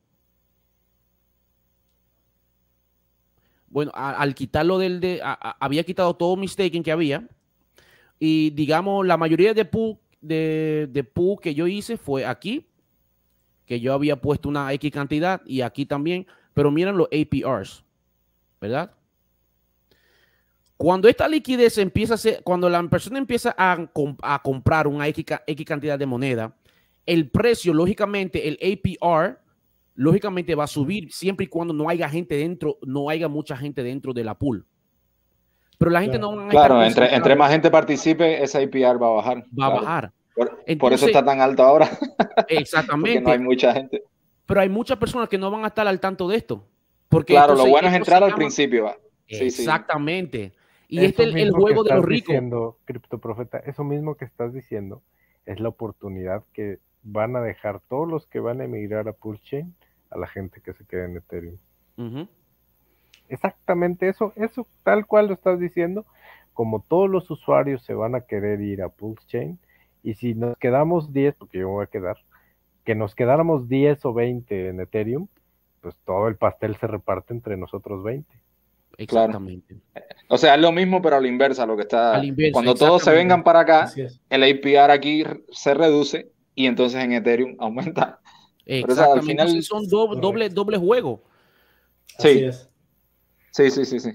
[3.68, 7.28] Bueno, al quitarlo del de, había quitado todo mi staking que había
[8.20, 10.90] y digamos la mayoría de pool de,
[11.42, 12.68] que yo hice fue aquí,
[13.66, 17.84] que yo había puesto una X cantidad y aquí también, pero miren los APRs,
[18.62, 18.94] ¿verdad?
[20.84, 25.08] Cuando esta liquidez empieza a ser, cuando la persona empieza a, com- a comprar una
[25.08, 26.54] X, ca- X cantidad de moneda,
[27.06, 29.40] el precio, lógicamente, el APR,
[29.96, 33.82] lógicamente va a subir siempre y cuando no haya gente dentro, no haya mucha gente
[33.82, 34.66] dentro de la pool.
[35.78, 39.08] Pero la gente no va a Claro, entre, entre más gente participe, esa IPR va
[39.08, 39.38] a bajar.
[39.38, 39.76] va a claro.
[39.86, 40.12] bajar.
[40.80, 43.22] Por, eso está tan alto ahora, porque Exactamente.
[43.22, 44.04] no hay mucha gente.
[44.46, 46.68] Pero hay muchas personas que no van a estar al tanto de esto.
[47.08, 48.84] Porque Claro, lo bueno es entrar al llama- principio.
[48.84, 48.98] va.
[49.30, 49.64] Sí, sí.
[50.94, 52.28] Y Eso este es el, juego de los estás ricos.
[52.28, 55.02] Diciendo, criptoprofeta, eso mismo que estás diciendo
[55.48, 59.44] es la oportunidad que van a dejar todos los que van a emigrar a Pulse
[59.44, 59.76] Chain
[60.12, 61.58] a la gente que se quede en Ethereum.
[63.28, 66.06] Exactamente eso, eso tal cual lo estás diciendo,
[66.54, 69.60] como todos los usuarios se van a querer ir a Pulse Chain,
[70.04, 72.18] y si nos quedamos 10, porque yo me voy a quedar,
[72.86, 75.28] que nos quedáramos 10 o 20 en Ethereum,
[75.82, 78.44] pues todo el pastel se reparte entre nosotros 20.
[78.98, 79.78] Exactamente.
[80.30, 82.22] O sea, es lo mismo, pero a la inversa, lo que está.
[82.52, 83.92] Cuando todos se vengan para acá,
[84.30, 88.20] el APR aquí se reduce y entonces en Ethereum aumenta.
[88.66, 89.42] Exactamente.
[89.42, 89.64] al final...
[89.64, 91.24] son doble, doble, juego.
[92.20, 92.50] Sí.
[93.52, 94.10] Sí, sí, sí, sí.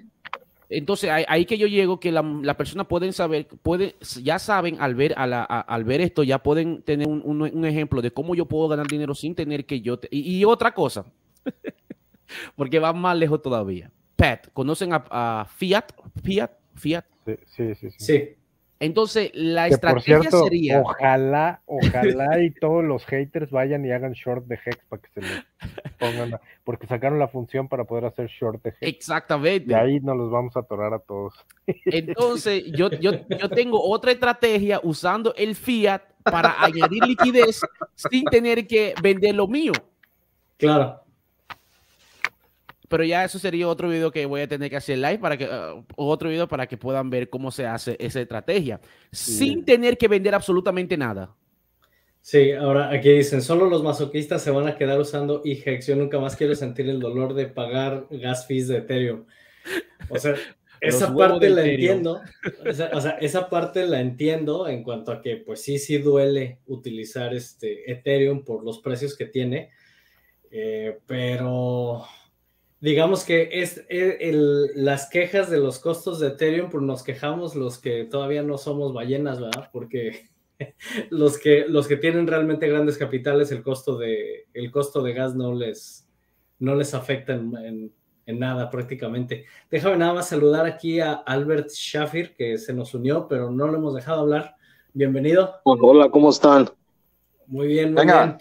[0.70, 4.94] Entonces, ahí, que yo llego, que la, la persona pueden saber, puede, ya saben al
[4.94, 8.44] ver, a la, al ver esto, ya pueden tener un, un, ejemplo de cómo yo
[8.44, 9.98] puedo ganar dinero sin tener que yo...
[10.10, 11.06] y, otra cosa,
[12.56, 13.90] porque va más lejos todavía.
[14.18, 15.92] Pat, ¿conocen a, Fiat?
[16.24, 17.04] Fiat, Fiat.
[17.24, 17.90] Sí, sí, sí.
[17.98, 18.34] sí.
[18.80, 20.80] Entonces, la estrategia sería.
[20.80, 25.20] Ojalá, ojalá y todos los haters vayan y hagan short de Hex para que se
[25.20, 25.28] le
[26.00, 26.40] pongan.
[26.64, 28.78] porque sacaron la función para poder hacer short de Hex.
[28.80, 29.70] Exactamente.
[29.70, 31.34] Y ahí nos los vamos a atorar a todos.
[31.66, 37.60] Entonces, yo, yo, yo tengo otra estrategia usando el Fiat para añadir liquidez
[37.94, 39.72] sin tener que vender lo mío.
[40.56, 41.07] Claro
[42.89, 45.44] pero ya eso sería otro video que voy a tener que hacer live para que
[45.44, 48.81] uh, otro video para que puedan ver cómo se hace esa estrategia
[49.12, 51.35] sin tener que vender absolutamente nada.
[52.20, 55.86] Sí, ahora aquí dicen, solo los masoquistas se van a quedar usando IGEX.
[55.86, 59.24] Yo nunca más quiero sentir el dolor de pagar gas fees de Ethereum.
[60.10, 60.35] O sea,
[60.81, 62.20] esa parte la entiendo.
[62.69, 67.32] O sea, esa parte la entiendo en cuanto a que, pues sí, sí duele utilizar
[67.32, 69.70] este Ethereum por los precios que tiene.
[70.51, 72.05] Eh, pero
[72.80, 74.30] digamos que es, e,
[74.74, 78.92] las quejas de los costos de Ethereum, pues nos quejamos los que todavía no somos
[78.92, 79.68] ballenas, ¿verdad?
[79.72, 80.28] Porque
[81.10, 85.34] los que, los que tienen realmente grandes capitales, el costo de, el costo de gas
[85.34, 86.09] no les,
[86.59, 87.92] no les afecta en,
[88.26, 89.46] nada prácticamente.
[89.70, 93.78] Déjame nada más saludar aquí a Albert Shafir, que se nos unió, pero no lo
[93.78, 94.55] hemos dejado hablar.
[94.92, 95.55] Bienvenido.
[95.62, 96.68] Hola, ¿cómo están?
[97.46, 98.36] Muy bien, muy bien.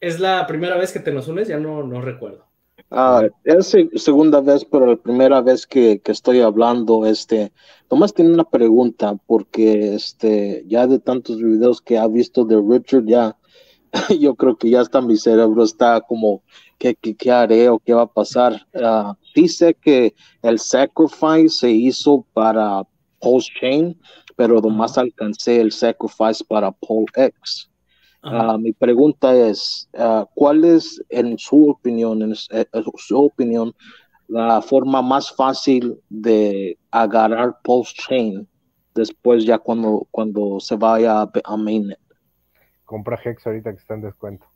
[0.00, 2.48] Es la primera vez que te nos unes, ya no, no recuerdo.
[2.90, 7.52] Ah, es segunda vez, pero la primera vez que, que, estoy hablando, este,
[7.88, 13.04] Tomás tiene una pregunta, porque este, ya de tantos videos que ha visto de Richard,
[13.06, 13.36] ya,
[14.20, 16.42] yo creo que ya está mi cerebro está como,
[16.78, 18.66] ¿qué, qué, qué haré o qué va a pasar?
[18.74, 22.86] Uh, dice que el sacrifice se hizo para
[23.20, 23.98] Pulse Chain,
[24.36, 27.70] pero nomás alcancé el sacrifice para Pole X.
[28.26, 32.64] Ah, mi pregunta es, ah, ¿cuál es, en su opinión, en, eh,
[32.96, 33.74] su opinión,
[34.28, 38.48] la forma más fácil de agarrar post-chain
[38.94, 41.98] después ya cuando, cuando se vaya a, mainnet?
[42.86, 44.46] Compra Hex ahorita que está en descuento.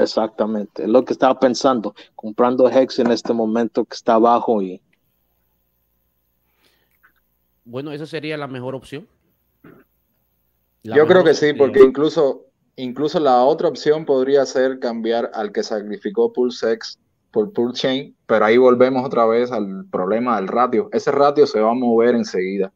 [0.00, 4.80] exactamente, es lo que estaba pensando, comprando Hex en este momento que está abajo y...
[7.64, 9.08] Bueno, esa sería la mejor opción.
[10.84, 12.44] Yo creo que sí, porque incluso
[12.76, 16.98] Incluso la otra opción podría ser cambiar al que sacrificó PulseX
[17.30, 20.88] por PulseChain, pero ahí volvemos otra vez al problema del ratio.
[20.92, 22.72] Ese ratio se va a mover enseguida.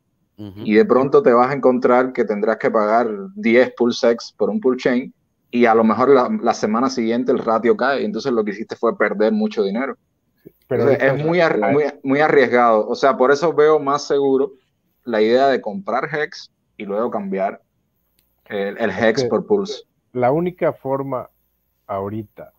[0.62, 4.60] Y de pronto te vas a encontrar que tendrás que pagar 10 PulseX por un
[4.60, 5.12] PulseChain
[5.50, 8.04] y a lo mejor la, semana siguiente el ratio cae.
[8.04, 9.96] Entonces lo que hiciste fue perder mucho dinero.
[10.68, 11.40] Pero es muy,
[12.04, 12.86] muy, arriesgado.
[12.86, 14.52] O sea, por eso veo más seguro
[15.02, 17.60] la idea de comprar Hex y luego cambiar
[18.48, 21.30] el, Hex por Pulse la única forma
[21.86, 22.52] ahorita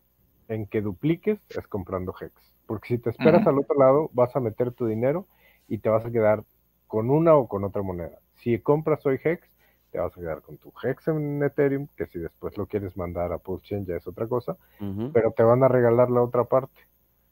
[0.48, 2.32] en que dupliques es comprando Hex.
[2.66, 5.26] Porque si te esperas al otro lado, vas a meter tu dinero
[5.68, 6.44] y te vas a quedar
[6.86, 8.18] con una o con otra moneda.
[8.34, 9.48] Si compras hoy Hex,
[9.90, 13.32] te vas a quedar con tu Hex en Ethereum, que si después lo quieres mandar
[13.32, 14.56] a PulseChain ya es otra cosa,
[15.12, 16.80] pero te van a regalar la otra parte.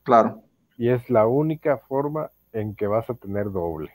[0.03, 0.43] Claro.
[0.77, 3.91] Y es la única forma en que vas a tener doble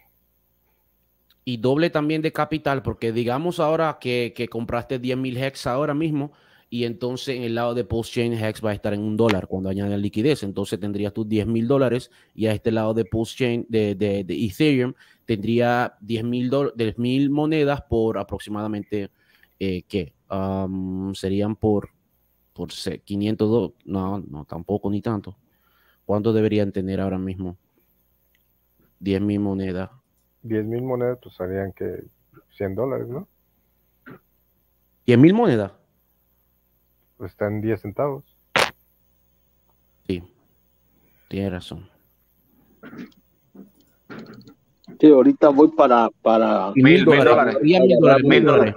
[1.46, 6.32] y doble también de capital, porque digamos ahora que, compraste 10 mil hex ahora mismo
[6.70, 9.70] y entonces en el lado de post-chain hex va a estar en un dólar cuando
[9.70, 13.96] añade liquidez, entonces tendrías tus 10 mil dólares y a este lado de post-chain de,
[13.96, 14.94] de, Ethereum
[15.26, 16.24] tendría 10
[16.98, 19.12] mil monedas por aproximadamente,
[19.60, 20.14] eh, ¿qué?
[21.14, 21.90] serían por,
[22.54, 25.38] por 500, no, no, tampoco ni tanto.
[26.06, 27.56] ¿Cuánto deberían tener ahora mismo?
[29.00, 29.92] 10 mil monedas
[30.44, 32.04] 10 mil monedas, pues harían que
[32.58, 33.28] 100 dólares, ¿no?
[35.08, 35.72] ¿10 mil monedas?
[37.18, 38.24] Pues están 10 centavos.
[40.08, 40.22] Sí,
[41.30, 41.90] tiene razón.
[45.00, 46.10] Sí, ahorita voy para...
[46.22, 47.58] para mil, dólares.
[47.62, 48.26] Mil dólares.
[48.26, 48.76] Mil dólares.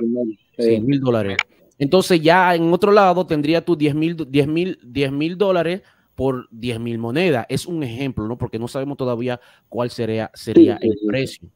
[0.56, 1.36] Sí, dólares.
[1.78, 5.82] Entonces ya en otro lado tendría tus 10 mil 10 mil 10 mil dólares
[6.16, 7.46] por 10 mil monedas.
[7.48, 8.36] Es un ejemplo, ¿no?
[8.36, 9.38] Porque no sabemos todavía
[9.68, 11.48] cuál sería, sería el precio.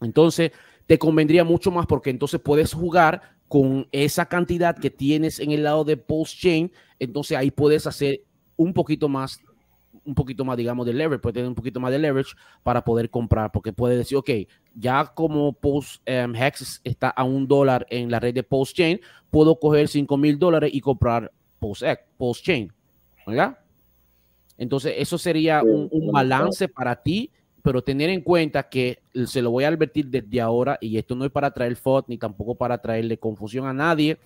[0.00, 0.50] Entonces,
[0.86, 5.62] te convendría mucho más porque entonces puedes jugar con esa cantidad que tienes en el
[5.62, 8.22] lado de post chain, entonces ahí puedes hacer
[8.56, 9.38] un poquito más
[10.04, 13.08] un poquito más, digamos, de leverage, puede tener un poquito más de leverage para poder
[13.08, 14.30] comprar, porque puede decir, ok,
[14.74, 19.00] ya como Post um, Hex está a un dólar en la red de Post Chain,
[19.30, 21.84] puedo coger 5 mil dólares y comprar Post,
[22.16, 22.72] Post Chain,
[23.26, 23.61] ¿verdad?
[24.58, 27.30] Entonces, eso sería un, un balance para ti,
[27.62, 31.24] pero tener en cuenta que se lo voy a advertir desde ahora, y esto no
[31.24, 34.18] es para traer FOD ni tampoco para traerle confusión a nadie,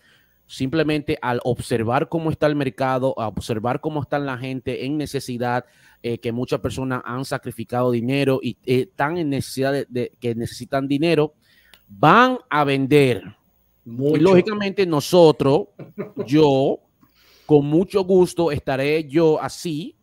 [0.47, 5.65] simplemente al observar cómo está el mercado, a observar cómo está la gente en necesidad,
[6.03, 10.86] eh, que muchas personas han sacrificado dinero y eh, están en necesidad de, que necesitan
[10.86, 11.35] dinero,
[11.89, 13.23] van a vender.
[13.85, 15.69] Y lógicamente nosotros,
[16.27, 16.81] yo,
[17.44, 19.95] con mucho gusto estaré yo así,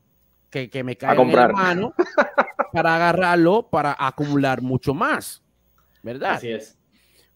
[0.54, 1.96] que, que me caiga en la mano,
[2.72, 5.44] para agarrarlo, para acumular mucho más.
[6.04, 6.34] ¿Verdad?
[6.34, 6.78] Así es.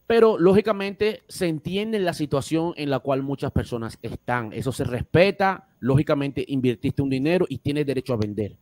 [0.05, 4.53] Pero lógicamente se entiende la situación en la cual muchas personas están.
[4.53, 5.67] Eso se respeta.
[5.79, 8.55] Lógicamente invirtiste un dinero y tienes derecho a vender.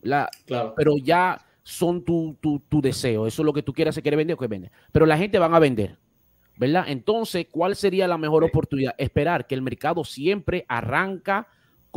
[0.00, 0.74] La, claro.
[0.76, 3.26] Pero ya son tu, tu, tu, deseo.
[3.26, 4.70] Eso es lo que tú quieras, se quiere vender o que vende.
[4.92, 5.98] Pero la gente van a vender.
[6.56, 6.84] ¿Verdad?
[6.88, 8.94] Entonces, ¿cuál sería la mejor oportunidad?
[8.96, 11.48] Esperar que el mercado siempre arranca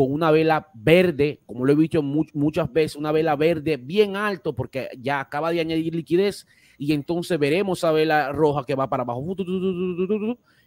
[0.02, 4.56] con una vela verde, como lo he dicho muchas veces, una vela verde bien alto
[4.56, 6.48] porque ya acaba de añadir liquidez
[6.80, 9.24] y entonces veremos a vela roja que va para abajo.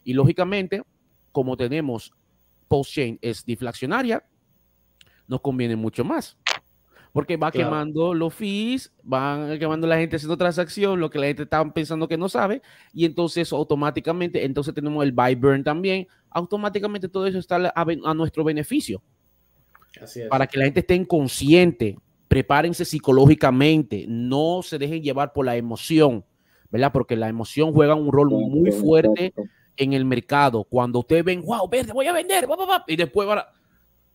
[0.05, 0.85] Y lógicamente,
[1.33, 2.13] como tenemos
[2.69, 4.25] post-chain es deflacionaria,
[5.27, 6.39] nos conviene mucho más.
[7.11, 11.43] Porque va quemando los fees, van quemando la gente haciendo transacción, lo que la gente
[11.43, 12.63] está pensando que no sabe,
[12.93, 18.15] y entonces automáticamente, entonces tenemos el buy burn también, automáticamente todo eso está a, a
[18.15, 19.03] nuestro beneficio.
[20.01, 20.29] Así es.
[20.29, 21.97] Para que la gente esté inconsciente
[22.35, 26.25] prepárense psicológicamente, no se dejen llevar por la emoción,
[26.69, 26.91] ¿verdad?
[26.93, 29.33] Porque la emoción juega un rol muy fuerte
[29.77, 30.65] en el mercado.
[30.65, 32.49] Cuando ustedes ven, wow, verde, voy a vender,
[32.89, 33.29] y después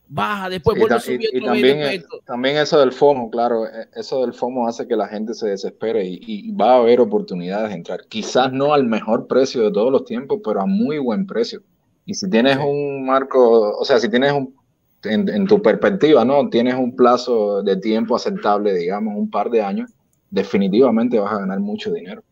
[0.06, 1.30] baja, después vuelve a subir.
[1.32, 5.34] Y, también, también, eso del FOMO, claro, e, eso del FOMO hace que la gente
[5.34, 8.02] se desespere y, y, va a haber oportunidades de entrar.
[8.10, 11.62] Quizás no al mejor precio de todos los tiempos, pero a muy buen precio.
[12.06, 14.59] Y si tienes un marco, o sea, si tienes un
[15.04, 16.50] en, tu perspectiva, ¿no?
[16.50, 19.92] Tienes un plazo de tiempo aceptable, digamos, un par de años,
[20.30, 22.24] definitivamente vas a ganar mucho dinero.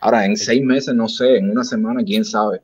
[0.00, 2.62] Ahora, en seis meses, no sé, en una semana, quién sabe.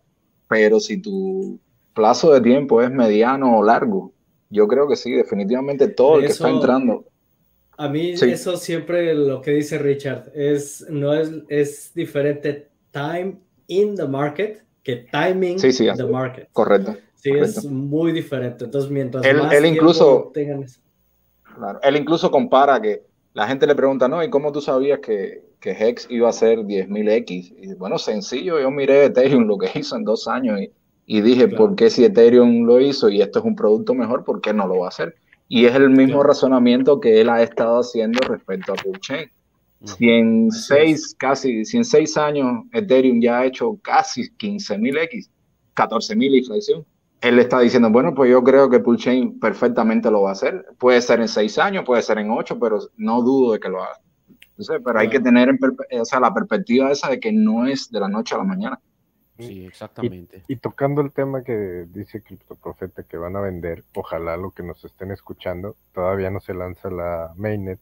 [0.49, 1.59] Pero si tu
[1.95, 4.13] plazo de tiempo es mediano o largo,
[4.51, 7.05] yo creo que sí, definitivamente todo el que está entrando.
[7.77, 13.97] A mí eso siempre lo que dice Richard es no es, es diferente time in
[13.97, 16.49] the market que timing in the market.
[16.53, 16.97] Correcto.
[17.25, 18.67] Sí, es muy diferente.
[18.67, 23.03] Entonces, mientras él, él incluso, él incluso compara que
[23.33, 24.23] la gente le pregunta, ¿no?
[24.23, 27.55] ¿Y cómo tú sabías que, que Hex iba a ser 10.000X?
[27.63, 30.71] Y bueno, sencillo, yo miré Ethereum lo que hizo en dos años y,
[31.07, 34.43] y dije, ¿por qué si Ethereum lo hizo y esto es un producto mejor, por
[34.43, 35.15] qué no lo va a hacer?
[35.49, 39.31] Y es el mismo razonamiento que él ha estado haciendo respecto a Chain.
[39.85, 45.31] Si en seis, casi, si en seis años Ethereum ya ha hecho casi 15.000X,
[45.75, 46.85] 14.000 inflación,
[47.25, 50.67] él está diciendo, bueno, pues yo creo que Pulchain perfectamente lo va a hacer.
[50.79, 53.83] Puede ser en seis años, puede ser en ocho, pero no dudo de que lo
[53.83, 53.99] haga.
[54.51, 57.91] Entonces, pero hay que tener en o sea, la perspectiva esa de que no es
[57.91, 58.81] de la noche a la mañana.
[59.39, 60.45] Sí, exactamente.
[60.47, 62.23] Y, tocando el tema que dice
[62.63, 66.91] Profeta que van a vender, ojalá lo que nos estén escuchando, todavía no se lanza
[66.91, 67.81] la mainnet,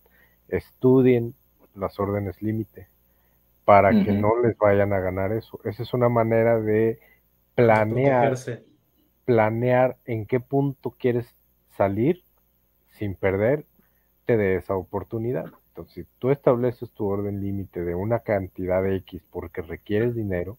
[0.49, 1.35] estudien
[1.75, 2.89] las órdenes límite
[3.65, 5.61] para que no les vayan a ganar eso.
[5.65, 6.99] Esa es una manera de
[7.55, 8.37] planear
[9.25, 11.35] planear en qué punto quieres
[11.77, 12.23] salir
[12.91, 13.67] sin perderte
[14.37, 15.47] de esa oportunidad.
[15.69, 20.59] Entonces, si tú estableces tu orden límite de una cantidad de X porque requieres dinero,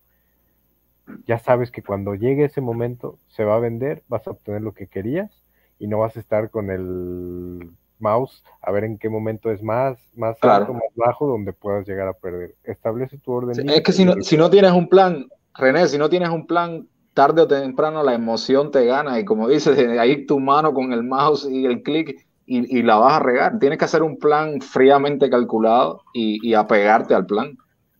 [1.27, 4.73] ya sabes que cuando llegue ese momento se va a vender, vas a obtener lo
[4.73, 5.44] que querías
[5.77, 9.98] y no vas a estar con el mouse a ver en qué momento es más,
[10.15, 12.56] más alto, más bajo, donde puedas llegar a perder.
[12.64, 13.57] Establece tu orden.
[13.57, 13.77] límite.
[13.77, 16.88] es que si no, si no tienes un plan, René, si no tienes un plan,
[17.14, 21.03] tarde o temprano la emoción te gana y como dices, ahí tu mano con el
[21.03, 23.60] mouse y el clic y, la vas a regar.
[23.60, 27.57] Tienes que hacer un plan fríamente calculado y, apegarte al plan.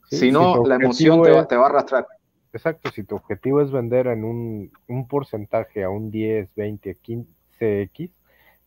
[0.10, 2.08] si no, la emoción te, va, te, va, a arrastrar.
[2.52, 8.12] Exacto, si tu objetivo es vender en un, un porcentaje a un 10, 20, 15x,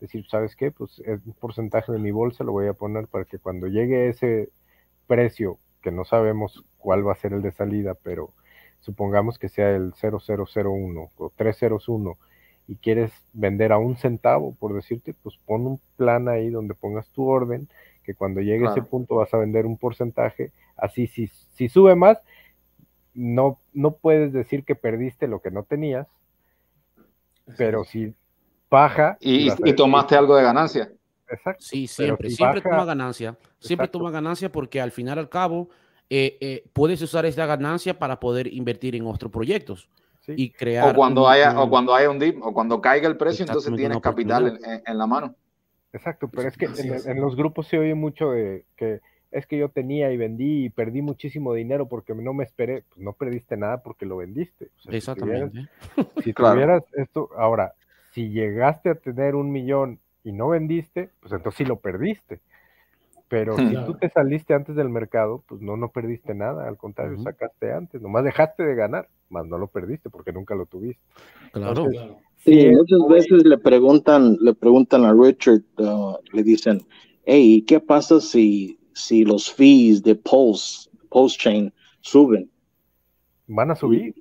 [0.01, 0.70] decir, ¿sabes qué?
[0.70, 4.51] Pues un porcentaje de mi bolsa lo voy a poner para que cuando llegue ese
[5.06, 8.32] precio, que no sabemos cuál va a ser el de salida, pero
[8.81, 12.19] supongamos que sea el 0001 o 301
[12.69, 17.09] y quieres vender a un centavo, por decirte, pues pon un plan ahí donde pongas
[17.11, 17.69] tu orden,
[18.03, 21.94] que cuando llegue a ese punto vas a vender un porcentaje, así si, si sube
[21.94, 22.19] más,
[23.15, 26.07] no, no puedes decir que perdiste lo que no tenías,
[27.57, 28.15] pero si
[28.69, 29.16] baja...
[29.20, 30.93] Y, tomaste algo de ganancia.
[31.28, 31.62] Exacto.
[31.62, 33.36] Sí, siempre, siempre toma ganancia.
[33.59, 35.70] Siempre toma ganancia porque al final al cabo
[36.09, 39.89] eh, eh, puedes usar esa ganancia para poder invertir en otros proyectos
[40.28, 40.91] y crear.
[40.91, 44.01] O cuando, haya, o cuando haya un dip, o cuando caiga el precio, entonces tienes
[44.01, 45.35] capital en, la mano.
[45.93, 49.01] Exacto, pero es que en, los grupos se oye mucho de que
[49.31, 52.85] es que yo tenía y vendí y perdí muchísimo dinero porque no me esperé.
[52.89, 54.69] Pues no perdiste nada porque lo vendiste.
[54.89, 55.69] Exactamente.
[56.23, 57.74] Si tuvieras, esto, ahora,
[58.12, 62.41] si llegaste a tener un millón y no vendiste, pues entonces sí lo perdiste.
[63.28, 67.19] Pero si tú te saliste antes del mercado, pues no, no perdiste nada, al contrario,
[67.19, 71.03] sacaste antes, nomás dejaste de ganar, más no lo perdiste porque nunca lo tuviste.
[71.53, 71.89] Claro.
[72.36, 76.86] sí, muchas veces le preguntan, le preguntan a Richard, uh, le dicen,
[77.24, 81.73] hey, ¿qué pasa si, si los fees de Post, Post Chain
[82.03, 82.48] suben?
[83.48, 84.15] Van a subir.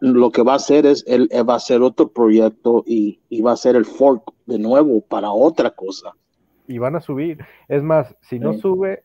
[0.00, 3.52] lo que va a hacer es, él, va a hacer otro proyecto y, y va
[3.52, 6.14] a hacer el fork de nuevo para otra cosa
[6.70, 7.44] y van a subir.
[7.68, 9.04] Es más, si no sube,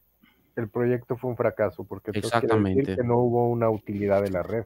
[0.55, 2.95] el proyecto fue un fracaso, porque Exactamente.
[2.95, 4.65] que no hubo una utilidad de la red.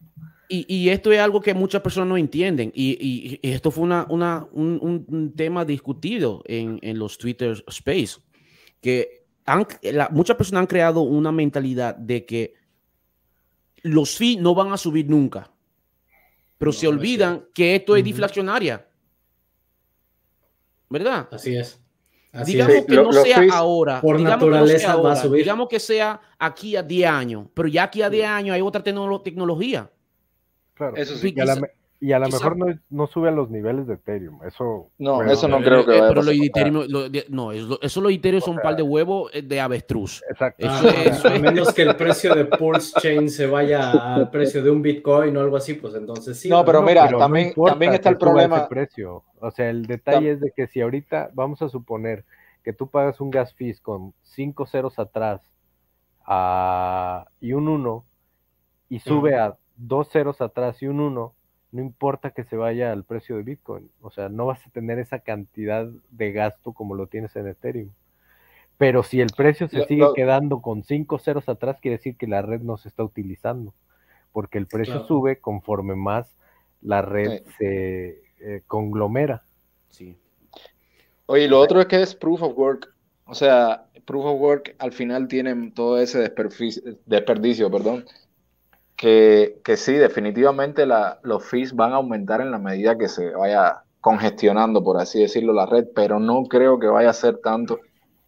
[0.49, 2.71] Y, esto es algo que muchas personas no entienden.
[2.75, 8.19] Y, esto fue una, una un, tema discutido en, en, los Twitter Space,
[8.81, 9.25] que
[10.11, 12.53] muchas personas han creado una mentalidad de que
[13.81, 15.51] los fees no van a subir nunca,
[16.57, 18.85] pero se olvidan que esto es deflacionaria.
[20.89, 21.29] ¿Verdad?
[21.31, 21.79] Así es
[22.45, 25.43] digamos que no sea ahora, por naturaleza va a subir.
[25.43, 28.83] Digamos que sea aquí a 10 años, pero ya aquí a 10 años hay otra
[28.83, 29.89] tecnología.
[30.73, 30.95] Claro.
[30.95, 31.33] Eso sí.
[32.01, 34.39] Y a lo mejor no, no, sube a los niveles de Ethereum.
[34.45, 36.07] Eso no, eso no creo que vaya
[36.53, 40.23] Pero los no, eso los Ethereum son un par de huevos eh, de avestruz.
[40.29, 40.65] Exacto.
[40.69, 45.35] a menos que el precio de Pulse Chain se vaya al precio de un Bitcoin
[45.35, 46.47] o algo así, pues entonces sí.
[46.47, 48.69] No, pero mira, también, también está el problema.
[48.69, 49.23] Precio.
[49.41, 52.23] O sea, el detalle es de que si ahorita vamos a suponer
[52.63, 55.41] que tú pagas un gas fees con cinco ceros atrás
[57.39, 58.05] y un 1
[58.89, 61.33] y sube a dos ceros atrás y un 1
[61.71, 64.99] no importa que se vaya al precio de Bitcoin, o sea, no vas a tener
[64.99, 67.89] esa cantidad de gasto como lo tienes en Ethereum.
[68.77, 72.41] Pero si el precio se sigue quedando con cinco ceros atrás, quiere decir que la
[72.41, 73.73] red no se está utilizando,
[74.31, 76.37] porque el precio sube conforme más
[76.81, 79.43] la red se eh, conglomera.
[79.89, 80.15] Sí.
[81.25, 82.93] Oye, lo otro es que es proof of work.
[83.25, 86.31] O sea, proof of work al final tiene todo ese
[87.05, 88.05] desperdicio, perdón,
[88.99, 94.83] que, sí, definitivamente los fees van a aumentar en la medida que se vaya congestionando,
[94.83, 97.79] por así decirlo, la red, pero no creo que vaya a ser tanto,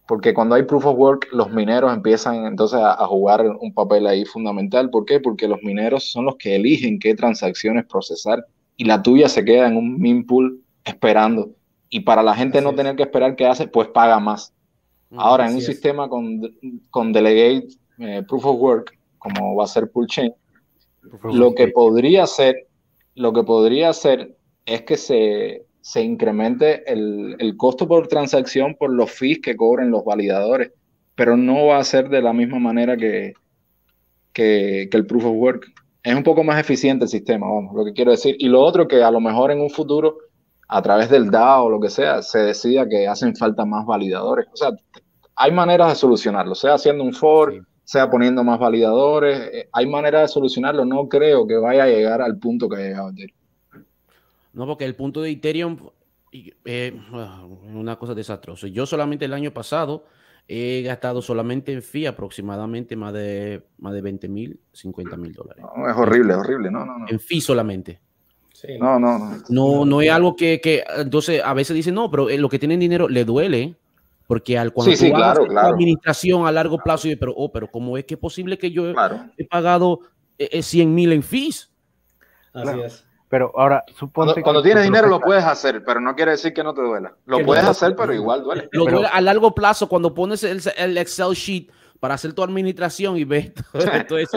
[0.08, 4.24] porque cuando hay proof of work, los mineros empiezan entonces a, jugar un papel ahí
[4.24, 4.88] fundamental.
[4.88, 5.20] ¿Por qué?
[5.20, 8.42] Porque los mineros son los que eligen qué transacciones procesar
[8.76, 11.50] y la tuya se queda en un min pool esperando.
[11.90, 14.54] Y para la gente no tener que esperar qué hace, pues paga más.
[15.14, 16.40] Ahora, en un sistema con,
[16.88, 17.68] con delegate
[17.98, 20.32] eh, proof of work, como va a ser Pool Chain,
[21.24, 22.68] lo que podría ser,
[23.14, 28.92] lo que podría ser es que se, se incremente el, el, costo por transacción por
[28.92, 30.72] los fees que cobren los validadores,
[31.14, 33.34] pero no va a ser de la misma manera que,
[34.32, 35.66] que, que, el proof of work.
[36.02, 38.36] Es un poco más eficiente el sistema, vamos, lo que quiero decir.
[38.38, 40.18] Y lo otro que a lo mejor en un futuro,
[40.68, 44.46] a través del DAO o lo que sea, se decida que hacen falta más validadores.
[44.52, 44.70] O sea,
[45.36, 49.38] hay maneras de solucionarlo, sea haciendo un for, sea poniendo más validadores.
[49.52, 50.86] Eh, hay manera de solucionarlo.
[50.86, 53.38] No creo que vaya a llegar al punto que ha llegado Ethereum.
[54.54, 55.76] No, porque el punto de Ethereum
[56.32, 56.98] es eh,
[57.74, 58.66] una cosa desastrosa.
[58.68, 60.06] Yo solamente el año pasado
[60.48, 65.62] he gastado solamente en FI aproximadamente más de, más de 20 mil, 50 mil dólares.
[65.62, 66.70] es horrible, es horrible.
[66.70, 67.06] No, no, no.
[67.10, 68.00] En FI solamente.
[68.80, 69.36] no, no, no.
[69.50, 72.58] No, no es algo que, que, entonces a veces dicen, no, pero eh, lo que
[72.58, 73.76] tienen dinero le duele
[74.26, 78.04] porque al cuando sí, tú administración a largo plazo, y, pero, oh, pero ¿cómo es
[78.04, 78.90] que es posible que yo
[79.36, 80.00] he pagado
[80.38, 81.70] 100 eh, mil en fees?
[82.52, 83.06] Así es.
[83.32, 86.74] Pero ahora, suponte cuando, tienes dinero lo puedes hacer, pero no quiere decir que no
[86.74, 87.14] te duela.
[87.24, 88.68] Lo puedes hacer, pero igual duele.
[88.72, 93.24] Lo duele a largo plazo cuando pones el, Excel sheet para hacer tu administración y
[93.24, 93.54] ves
[94.06, 94.36] todo, eso.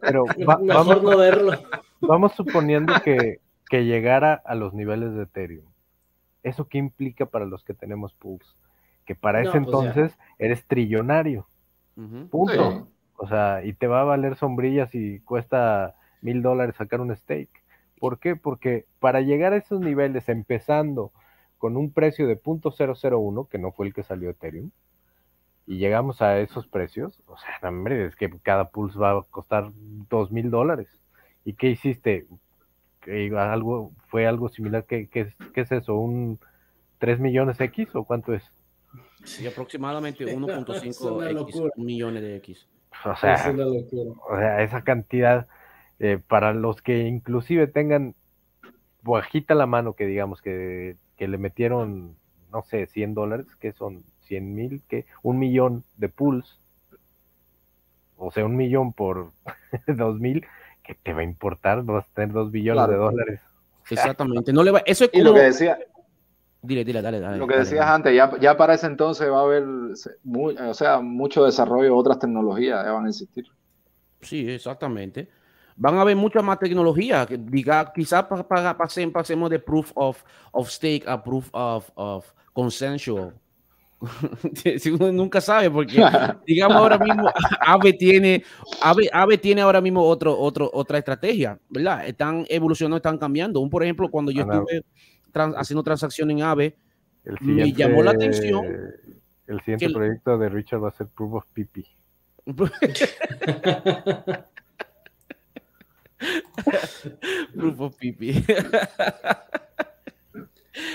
[0.00, 0.24] pero
[0.66, 1.52] vamos, no verlo.
[2.00, 3.38] Vamos suponiendo que,
[3.70, 5.66] que llegara a los niveles de Ethereum.
[6.48, 8.56] ¿Eso qué implica para los que tenemos pools?
[9.04, 11.46] Que para ese pues entonces eres trillonario.
[12.30, 12.88] Punto.
[13.16, 17.62] O sea, y te va a valer sombrillas y cuesta mil dólares sacar un stake.
[17.98, 18.36] ¿Por qué?
[18.36, 21.12] Porque para llegar a esos niveles, empezando
[21.58, 24.70] con un precio de .001, que no fue el que salió Ethereum,
[25.66, 29.70] y llegamos a esos precios, o sea, hombre, es que cada pulse va a costar
[30.08, 30.88] dos mil dólares.
[31.44, 32.26] ¿Y qué hiciste?
[33.36, 34.84] Algo, ¿Fue algo similar?
[34.84, 35.94] ¿Qué, qué, qué es eso?
[35.96, 36.38] ¿Un
[36.98, 38.42] 3 millones X o cuánto es?
[39.24, 42.68] Sí, aproximadamente 1.5 millones de X.
[43.04, 43.54] O sea,
[44.28, 45.46] o sea esa cantidad,
[45.98, 48.14] eh, para los que inclusive tengan
[49.02, 52.16] bajita la mano, que digamos que, que le metieron,
[52.52, 56.60] no sé, 100 dólares, que son 100 mil, que un millón de pools,
[58.16, 59.32] o sea, un millón por
[59.86, 60.46] dos mil,
[60.94, 61.82] te va a importar?
[61.82, 63.40] Vas a tener dos billones de dólares.
[63.90, 64.52] Exactamente.
[64.52, 65.22] No le va, eso es como...
[65.22, 65.78] Y lo que decía,
[66.60, 67.38] Dile, dile, dale, dale.
[67.38, 71.44] Lo que decías antes, ya, ya para ese entonces va a haber o sea, mucho
[71.44, 73.46] desarrollo, otras tecnologías ya van a existir.
[74.20, 75.28] Sí, exactamente.
[75.76, 77.26] Van a haber mucha más tecnología.
[77.26, 78.24] Diga, quizás
[79.14, 83.32] pasemos de proof of, of stake a proof of, of consensual.
[85.12, 85.96] nunca sabe porque
[86.46, 87.28] digamos ahora mismo
[87.66, 88.44] Ave tiene
[88.80, 92.06] Ave, Ave tiene ahora mismo otro, otro, otra estrategia, ¿verdad?
[92.06, 93.60] Están evolucionando, están cambiando.
[93.60, 94.84] Un, por ejemplo, cuando yo estuve
[95.56, 96.76] haciendo transacción en AVE,
[97.40, 98.64] me llamó la atención.
[99.46, 101.84] El siguiente proyecto de Richard va a ser Proof of Pipi.
[107.54, 108.44] Proof of Pipi.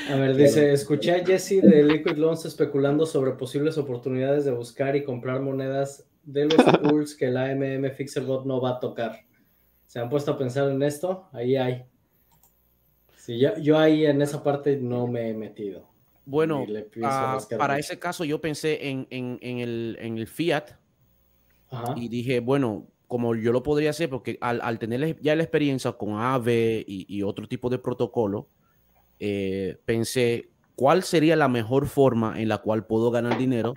[0.09, 4.95] A ver, dice, escuché a Jesse de Liquid Loans especulando sobre posibles oportunidades de buscar
[4.95, 9.19] y comprar monedas de los pools que la AMM Fixerbot no va a tocar.
[9.87, 11.27] ¿Se han puesto a pensar en esto?
[11.33, 11.85] Ahí hay.
[13.15, 15.87] Sí, yo, ahí en esa parte no me he metido.
[16.25, 16.65] Bueno,
[17.03, 19.07] ah, para ese caso yo pensé en,
[19.41, 20.71] el, Fiat
[21.95, 26.15] y dije, bueno, como yo lo podría hacer, porque al, tener ya la experiencia con
[26.15, 28.49] AVE y, otro tipo de protocolo,
[29.25, 33.73] eh, pensé cuál sería la mejor forma en la cual puedo ganar dinero,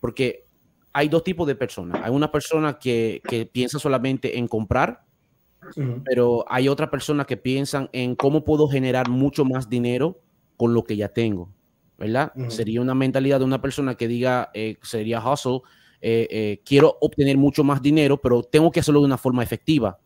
[0.00, 0.46] porque
[0.92, 2.00] hay dos tipos de personas.
[2.02, 5.04] Hay una persona que, que piensa solamente en comprar
[6.04, 10.20] pero hay otras personas que piensan en cómo puedo generar mucho más dinero
[10.56, 11.52] con lo que ya tengo,
[11.98, 12.32] ¿verdad?
[12.48, 15.60] Sería una mentalidad de una persona que diga, eh, sería hustle,
[16.00, 19.98] eh, eh, quiero obtener mucho más dinero, pero tengo que hacerlo de una forma efectiva.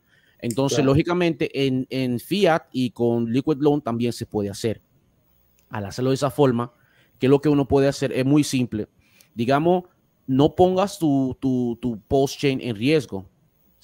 [0.44, 4.82] Entonces, lógicamente, en, en, Fiat y con Liquid Loan también se puede hacer.
[5.70, 6.72] Al hacerlo de esa forma,
[7.18, 8.88] que lo que uno puede hacer es muy simple.
[9.34, 9.84] Digamos,
[10.26, 13.26] no pongas tu, tu, tu post-chain en riesgo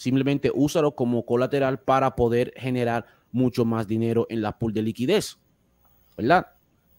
[0.00, 5.36] simplemente úsalo como colateral para poder generar mucho más dinero en la pool de liquidez,
[6.16, 6.46] ¿verdad?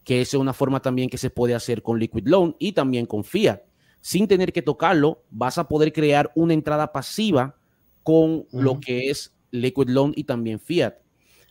[0.03, 3.07] Que esa es una forma también que se puede hacer con Liquid Loan y también
[3.07, 3.61] con Fiat.
[4.01, 7.55] Sin tener que tocarlo, vas a poder crear una entrada pasiva
[8.03, 10.95] con lo que es Liquid Loan y también Fiat.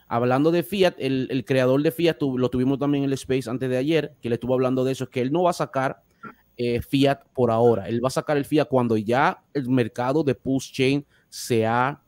[0.09, 3.77] Hablando de Fiat, el, creador de Fiat, lo tuvimos también en el Space antes de
[3.77, 6.03] ayer, que le estuvo hablando de eso, es que él no va a sacar
[6.57, 7.89] eh, Fiat por ahora.
[7.89, 12.03] Él va a sacar el Fiat cuando ya el mercado de Pulse Chain se ha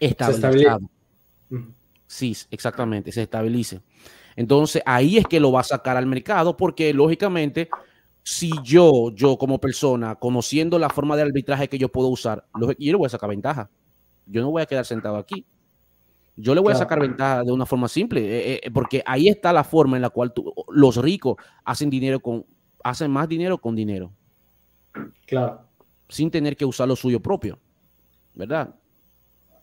[0.00, 0.90] estabilizado.
[2.06, 3.80] sí, exactamente, se estabilice.
[4.34, 7.68] Entonces ahí es que lo va a sacar al mercado porque lógicamente
[8.24, 12.68] si yo, yo como persona, conociendo la forma de arbitraje que yo puedo usar, yo
[12.78, 13.70] le voy a sacar ventaja.
[14.26, 15.44] Yo no voy a quedar sentado aquí.
[16.36, 19.52] Yo le voy a sacar ventaja de una forma simple, eh, eh, porque ahí está
[19.52, 20.32] la forma en la cual
[20.68, 22.46] los ricos hacen dinero con,
[22.82, 24.12] hacen más dinero con dinero.
[25.26, 25.62] Claro.
[26.08, 27.58] Sin tener que usar lo suyo propio.
[28.34, 28.74] ¿verdad?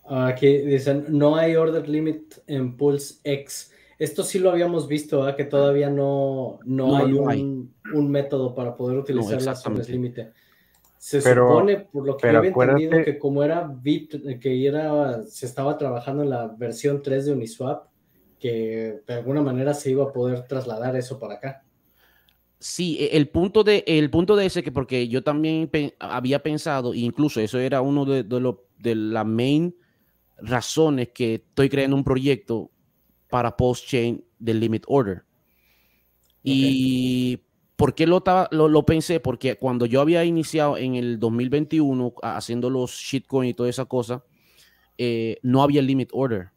[0.06, 3.72] Aquí dicen, no hay order limit en Pulse X.
[3.98, 9.42] Esto sí lo habíamos visto, que todavía no, no, hay, un, método para poder utilizar
[9.42, 10.32] las zonas límite.
[11.00, 15.46] Se supone, por lo que yo había entendido, que como era Bit, que era, se
[15.46, 17.88] estaba trabajando en la versión 3 de Uniswap,
[18.38, 21.64] que de alguna manera se iba a poder trasladar eso para acá.
[22.60, 26.94] Sí, e, el punto de, el punto de ese que porque yo también había pensado,
[26.94, 29.74] incluso eso era uno de, de, las main
[30.36, 32.72] razones que estoy creando un proyecto
[33.30, 35.24] para post-chain del limit order.
[36.44, 37.42] Y
[37.80, 39.22] ¿por qué lo, lo, pensé?
[39.22, 44.22] Porque cuando yo había iniciado en el 2021 haciendo los shitcoin y toda esa cosa,
[44.98, 46.50] eh, no había limit order.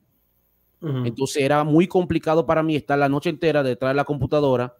[0.81, 4.77] Entonces era muy complicado para mí estar la noche entera detrás de la computadora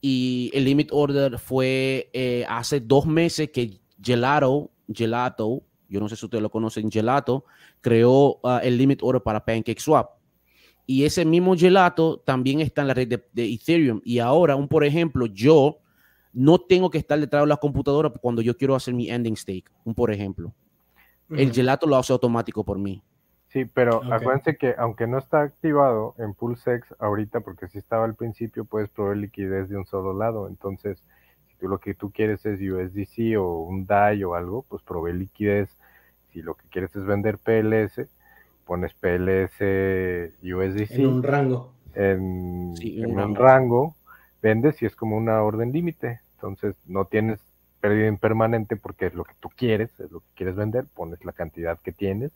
[0.00, 6.16] y el limit order fue eh, hace dos meses que Gelato, Gelato, yo no sé
[6.16, 7.44] si ustedes lo conocen, Gelato,
[7.82, 10.19] creó ah, el limit order para PancakeSwap.
[10.90, 14.00] Y ese mismo Gelato también está en la red de, Ethereum.
[14.02, 15.78] Y ahora, un por ejemplo, yo
[16.32, 19.70] no tengo que estar detrás de la computadora cuando yo quiero hacer mi ending stake,
[19.84, 20.52] un por ejemplo.
[21.28, 23.04] El Gelato lo hace automático por mí.
[23.50, 28.16] Sí, pero acuérdense que aunque no está activado en PulseX ahorita, porque si estaba al
[28.16, 30.48] principio, puedes proveer liquidez de un solo lado.
[30.48, 31.04] Entonces,
[31.46, 35.12] si tú lo que tú quieres es USDC o un DAI o algo, pues provee
[35.12, 35.68] liquidez.
[36.32, 38.08] Si lo que quieres es vender PLS,
[38.70, 39.56] pones PLS
[40.44, 40.92] USDC.
[40.92, 41.74] En un rango.
[41.92, 42.72] En,
[43.18, 43.96] un rango,
[44.40, 46.20] vendes y es como una orden límite.
[46.36, 47.40] Entonces, no tienes
[47.80, 51.32] pérdida impermanente porque es lo que tú quieres, es lo que quieres vender, pones la
[51.32, 52.30] cantidad que tienes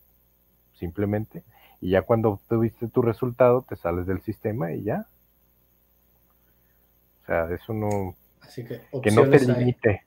[0.73, 1.45] simplemente.
[1.79, 5.07] Y ya cuando obtuviste tu resultado, te sales del sistema y ya.
[7.23, 8.13] O sea, eso no.
[9.01, 10.04] que, no te limite.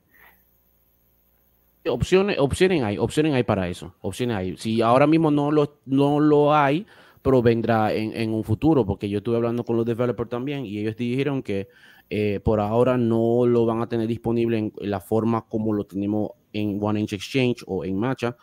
[1.87, 3.95] Opciones, opciones hay, opciones hay para eso.
[4.01, 4.57] Opciones hay.
[4.57, 6.85] Si ahora mismo no lo, no lo hay,
[7.21, 10.95] pero vendrá en, un futuro, porque yo estuve hablando con los developers también y ellos
[10.95, 11.67] dijeron que
[12.09, 16.31] eh, por ahora no lo van a tener disponible en, la forma como lo tenemos
[16.53, 18.35] en One Inch Exchange o en Matcha,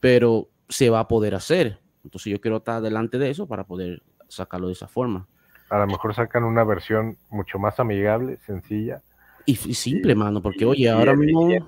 [0.00, 1.80] pero se va a poder hacer.
[2.04, 5.26] Entonces yo quiero estar delante de eso para poder sacarlo de esa forma.
[5.70, 9.02] A lo mejor sacan una versión mucho más amigable, sencilla.
[9.44, 11.46] Y, simple, mano, porque oye, ahora mismo...
[11.46, 11.64] ¿quién,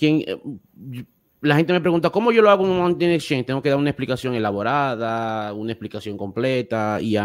[0.00, 0.40] eh,
[1.40, 3.46] la gente me pregunta, ¿cómo yo lo hago en un Mountain Exchange?
[3.46, 7.16] Tengo que dar una explicación elaborada, una explicación completa, y,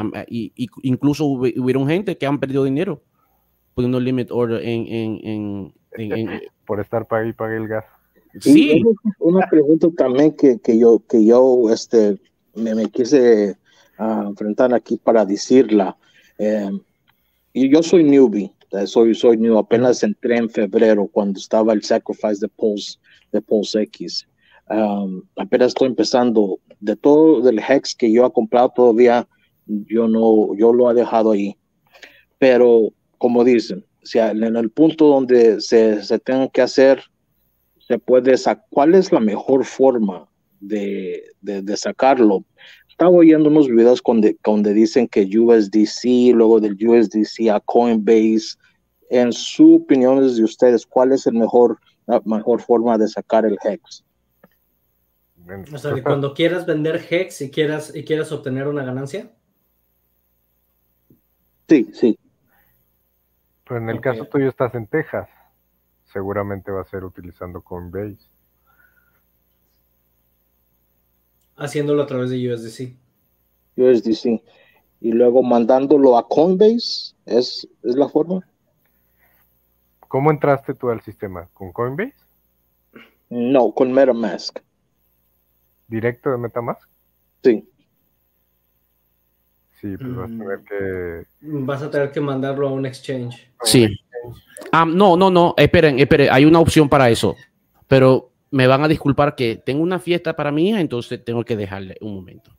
[0.84, 3.02] incluso hubieron gente que han perdido dinero
[3.74, 5.74] poniendo limit order en...
[6.66, 7.86] Por estar pague y pague el gas.
[8.42, 8.84] Sí.
[9.18, 12.20] una pregunta también que, que, yo, que yo este,
[12.54, 13.58] me, me quise
[13.98, 15.98] uh, enfrentar aquí para decirla.
[16.38, 16.70] Eh,
[17.54, 18.52] y yo soy newbie, eh,
[18.86, 22.98] soy, soy new, apenas entré en febrero cuando estaba el sacrifice de Pulse,
[23.32, 24.28] de Pulse X.
[24.70, 26.60] Um, apenas estoy empezando.
[26.80, 29.28] De todo el Hex que yo he comprado todavía,
[29.66, 31.58] yo no, yo lo he dejado ahí.
[32.38, 37.04] Pero, como dicen, si en el punto donde se, se tengan que hacer
[37.90, 40.30] se puede sacar, cuál es la mejor forma
[40.60, 42.46] de, de, sacarlo.
[43.00, 48.58] Estaba oyendo unos videos donde, donde dicen que USDC, luego del USDC a Coinbase.
[49.10, 53.58] En su opiniones de ustedes, ¿cuál es el mejor, la mejor forma de sacar el
[53.64, 54.04] HEX?
[55.74, 59.32] O sea, cuando quieras vender HEX y quieras, y quieras obtener una ganancia.
[61.70, 62.20] Sí, sí.
[63.66, 65.30] Pero en el caso tuyo estás en Texas
[66.04, 68.30] seguramente va a ser utilizando Coinbase.
[71.60, 72.96] Haciéndolo a través de USDC.
[73.78, 74.42] USDC.
[75.02, 78.46] Y luego mandándolo a Coinbase, ¿es, es la forma?
[80.08, 81.48] ¿Cómo entraste tú al sistema?
[81.54, 82.16] ¿Con Coinbase?
[83.30, 84.60] No, con MetaMask.
[85.88, 86.90] ¿Directo de MetaMask?
[87.44, 87.70] Sí.
[89.80, 90.64] Sí, pues vas a tener mm.
[90.66, 91.26] que.
[91.42, 93.50] Vas a tener que mandarlo a un exchange.
[93.64, 93.88] Sí.
[94.72, 97.36] Ah, no, no, no, esperen, esperen, hay una opción para eso,
[97.88, 101.56] pero me van a disculpar que tengo una fiesta para mi hija, entonces tengo que
[101.56, 102.52] dejarle un momento.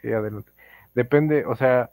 [0.00, 0.50] Sí, adelante.
[0.94, 1.90] Depende, o sea,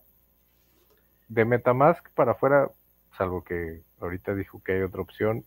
[1.28, 2.72] de Metamask para afuera,
[3.18, 5.44] salvo que ahorita dijo que hay otra opción,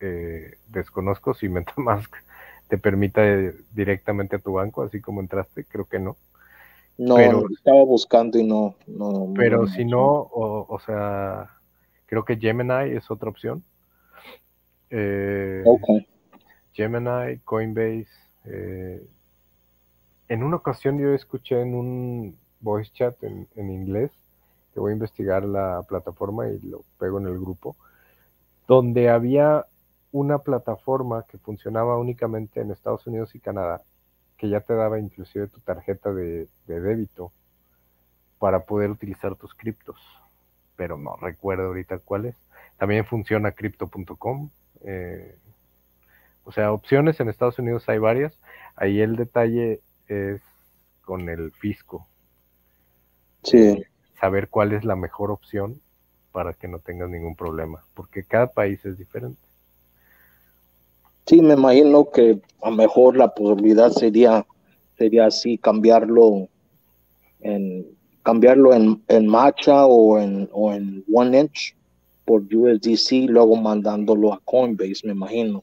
[0.00, 2.14] eh, desconozco si Metamask
[2.68, 3.22] te permita
[3.72, 6.16] directamente a tu banco, así como entraste, creo que no.
[6.98, 8.74] No, pero, estaba buscando y no.
[8.86, 11.48] no pero si no, o, o sea,
[12.10, 13.62] Creo que Gemini es otra opción.
[14.90, 15.62] Eh,
[16.80, 18.08] Gemini, Coinbase.
[18.44, 19.06] Eh,
[20.28, 24.10] en una ocasión yo escuché en un voice chat en, inglés,
[24.72, 27.76] que voy a investigar la plataforma y lo pego en el grupo,
[28.66, 29.66] donde había
[30.12, 33.82] una plataforma que funcionaba únicamente en Estados Unidos y Canadá,
[34.36, 37.32] que ya te daba inclusive tu tarjeta de débito
[38.38, 40.00] para poder utilizar tus criptos
[40.80, 42.36] pero no recuerdo ahorita cuál es.
[42.78, 44.48] También funciona crypto.com.
[44.82, 45.36] Eh,
[46.50, 48.36] o sea, opciones en Estados Unidos hay varias.
[48.74, 50.42] Ahí el detalle es
[51.04, 52.08] con el fisco.
[53.44, 53.80] Sí.
[54.20, 55.80] Saber cuál es la mejor opción
[56.32, 59.40] para que no tengas ningún problema, porque cada país es diferente.
[61.24, 64.44] Sí, me imagino que a lo mejor la posibilidad sería,
[64.98, 66.48] sería así, cambiarlo
[67.42, 67.86] en
[68.24, 71.76] cambiarlo en, en Matcha o en, o en One Inch
[72.24, 75.62] por USDC, luego mandándolo a Coinbase, me imagino.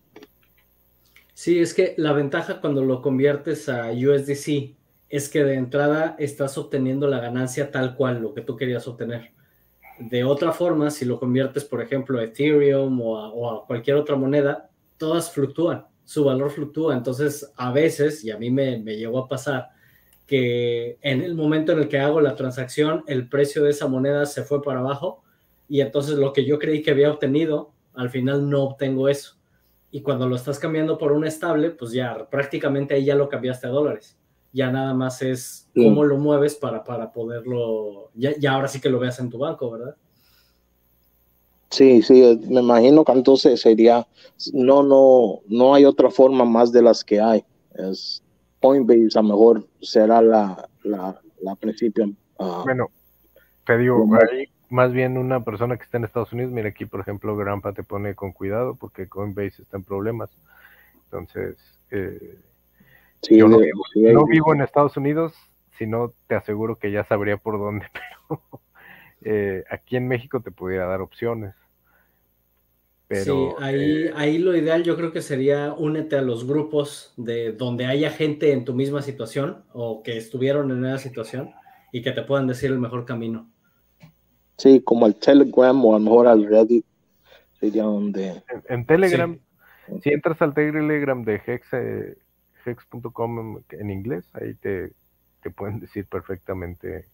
[1.38, 4.76] Sí, es que la ventaja cuando lo conviertes a USDC
[5.08, 9.34] es que de entrada estás obteniendo la ganancia tal cual, lo que tú querías obtener.
[10.00, 14.72] De otra forma, si lo conviertes, por ejemplo, a Ethereum o a, cualquier otra moneda,
[14.98, 16.96] todas fluctúan, su valor fluctúa.
[16.96, 19.70] Entonces, a veces, y a mí me, me llegó a pasar,
[20.26, 24.26] que en el momento en el que hago la transacción, el precio de esa moneda
[24.26, 25.24] se fue para abajo
[25.70, 29.37] y entonces lo que yo creí que había obtenido, al final no obtengo eso.
[29.98, 33.65] Y cuando lo estás cambiando por un estable, pues ya prácticamente ahí ya lo cambiaste
[33.65, 34.15] a dólares.
[34.52, 38.90] ya nada más es cómo lo mueves para, para poderlo, ya, ya ahora sí que
[38.90, 39.95] lo veas en tu banco, ¿verdad?
[41.69, 44.07] Sí, sí, me imagino que entonces sería,
[44.53, 47.44] no, no, no hay otra forma más de las que hay.
[47.76, 48.24] Es
[48.61, 52.11] Coinbase a lo mejor será la, la, la principio.
[52.40, 52.88] Ah, bueno,
[53.65, 54.06] te digo,
[54.69, 57.84] más bien una persona que está en Estados Unidos, mira aquí por ejemplo Grampa te
[57.84, 60.30] pone con cuidado porque Coinbase está en problemas.
[61.06, 61.56] Entonces,
[61.91, 62.38] eh,
[63.30, 63.60] yo no,
[64.26, 65.34] vivo, en Estados Unidos,
[65.77, 67.85] sino te aseguro que ya sabría por dónde,
[68.27, 68.41] pero
[69.23, 71.56] eh, aquí en México te pudiera dar opciones.
[73.07, 77.14] Pero, sí, ahí, eh, ahí lo ideal yo creo que sería únete a los grupos
[77.15, 81.52] de donde haya gente en tu misma situación o que estuvieron en esa situación
[81.94, 83.49] y que te puedan decir el mejor camino.
[84.58, 86.86] Sí, como al Telegram o a lo mejor al Reddit
[87.60, 88.44] sería donde...
[88.68, 89.38] En, Telegram,
[90.02, 92.18] si entras al Telegram de Hex, eh,
[92.66, 94.94] hex.com en inglés, ahí te,
[95.42, 97.06] te pueden decir perfectamente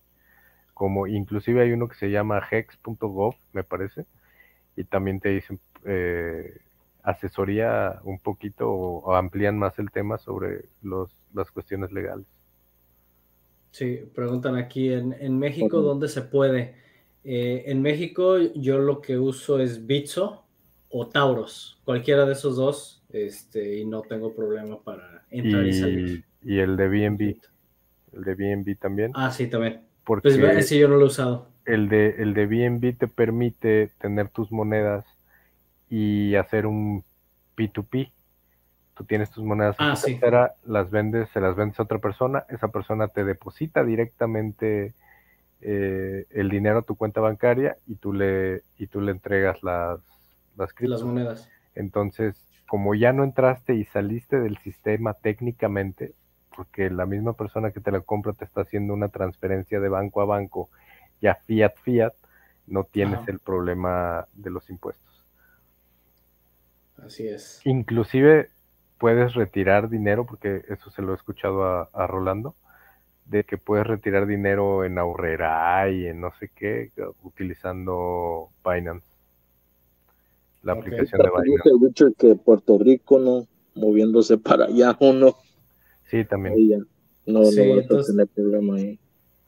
[0.74, 4.06] como inclusive hay uno que se llama hex.gov, me parece,
[4.76, 6.58] y también te dicen eh,
[7.04, 12.26] asesoría un poquito o, amplían más el tema sobre los, las cuestiones legales.
[13.72, 16.76] Sí, preguntan aquí en, en México, ¿dónde se puede?
[17.24, 20.44] Eh, en México yo lo que uso es Bitso
[20.90, 26.26] o Tauros, cualquiera de esos dos, este, y no tengo problema para entrar y, salir.
[26.42, 27.22] Y el de BNB,
[28.14, 29.12] el de BNB también.
[29.16, 29.82] Ah, sí, también.
[30.04, 31.50] Porque pues ese yo no lo he usado.
[31.66, 35.06] El de, el de BNB te permite tener tus monedas
[35.90, 37.04] y hacer un
[37.56, 38.12] P2P.
[38.96, 39.96] Tú tienes tus monedas ah,
[40.66, 44.94] las vendes, se las vendes a otra persona, esa persona te deposita directamente
[45.66, 50.00] eh, el dinero a tu cuenta bancaria y tú le, y tú le entregas las,
[50.58, 51.50] las, las monedas.
[51.76, 52.36] Entonces,
[52.68, 56.14] como ya no entraste y saliste del sistema técnicamente,
[56.56, 60.22] porque la misma persona que te la compra te está haciendo una transferencia de banco
[60.22, 60.70] a banco,
[61.22, 62.14] ya fiat fiat,
[62.68, 65.26] no tienes el problema de los impuestos.
[66.98, 67.62] Así es.
[67.66, 68.50] Inclusive
[68.98, 72.56] puedes retirar dinero, porque eso se lo he escuchado a Rolando,
[73.26, 76.92] de que puedes retirar dinero en Aurrera y en no sé qué,
[77.24, 79.08] utilizando Binance.
[80.62, 81.70] La aplicación de Binance.
[81.88, 85.36] Dicho que Puerto Rico no moviéndose para allá uno.
[86.10, 86.86] Sí, también.
[87.26, 89.00] no, sí, no a tener problema ahí.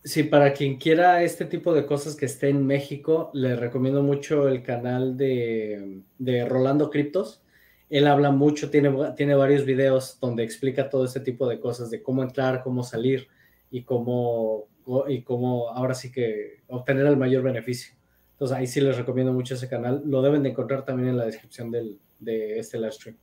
[0.03, 4.47] Sí, para quien quiera este tipo de cosas que esté en México, le recomiendo mucho
[4.47, 7.41] el canal de, de Rolando Criptos.
[7.89, 12.03] Él habla mucho, tiene, tiene varios videos donde explica todo este tipo de cosas, de
[12.03, 13.27] cómo entrar, cómo salir
[13.75, 14.69] y cómo,
[15.09, 17.93] y cómo ahora sí que obtener el mayor beneficio.
[18.31, 20.01] Entonces ahí sí les recomiendo mucho ese canal.
[20.05, 23.17] Lo deben de encontrar también en la descripción del, de este live stream.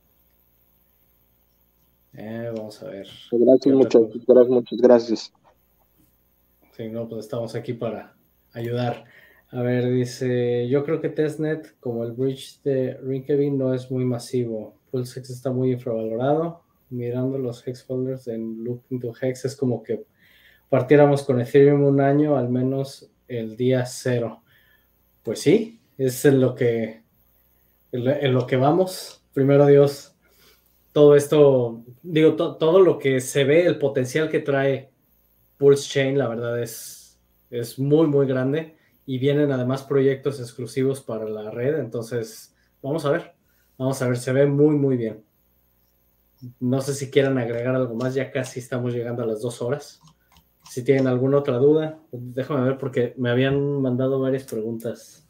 [2.13, 3.07] Eh, vamos a ver.
[3.31, 5.33] Gracias, muchas gracias, muchas gracias.
[6.77, 8.15] Sí, no, pues estamos aquí para
[8.51, 9.05] ayudar.
[9.49, 14.05] A ver, dice, yo creo que testnet, como el bridge de Rinkeby, no es muy
[14.05, 14.75] masivo.
[14.91, 16.61] PulseX está muy infravalorado.
[16.91, 20.05] Mirando los hex folders en Look into Hex es como que
[20.73, 24.41] partiéramos con Ethereum un año, al menos el día cero.
[25.21, 27.03] Pues sí, es en lo que,
[27.91, 29.23] en lo que vamos.
[29.33, 30.15] Primero Dios,
[30.91, 34.89] todo esto, digo, todo lo que se ve, el potencial que trae
[35.59, 37.19] Pulse Chain, la verdad es,
[37.51, 38.75] es muy, muy grande.
[39.05, 41.77] Y vienen además proyectos exclusivos para la red.
[41.77, 43.35] Entonces, vamos a ver.
[43.77, 45.23] Vamos a ver, se ve muy, muy bien.
[46.59, 50.01] No sé si quieran agregar algo más, ya casi estamos llegando a las dos horas.
[50.69, 55.27] Si tienen alguna otra duda, déjame ver porque me habían mandado varias preguntas.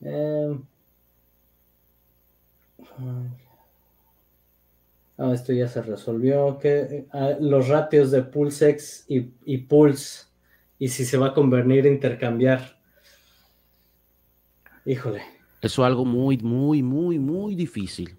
[0.00, 0.58] Eh,
[5.16, 6.58] ah, esto ya se resolvió.
[7.12, 10.26] Ah, los ratios de PulseX y, y Pulse
[10.78, 12.78] y si se va a convenir a intercambiar.
[14.84, 15.22] Híjole.
[15.60, 18.16] Eso es algo muy, muy, muy, muy difícil.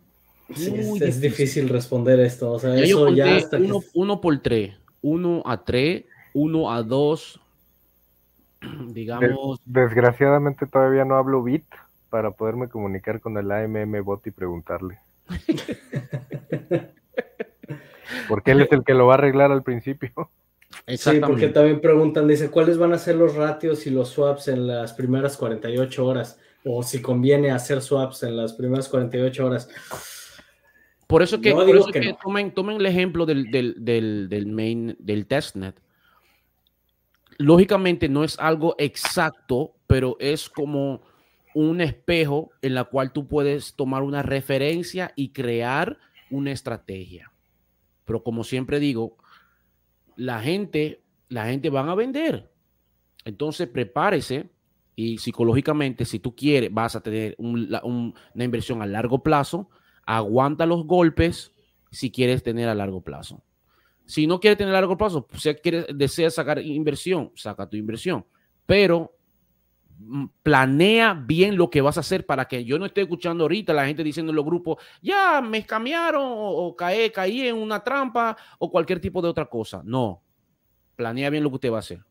[0.50, 1.70] es, difícil.
[1.70, 2.52] responder esto.
[2.52, 4.76] O sea, eso ya hasta uno, uno por tres.
[5.02, 6.04] Uno a tres
[6.34, 7.42] 1 a 2,
[8.88, 9.60] digamos.
[9.66, 11.66] desgraciadamente todavía no hablo bit
[12.10, 15.00] para poderme comunicar con el AMM bot y preguntarle.
[18.28, 20.12] porque él es el que lo va a arreglar al principio.
[20.88, 24.68] Sí, porque también preguntan, dice, ¿cuáles van a ser los ratios y los swaps en
[24.68, 26.40] las primeras 48 horas?
[26.64, 29.70] O si conviene hacer swaps en las primeras 48 horas.
[31.08, 31.56] Por eso que,
[31.92, 35.80] que, tomen, tomen, el ejemplo del, del, del, del main, del testnet
[37.40, 41.02] lógicamente no es algo exacto, pero es como
[41.56, 45.98] un espejo en la cual tú puedes tomar una referencia y crear
[46.30, 47.32] una estrategia.
[48.06, 49.18] Pero como siempre digo,
[50.16, 52.52] la gente, la gente van a vender.
[53.26, 54.50] Entonces, prepárese
[54.96, 59.70] y psicológicamente, si tú quieres, vas a tener una inversión a largo plazo,
[60.06, 61.54] aguanta los golpes
[61.90, 63.42] si quieres tener a largo plazo.
[64.10, 68.26] Si no quieres tener largo plazo, si quieres, deseas sacar inversión, saca tu inversión.
[68.66, 69.16] Pero
[70.00, 73.72] mm, planea bien lo que vas a hacer para que yo no esté escuchando ahorita
[73.72, 78.36] la gente diciendo en los grupos, ya me escamearon o, caí, caí en una trampa
[78.58, 79.84] o cualquier tipo de otra cosa.
[79.86, 80.24] No,
[80.96, 82.04] planea bien lo que usted va a hacer.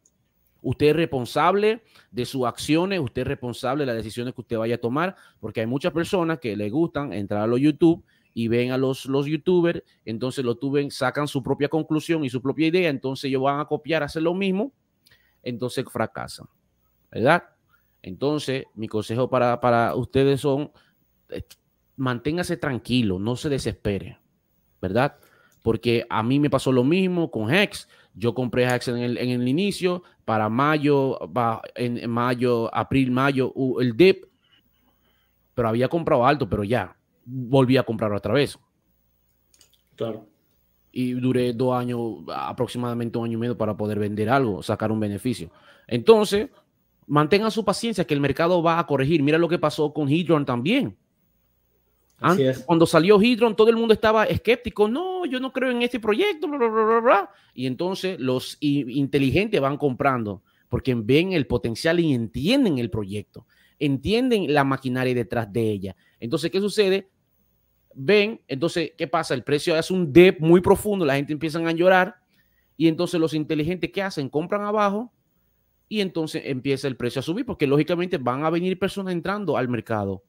[0.63, 4.77] Usted es responsable de sus acciones, usted es responsable de las decisiones que usted vaya
[4.77, 8.05] a tomar, porque hay muchas personas que le gustan entrar a los YouTube
[8.39, 12.41] y ven a los, los youtubers, entonces los tuben, sacan su propia conclusión y su
[12.41, 14.73] propia idea, entonces ellos van a copiar, hacer lo mismo,
[15.43, 16.47] entonces fracasan,
[17.11, 17.43] ¿verdad?
[18.01, 20.71] Entonces, mi consejo para, para ustedes son,
[21.31, 21.43] eh,
[21.97, 24.21] manténgase tranquilo, no se desespere,
[24.81, 25.17] ¿verdad?
[25.61, 27.89] Porque a mí me pasó lo mismo con Hex.
[28.15, 31.19] Yo compré Hex en el, en el inicio, para mayo,
[31.75, 34.27] en, mayo, abril, mayo, el dip,
[35.55, 36.98] pero había comprado alto, pero ya
[37.29, 38.59] volví a comprar otra vez.
[39.97, 40.27] Claro.
[40.91, 42.01] Y duré dos años,
[42.35, 45.51] aproximadamente un año y medio para poder vender algo, sacar un beneficio.
[45.87, 46.49] Entonces,
[47.07, 49.23] mantengan su paciencia que el mercado va a corregir.
[49.23, 50.97] Mira lo que pasó con Hydron también.
[52.21, 54.89] Antes, cuando salió Hydron, todo el mundo estaba escéptico.
[54.89, 56.49] No, yo no creo en este proyecto.
[56.49, 62.79] Bla, bla, bla, y entonces los inteligentes van comprando porque ven el potencial y entienden
[62.79, 63.47] el proyecto,
[63.79, 65.97] entienden la maquinaria detrás de ella.
[66.21, 67.09] Entonces, ¿qué sucede?
[67.95, 69.35] Ven, entonces, ¿qué pasa?
[69.35, 72.17] El precio es un dip muy profundo, la gente empieza a llorar
[72.77, 74.29] y entonces los inteligentes, ¿qué hacen?
[74.29, 75.13] Compran abajo
[75.89, 79.69] y entonces empieza el precio a subir porque lógicamente van a venir personas entrando al
[79.69, 80.23] mercado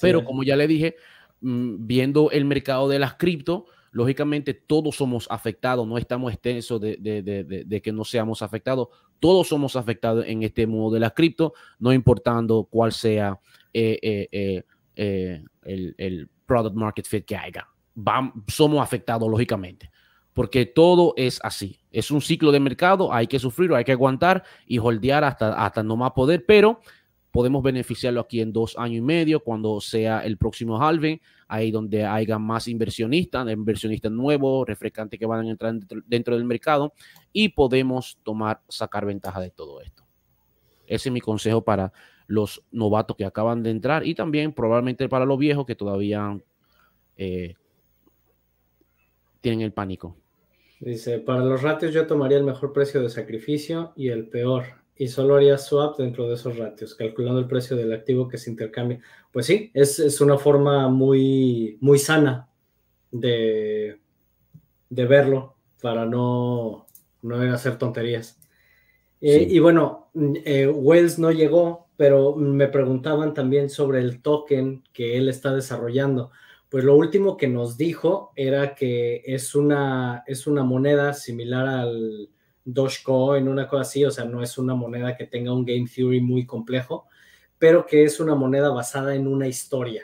[0.00, 0.96] pero como ya le dije,
[1.40, 7.80] mm, viendo el mercado de las cripto, lógicamente todos somos afectados, no estamos extensos de,
[7.82, 8.88] que no seamos afectados,
[9.20, 13.40] todos somos afectados en este mundo de las cripto, no importando cuál sea
[13.72, 14.64] eh, eh,
[14.96, 17.66] eh, el, product market fit que haya.
[18.46, 19.90] somos afectados lógicamente,
[20.32, 24.44] porque todo es así, es un ciclo de mercado, hay que sufrir, hay que aguantar
[24.66, 26.80] y holdear hasta, hasta no más poder, pero
[27.36, 32.02] podemos beneficiarlo aquí en dos años y medio, cuando sea el próximo halving, ahí donde
[32.02, 35.74] haya más inversionistas, inversionistas nuevos, refrescantes que van a entrar
[36.06, 36.94] dentro, del mercado
[37.34, 40.02] y podemos tomar, sacar ventaja de todo esto.
[40.86, 41.92] Ese es mi consejo para
[42.26, 46.38] los novatos que acaban de entrar y también probablemente para los viejos que todavía
[47.16, 47.54] eh,
[49.40, 50.16] tienen el pánico.
[50.80, 54.64] Dice, para los ratios yo tomaría el mejor precio de sacrificio y el peor
[54.98, 58.50] y solo haría swap dentro de esos ratios, calculando el precio del activo que se
[58.50, 59.00] intercambia.
[59.30, 62.48] Pues sí, es, una forma muy, muy sana
[63.10, 63.98] de,
[64.88, 66.86] de verlo para no,
[67.22, 68.40] no hacer tonterías.
[69.20, 70.10] Eh, y bueno,
[70.44, 76.30] eh, Wells no llegó, pero me preguntaban también sobre el token que él está desarrollando.
[76.68, 82.28] Pues lo último que nos dijo era que es una, es una moneda similar al,
[82.66, 86.20] Dogecoin, una cosa así, o sea, no es una moneda que tenga un game theory
[86.20, 87.06] muy complejo,
[87.58, 90.02] pero que es una moneda basada en una historia,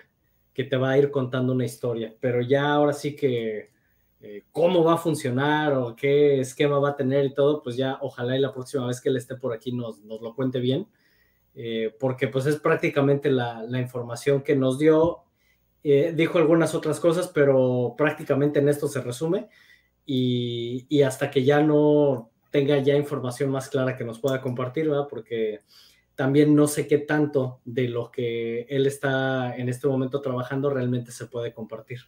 [0.55, 3.73] que te va a ir contando una historia, pero ya ahora sí que
[4.21, 7.99] eh, cómo va a funcionar o qué esquema va a tener y todo, pues ya
[8.01, 10.87] ojalá y la próxima vez que él esté por aquí nos, nos lo cuente bien,
[11.55, 15.25] eh, porque pues es prácticamente la, información que nos dio.
[15.85, 19.49] Eh, dijo algunas otras cosas, pero prácticamente en esto se resume.
[20.07, 24.89] Y, y, hasta que ya no tenga ya información más clara que nos pueda compartir,
[24.89, 25.07] ¿verdad?
[25.09, 25.61] Porque
[26.15, 31.11] también no sé qué tanto de lo que él está en este momento trabajando realmente
[31.13, 32.01] se puede compartir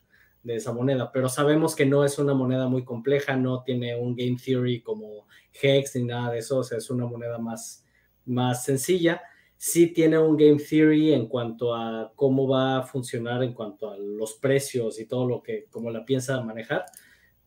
[0.43, 4.15] de esa moneda, pero sabemos que no es una moneda muy compleja, no tiene un
[4.15, 5.27] game theory como
[5.61, 7.85] Hex ni nada de eso, o sea, es una moneda más,
[8.27, 9.23] más sencilla.
[9.67, 13.97] Sí tiene un game theory en cuanto a cómo va a funcionar, en cuanto a
[13.97, 16.85] los precios y todo lo que, cómo la piensa manejar,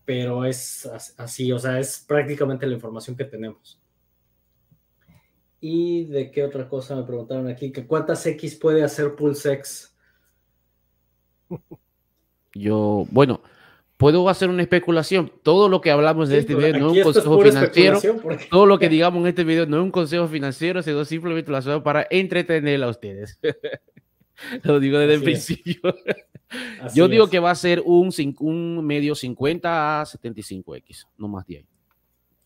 [0.04, 3.80] pero es así, o sea, es prácticamente la información que tenemos.
[5.62, 7.72] ¿Y de qué otra cosa me preguntaron aquí?
[7.72, 9.96] ¿Que ¿Cuántas X puede hacer PulseX?
[12.56, 13.42] Yo, bueno,
[13.98, 15.32] puedo hacer una especulación.
[15.44, 18.00] Todo lo que hablamos de este video no es un consejo financiero.
[18.50, 21.58] Todo lo que digamos en este video no es un consejo financiero, sino simplemente lo
[21.58, 23.40] hacemos para entretener a ustedes.
[24.64, 25.82] lo digo desde el principio.
[26.96, 31.58] Yo digo que va a ser un, un medio 50 a 75X, no más de
[31.58, 31.68] ahí.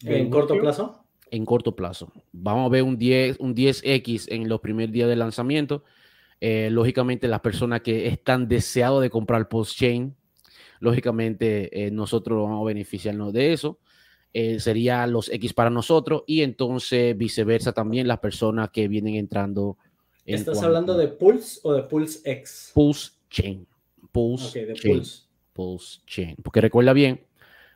[0.04, 1.04] ¿En corto plazo?
[1.30, 2.12] En corto plazo.
[2.32, 5.84] Vamos a ver un 10, un 10X en los primeros días de lanzamiento.
[6.40, 10.16] Eh, lógicamente, las personas que están deseados de comprar post-chain,
[10.82, 13.80] lógicamente eh, nosotros vamos a beneficiarnos de eso.
[14.34, 19.78] eh, sería los X para nosotros y entonces viceversa también las personas que vienen entrando.
[20.26, 22.72] ¿Estás hablando de Pulse o de Pulse X?
[22.74, 23.68] Pulse Chain.
[24.12, 25.24] Pulse, Pulse.
[25.54, 26.36] Pulse Chain.
[26.42, 27.26] Porque recuerda bien,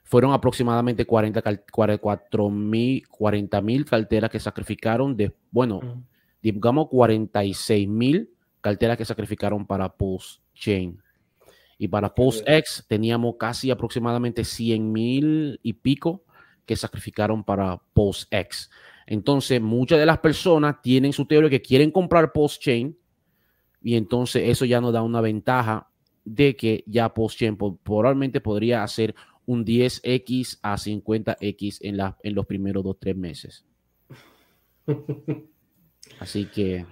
[0.03, 1.41] fueron aproximadamente 40,
[1.71, 6.03] 44 mil, 40 mil carteras que sacrificaron de, bueno,
[6.41, 8.29] digamos 46 mil
[8.61, 11.01] carteras que sacrificaron para Pulse Chain.
[11.77, 16.23] Y para Pulse X teníamos casi aproximadamente 100 mil y pico
[16.65, 18.69] que sacrificaron para Pulse X.
[19.05, 22.97] Entonces, muchas de las personas tienen su teoría que quieren comprar Pulse Chain
[23.81, 25.89] y entonces eso ya nos da una ventaja
[26.23, 29.13] de que ya Pulse Chain probablemente podría hacer
[29.45, 33.63] un 10x a 50x en, la, en los primeros dos, tres meses.
[36.19, 36.85] Así que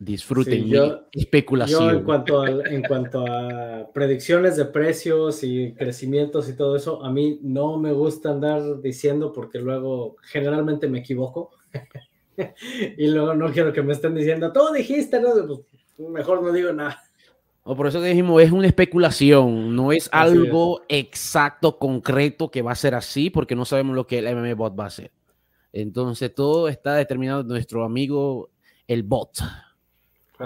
[0.00, 1.96] disfruten yo, especulación.
[1.96, 7.12] en cuanto, a, en cuanto a predicciones de precios y crecimientos y todo eso, a
[7.12, 11.50] mí no me gusta andar diciendo porque luego generalmente me equivoco.
[12.96, 15.28] y luego no quiero que me estén diciendo, tú dijiste, ¿no?
[15.34, 16.98] Pues, mejor no digo nada.
[17.62, 22.74] O por eso dijimos, es una especulación, no es algo exacto, concreto que va a
[22.74, 25.12] ser así, porque no sabemos lo que el MM bot va a hacer.
[25.74, 28.48] Entonces todo está determinado nuestro amigo
[28.88, 29.40] el bot.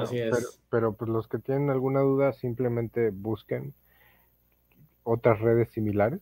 [0.02, 0.60] Así es.
[0.70, 3.74] Pero, pues los que tienen alguna duda, simplemente busquen
[5.02, 6.20] otras redes similares.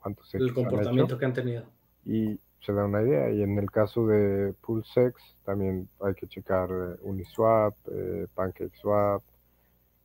[0.00, 1.64] ¿Cuántos el comportamiento que han tenido.
[2.04, 3.30] Y se da una idea.
[3.30, 9.22] Y en el caso de PulseX, también hay que checar eh, Uniswap, eh, PancakeSwap,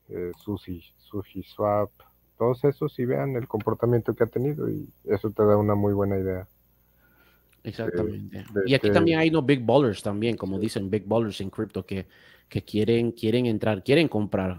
[0.09, 1.89] eh, Sushi, SushiSwap,
[2.37, 5.93] todos esos y vean el comportamiento que ha tenido y eso te da una muy
[5.93, 6.47] buena idea.
[7.63, 8.45] Exactamente.
[8.65, 12.07] y aquí también hay unos big ballers también, como dicen, big ballers en cripto que,
[12.49, 14.57] que quieren, quieren entrar, quieren comprar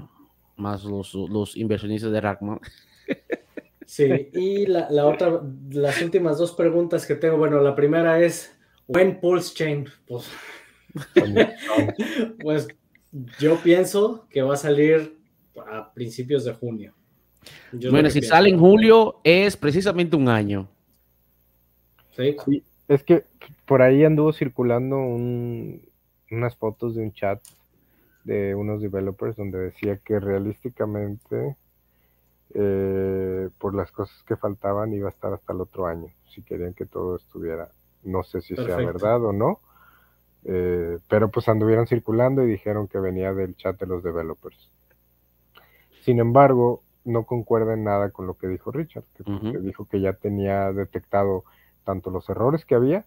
[0.57, 2.61] más los, los inversionistas de Rackman.
[3.89, 4.05] Sí,
[4.35, 5.41] y la, la, otra,
[5.71, 8.55] las últimas dos preguntas que tengo, bueno, la primera es,
[8.87, 9.89] ¿when Pulse Chain?
[10.07, 10.31] Pues,
[12.39, 12.69] pues
[13.39, 15.19] yo pienso que va a salir
[15.57, 16.93] a principios de junio.
[17.91, 20.69] bueno, si sale en julio es precisamente un año.
[22.15, 22.37] ¿Sí?
[22.89, 23.25] es que
[23.65, 27.41] por ahí anduvo circulando unas fotos de un chat
[28.29, 31.57] de unos developers donde decía que realísticamente
[32.53, 36.75] eh, por las cosas que faltaban iba a estar hasta el otro año, si querían
[36.75, 37.71] que todo estuviera,
[38.03, 39.61] no sé si sea verdad o no,
[40.45, 44.71] eh, pero pues anduvieron circulando y dijeron que venía del chat de los developers.
[46.03, 50.13] Sin embargo, no concuerda en nada con lo que dijo Richard, que, dijo que ya
[50.13, 51.45] tenía detectado
[51.85, 53.07] tanto los errores que había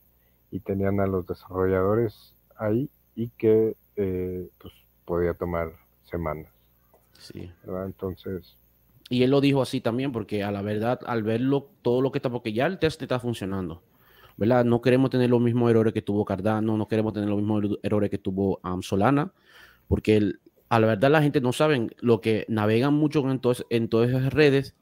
[0.49, 5.71] y tenían a los desarrolladores ahí y que eh, pues podía tomar
[6.03, 6.51] semanas.
[7.17, 7.51] Sí.
[7.85, 8.57] Entonces.
[9.09, 12.19] Y él lo dijo así también, porque a la verdad, al verlo, todo lo que
[12.19, 13.83] está, porque ya el test está funcionando.
[14.37, 14.65] ¿verdad?
[14.65, 18.09] No queremos tener los mismos errores que tuvo Cardano, no queremos tener los mismos errores
[18.09, 19.33] que tuvo Solana,
[19.87, 23.89] porque el, a la verdad la gente no sabe lo que navegan mucho en, en
[23.89, 24.75] todas esas redes,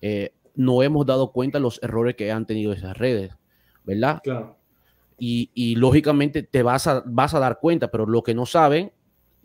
[0.00, 3.32] eh, no hemos dado cuenta de los errores que han tenido esas redes,
[3.84, 4.20] ¿verdad?
[4.22, 4.56] Claro.
[5.16, 8.92] Y, lógicamente te vas a, vas a dar cuenta, pero lo que no saben,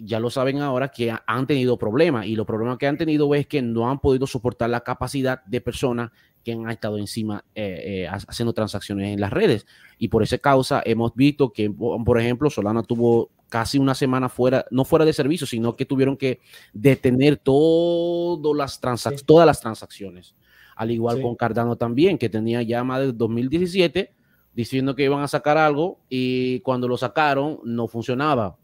[0.01, 3.47] ya lo saben ahora que han tenido problemas y los problemas que han tenido es
[3.47, 6.11] que no han podido soportar la capacidad de personas
[6.43, 9.67] que han estado encima eh, eh, haciendo transacciones en las redes.
[9.97, 14.65] Y por esa causa hemos visto que, por ejemplo, Solana tuvo casi una semana fuera,
[14.71, 16.39] no fuera de servicio, sino que tuvieron que
[16.71, 20.33] detener todas las, todas las transacciones.
[20.77, 24.13] Al igual con Cardano también, que tenía ya más de 2017
[24.53, 28.58] diciendo que iban a sacar algo y cuando lo sacaron no funcionaba.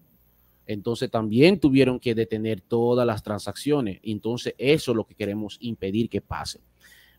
[0.68, 4.00] Entonces también tuvieron que detener todas las transacciones.
[4.04, 6.62] Entonces eso es lo que queremos impedir que pase.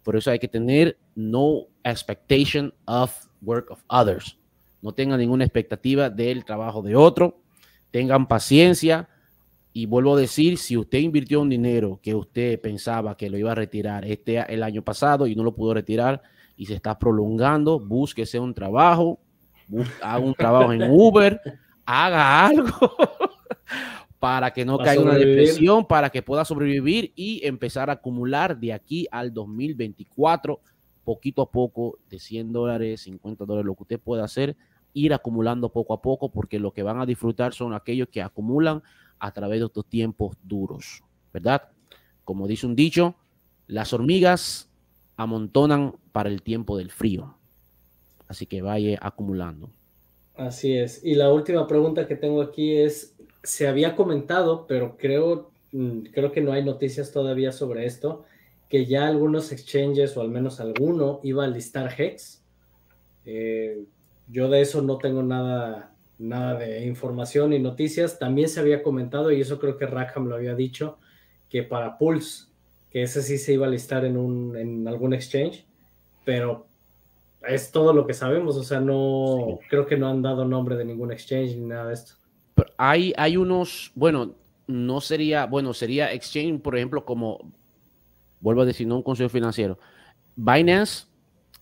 [0.03, 3.13] Por eso hay que tener no expectation of
[3.43, 4.39] work of others.
[4.83, 7.41] No tengan ninguna expectativa del trabajo de otro
[7.97, 9.09] tengan paciencia
[9.73, 13.53] y vuelvo a decir, si usted invirtió un dinero que usted pensaba que lo iba
[13.53, 16.23] a retirar este el año pasado y no lo pudo retirar
[16.59, 19.19] y se está prolongando, búsquese un trabajo,
[20.03, 21.41] haga un trabajo en Uber,
[21.87, 22.97] haga algo
[24.19, 28.73] para que no caiga una depresión, para que pueda sobrevivir y empezar a acumular de
[28.73, 30.61] aquí al 2024,
[31.05, 34.57] poquito a poco, de 100 dólares, 50 dólares, lo que usted pueda hacer
[34.93, 38.83] ir acumulando poco a poco, porque lo que van a disfrutar son aquellos que acumulan
[39.19, 41.03] a través de estos tiempos duros,
[41.35, 41.69] ¿verdad?
[42.25, 43.15] Como dice un dicho,
[43.67, 44.71] las hormigas
[45.17, 47.37] amontonan para el tiempo del frío.
[48.27, 49.71] Así que vaya acumulando.
[50.37, 51.03] Así es.
[51.03, 56.31] Y la última pregunta que tengo aquí es, se había comentado, pero creo, mm, creo
[56.31, 58.25] que no hay noticias todavía sobre esto,
[58.69, 62.43] que ya algunos exchanges, o al menos alguno, iba a listar Hex.
[63.25, 63.85] Eh,
[64.29, 68.19] yo de eso no tengo nada, nada de información y noticias.
[68.19, 70.99] También se había comentado, y eso creo que Rackham lo había dicho,
[71.49, 72.49] que para Pulse,
[72.91, 75.65] que ese sí se iba a listar en, un, en algún exchange,
[76.25, 76.66] pero
[77.49, 80.85] es todo lo que sabemos, o sea, no creo que no han dado nombre de
[80.85, 82.15] ningún exchange ni nada de esto.
[82.77, 84.35] hay, hay unos, bueno,
[84.67, 87.53] no sería, bueno, sería exchange, por ejemplo, como,
[88.41, 89.79] vuelvo a decir, no un consejo financiero.
[90.35, 91.07] Binance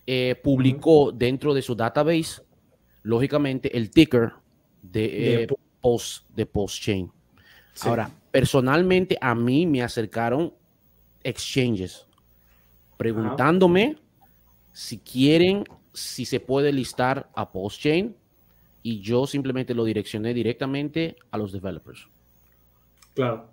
[0.06, 2.42] eh, publicó dentro de su database,
[3.02, 4.32] lógicamente, el ticker
[4.82, 5.46] de, eh,
[5.80, 7.10] post, de post-chain.
[7.82, 10.52] Ahora, personalmente, a mí me acercaron
[11.22, 12.06] exchanges
[12.96, 13.96] preguntándome
[14.74, 18.14] si quieren, si se puede listar a post-chain
[18.82, 22.08] y yo simplemente lo direccioné directamente a los developers.
[23.14, 23.48] Claro.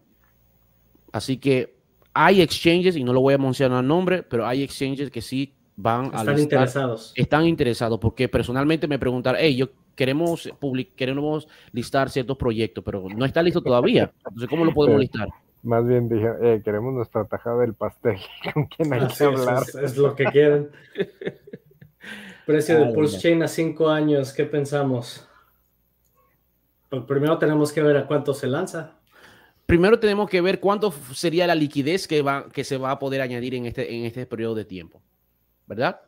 [1.14, 1.78] Así que
[2.14, 6.12] hay exchanges, y no lo voy a mencionar nombre, pero hay exchanges que sí van
[6.14, 7.14] a Están interesados.
[7.16, 10.50] Están interesados porque personalmente me preguntaron, hey, yo queremos,
[10.96, 14.12] queremos listar ciertos proyectos, pero no está listo todavía.
[14.26, 15.30] Entonces, ¿cómo lo podemos listar?
[15.64, 18.18] Más bien dije, eh, queremos nuestra tajada del pastel.
[18.54, 19.64] ¿Con quién hay que hablar?
[19.82, 20.70] Es, lo que quieren.
[22.46, 25.28] Precio de Pulse Chain a cinco años, ¿qué pensamos?
[26.90, 28.96] Pues primero tenemos que ver a cuánto se lanza.
[29.68, 33.22] Primero tenemos que ver cuánto sería la liquidez que, va, que se va a poder
[33.22, 35.02] añadir en este, en este periodo de tiempo.
[35.68, 36.02] ¿Verdad?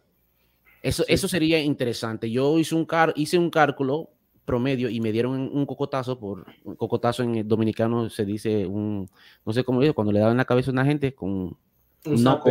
[0.82, 2.30] Eso, eso sería interesante.
[2.30, 4.10] Yo hice un, car hice un cálculo
[4.46, 9.10] promedio y me dieron un cocotazo por un cocotazo en el dominicano se dice un
[9.46, 11.58] no sé cómo dice cuando le daban la cabeza a una gente con
[12.06, 12.50] un noco.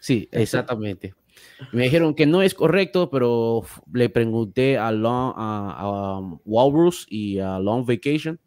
[0.00, 1.14] Sí, exactamente.
[1.72, 3.62] me dijeron que no es correcto, pero
[3.92, 8.38] le pregunté a, Long, a, Walrus y a Long Vacation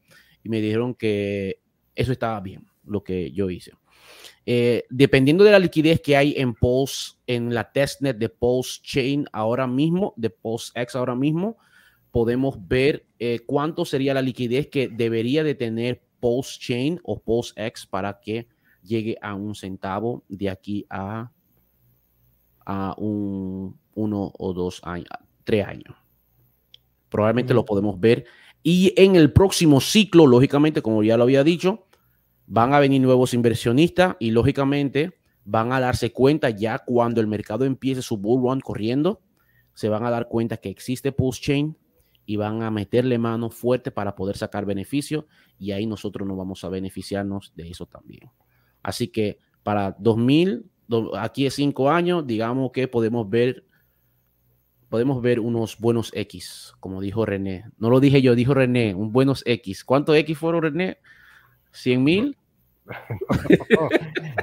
[0.43, 1.59] y me dijeron que
[1.95, 3.73] eso estaba bien, lo que yo hice.
[4.45, 9.25] Eh, dependiendo de la liquidez que hay en Pulse, en la testnet de Pulse Chain
[9.33, 11.57] ahora mismo, de Pulse X ahora mismo,
[12.11, 17.57] podemos ver eh, cuánto sería la liquidez que debería de tener Post Chain o Post
[17.57, 18.47] X para que
[18.81, 21.31] llegue a un centavo de aquí a,
[22.65, 25.07] a un uno o dos años,
[25.43, 25.95] tres años.
[27.09, 28.25] Probablemente lo podemos ver.
[28.63, 31.87] Y en el próximo ciclo, lógicamente, como ya lo había dicho,
[32.45, 37.65] van a venir nuevos inversionistas y lógicamente van a darse cuenta ya cuando el mercado
[37.65, 39.21] empiece su bull run corriendo,
[39.73, 41.77] se van a dar cuenta que existe Post Chain,
[42.27, 45.27] y van a meterle mano fuerte para poder sacar beneficio
[45.57, 48.29] y ahí nosotros nos vamos a beneficiarnos de eso también.
[48.83, 50.69] Así que para 2000,
[51.17, 53.63] aquí es cinco años, digamos que podemos ver
[54.89, 57.65] podemos ver unos buenos X, como dijo René.
[57.77, 59.85] No lo dije yo, dijo René, un buenos X.
[59.85, 60.97] ¿Cuántos X fueron, René?
[61.73, 62.37] ¿100 mil?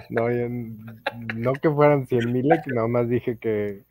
[0.09, 0.29] No,
[1.35, 3.85] no, que fueran 100 mil, nada más dije que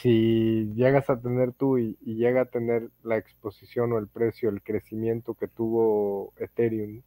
[0.00, 4.62] si llegas a tener tú y, llega a tener la exposición o el precio, el
[4.62, 7.02] crecimiento que tuvo Ethereum,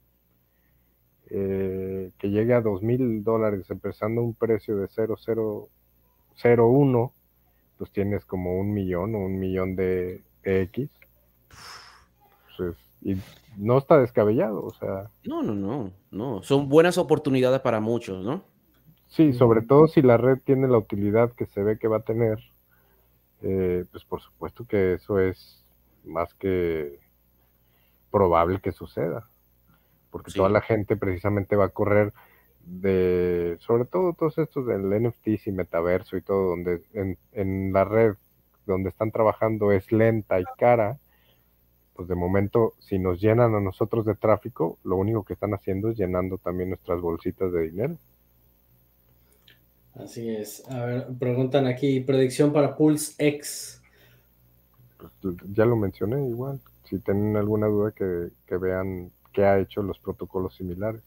[1.30, 7.14] eh, que llegue a dos mil dólares, empezando un precio de 0,001,
[7.78, 10.90] pues tienes como un millón o un millón de, X.
[12.58, 13.18] Pues, y
[13.58, 15.12] no está descabellado, o sea.
[15.26, 16.42] No, no, no, no.
[16.42, 18.46] Son buenas oportunidades para muchos, ¿no?
[19.08, 22.04] Sí, sobre todo si la red tiene la utilidad que se ve que va a
[22.04, 22.40] tener
[23.42, 25.66] eh, pues por supuesto que eso es
[26.04, 27.00] más que
[28.12, 29.30] probable que suceda,
[30.12, 32.14] porque toda la gente precisamente va a correr
[32.62, 37.86] de, sobre todo todos estos del NFT y metaverso y todo, donde en, en la
[37.86, 38.16] red
[38.66, 41.00] donde están trabajando es lenta y cara,
[41.94, 45.90] pues de momento, si nos llenan a nosotros de tráfico, lo único que están haciendo
[45.90, 47.98] es llenando también nuestras bolsitas de dinero.
[50.00, 50.64] Así es.
[50.70, 53.82] A ver, preguntan aquí, predicción para Pulse X.
[55.54, 56.60] Ya lo mencioné igual.
[56.84, 61.02] Si tienen alguna duda que, vean qué ha hecho los protocolos similares.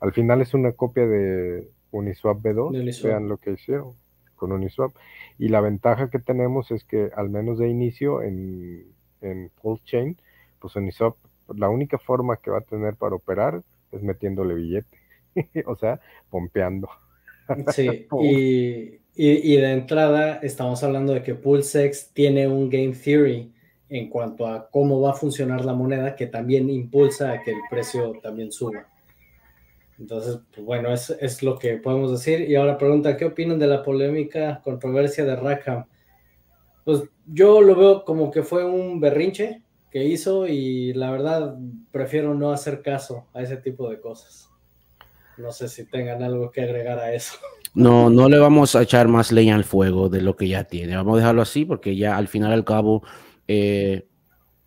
[0.00, 3.02] Al final es una copia de Uniswap B2.
[3.02, 3.94] Vean lo que hicieron
[4.36, 4.92] con Uniswap.
[5.38, 8.86] Y la ventaja que tenemos es que al menos de inicio en,
[9.20, 10.16] en Pulse Chain,
[10.58, 11.16] pues Uniswap,
[11.54, 14.98] la única forma que va a tener para operar es metiéndole billete.
[15.66, 16.88] o sea, pompeando.
[17.72, 18.06] Sí,
[19.16, 23.52] y, de entrada estamos hablando de que PulseX tiene un game theory
[23.88, 27.60] en cuanto a cómo va a funcionar la moneda que también impulsa a que el
[27.68, 28.86] precio también suba.
[29.98, 32.48] Entonces, pues bueno, es, es lo que podemos decir.
[32.48, 35.84] Y ahora pregunta, ¿qué opinan de la polémica controversia de Rackham?
[36.84, 41.56] Pues yo lo veo como que fue un berrinche que hizo y la verdad
[41.90, 44.49] prefiero no hacer caso a ese tipo de cosas.
[45.40, 47.34] No sé si tengan algo que agregar a eso.
[47.74, 50.96] No, no le vamos a echar más leña al fuego de lo que ya tiene.
[50.96, 53.02] Vamos a dejarlo así porque ya al final al cabo,
[53.46, 54.08] eh,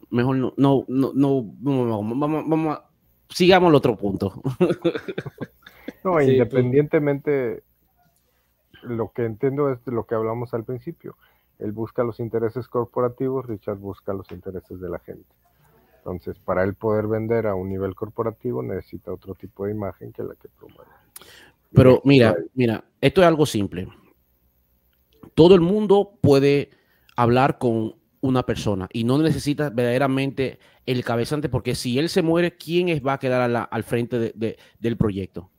[0.10, 2.86] mejor no, no, no, no, vamos, vamos, vamos a,
[3.30, 4.42] sigamos al otro punto.
[6.04, 7.64] no, independientemente,
[8.84, 11.18] lo que entiendo es de lo que hablamos al principio.
[11.60, 15.28] Él busca los intereses corporativos, Richard busca los intereses de la gente.
[16.06, 20.22] Entonces, para él poder vender a un nivel corporativo necesita otro tipo de imagen que
[20.22, 20.92] la que promueve.
[21.72, 23.88] Pero mira, mira, esto es algo simple.
[25.34, 26.72] Todo el mundo puede
[27.16, 32.58] hablar con una persona y no necesita verdaderamente el cabezante porque si él se muere,
[32.58, 34.34] ¿quién es, va a quedar al frente
[34.80, 35.52] del proyecto?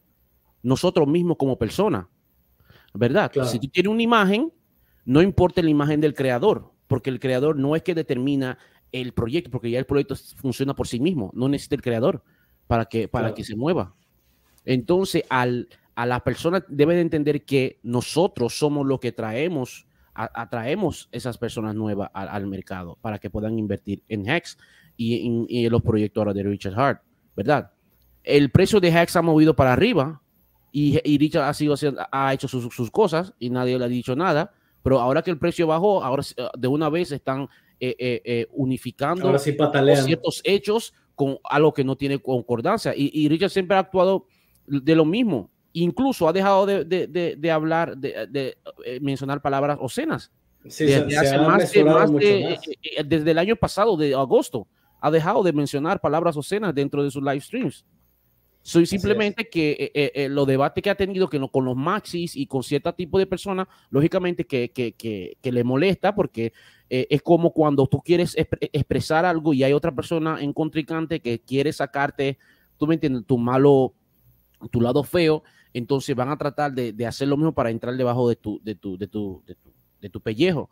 [0.62, 2.07] Nosotros mismos como persona,
[2.93, 3.33] ¿verdad?
[3.47, 4.53] Si tú tienes una imagen,
[5.07, 8.59] no importa la imagen del creador, porque el creador no es que determina
[8.95, 12.23] el proyecto, porque ya el proyecto funciona por sí mismo, no necesita el creador
[12.69, 13.93] para que, para que se mueva.
[14.65, 21.09] Entonces, al, a la persona debe de entender que nosotros somos los que traemos, atraemos
[21.11, 24.59] esas personas nuevas al, mercado para que puedan invertir en Hex
[24.97, 25.27] y
[25.66, 27.03] en, los proyectos de Richard Hart,
[27.37, 27.73] ¿verdad?
[28.23, 30.23] El precio de Hex ha movido para arriba
[30.71, 31.75] y, Richard ha, sido,
[32.12, 34.53] ha hecho sus, sus cosas y nadie le ha dicho nada
[34.85, 36.23] pero ahora que el precio bajó, ahora
[36.59, 37.49] de una vez están
[37.80, 42.92] eh, eh, unificando ciertos hechos con algo que no tiene concordancia.
[42.96, 44.26] Y, Richard siempre ha actuado
[44.66, 45.51] de lo mismo.
[45.72, 48.56] Incluso ha dejado de, hablar, de,
[49.01, 50.30] mencionar palabras obscenas.
[50.62, 52.10] desde hace más,
[53.05, 54.68] desde el año pasado, de agosto,
[55.01, 57.84] ha dejado de mencionar palabras obscenas dentro de sus live streams.
[58.66, 62.35] Soy simplemente que eh, eh, eh, los debates que ha tenido que con los maxis
[62.35, 66.55] y con cierto tipo de personas, lógicamente que, que, que, le molesta porque
[66.89, 71.74] es como cuando tú quieres expresar algo y hay otra persona en contrincante que quiere
[71.74, 72.39] sacarte,
[72.78, 73.93] tú me entiendes, tu malo,
[74.70, 75.43] tu lado feo,
[75.74, 78.77] entonces van a tratar de, de hacer lo mismo para entrar debajo de tu, de
[78.77, 80.70] tu, de tu, de tu, de tu pellejo.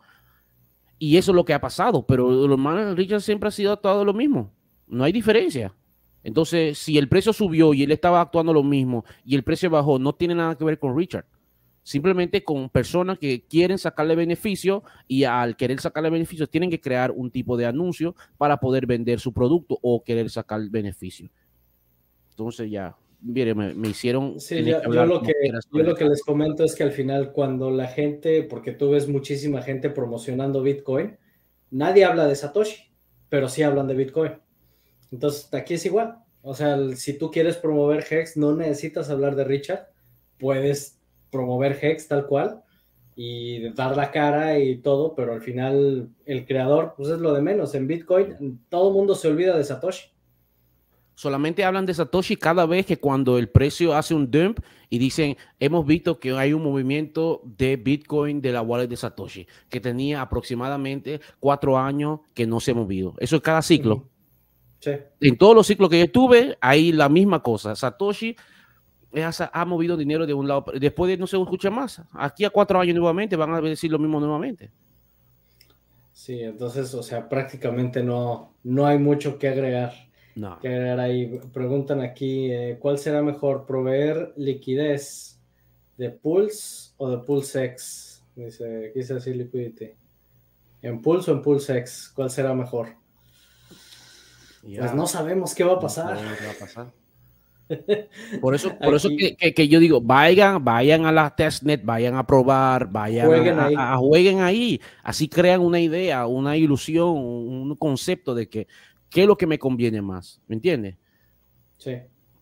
[0.97, 4.03] Y eso es lo que ha pasado, pero los hermanos Richard siempre ha sido todo
[4.03, 4.51] lo mismo.
[4.87, 5.75] No hay diferencia.
[6.23, 9.99] Entonces, si el precio subió y él estaba actuando lo mismo y el precio bajó,
[9.99, 11.25] no tiene nada que ver con Richard.
[11.83, 17.11] Simplemente con personas que quieren sacarle beneficio y al querer sacarle beneficio tienen que crear
[17.11, 21.29] un tipo de anuncio para poder vender su producto o querer sacar beneficio.
[22.29, 24.39] Entonces ya, mire, me, hicieron...
[24.39, 25.33] Sí, yo, lo que,
[25.73, 29.09] yo lo que les comento es que al final cuando la gente, porque tú ves
[29.09, 31.17] muchísima gente promocionando Bitcoin,
[31.69, 32.93] nadie habla de Satoshi,
[33.27, 34.31] pero sí hablan de Bitcoin.
[35.13, 36.17] Entonces, aquí es igual.
[36.41, 39.87] O sea, si tú quieres promover Hex, no necesitas hablar de Richard.
[40.39, 40.99] Puedes
[41.29, 42.63] promover Hex tal cual
[43.15, 47.43] y dar la cara y todo, pero al final el creador, pues es lo de
[47.43, 47.75] menos.
[47.75, 50.09] En Bitcoin, todo el mundo se olvida de Satoshi.
[51.13, 54.59] Solamente hablan de Satoshi cada vez que cuando el precio hace un dump
[54.89, 59.45] y dicen, hemos visto que hay un movimiento de Bitcoin de la wallet de Satoshi,
[59.69, 63.13] que tenía aproximadamente cuatro años que no se ha movido.
[63.19, 64.07] Eso es cada ciclo.
[65.19, 67.75] En todos los ciclos que yo estuve, hay la misma cosa.
[67.75, 68.35] Satoshi
[69.51, 72.01] ha movido dinero de un lado, después de no se escucha más.
[72.13, 74.71] Aquí a cuatro años nuevamente van a decir lo mismo nuevamente.
[76.11, 79.93] Sí, entonces, o sea, prácticamente no, no hay mucho que agregar.
[80.35, 80.59] No.
[80.59, 81.39] Que agregar ahí.
[81.51, 85.39] Preguntan aquí, eh, ¿cuál será mejor, proveer liquidez
[85.97, 88.23] de Pulse o de PulseX?
[88.35, 89.91] Dice, quise decir liquidity.
[90.81, 92.11] ¿En Pulse o en PulseX?
[92.15, 93.02] ¿Cuál será mejor?
[94.63, 96.17] Pues no sabemos qué va a pasar.
[98.41, 102.91] Por eso, por eso que, yo digo, vayan, vayan a la testnet, vayan a probar,
[102.91, 103.75] vayan jueguen a, ahí.
[103.97, 104.81] jueguen ahí.
[105.01, 108.67] Así crean una idea, una ilusión, un concepto de que
[109.09, 110.41] qué es lo que me conviene más.
[110.45, 110.97] ¿Me entiendes?
[111.77, 111.95] Sí.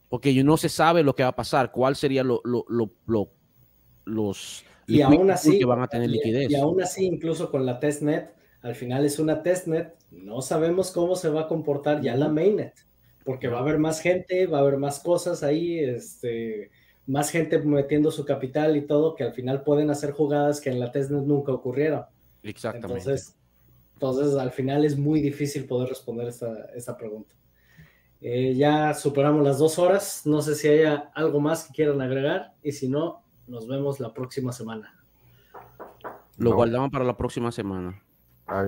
[0.09, 2.89] Porque no se sabe lo que va a pasar, cuál sería lo, los
[4.87, 6.49] y aún así, que van a tener liquidez.
[6.49, 11.15] Y aún así, incluso con la testnet, al final es una testnet, no sabemos cómo
[11.15, 12.73] se va a comportar ya la mainnet,
[13.23, 16.69] porque va a haber más gente, va a haber más cosas ahí, este,
[17.07, 20.79] más gente metiendo su capital y todo, que al final pueden hacer jugadas que en
[20.79, 22.05] la testnet nunca ocurrieron.
[22.43, 22.99] Exactamente.
[22.99, 23.35] Entonces,
[23.93, 27.35] entonces al final es muy difícil poder responder esta, pregunta.
[28.19, 32.53] Eh, ya superamos las dos horas, no sé si haya algo más que quieran agregar
[32.61, 35.03] y si no, nos vemos la próxima semana.
[36.37, 38.01] Lo guardamos para la próxima semana.
[38.51, 38.65] Ah,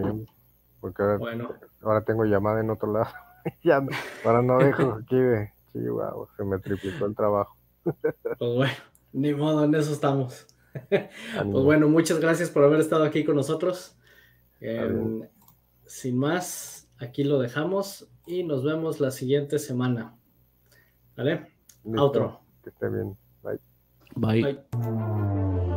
[0.80, 1.04] Porque
[1.82, 3.08] ahora, tengo llamada en otro lado.
[3.64, 3.86] ya
[4.24, 6.30] ahora no dejo aquí de Chihuahua.
[6.38, 7.58] Se me triplicó el trabajo.
[7.84, 8.74] pues bueno,
[9.12, 10.48] ni modo, en eso estamos.
[10.90, 13.98] pues bueno, muchas gracias por haber estado aquí con nosotros.
[14.62, 15.28] Em,
[15.86, 20.16] sin más, aquí lo dejamos y nos vemos la siguiente semana.
[21.18, 21.52] ¿Vale?
[21.84, 22.40] Listo.
[22.64, 23.18] Que esté bien.
[23.44, 23.60] Bye.
[24.16, 24.42] Bye.
[24.72, 25.73] Bye.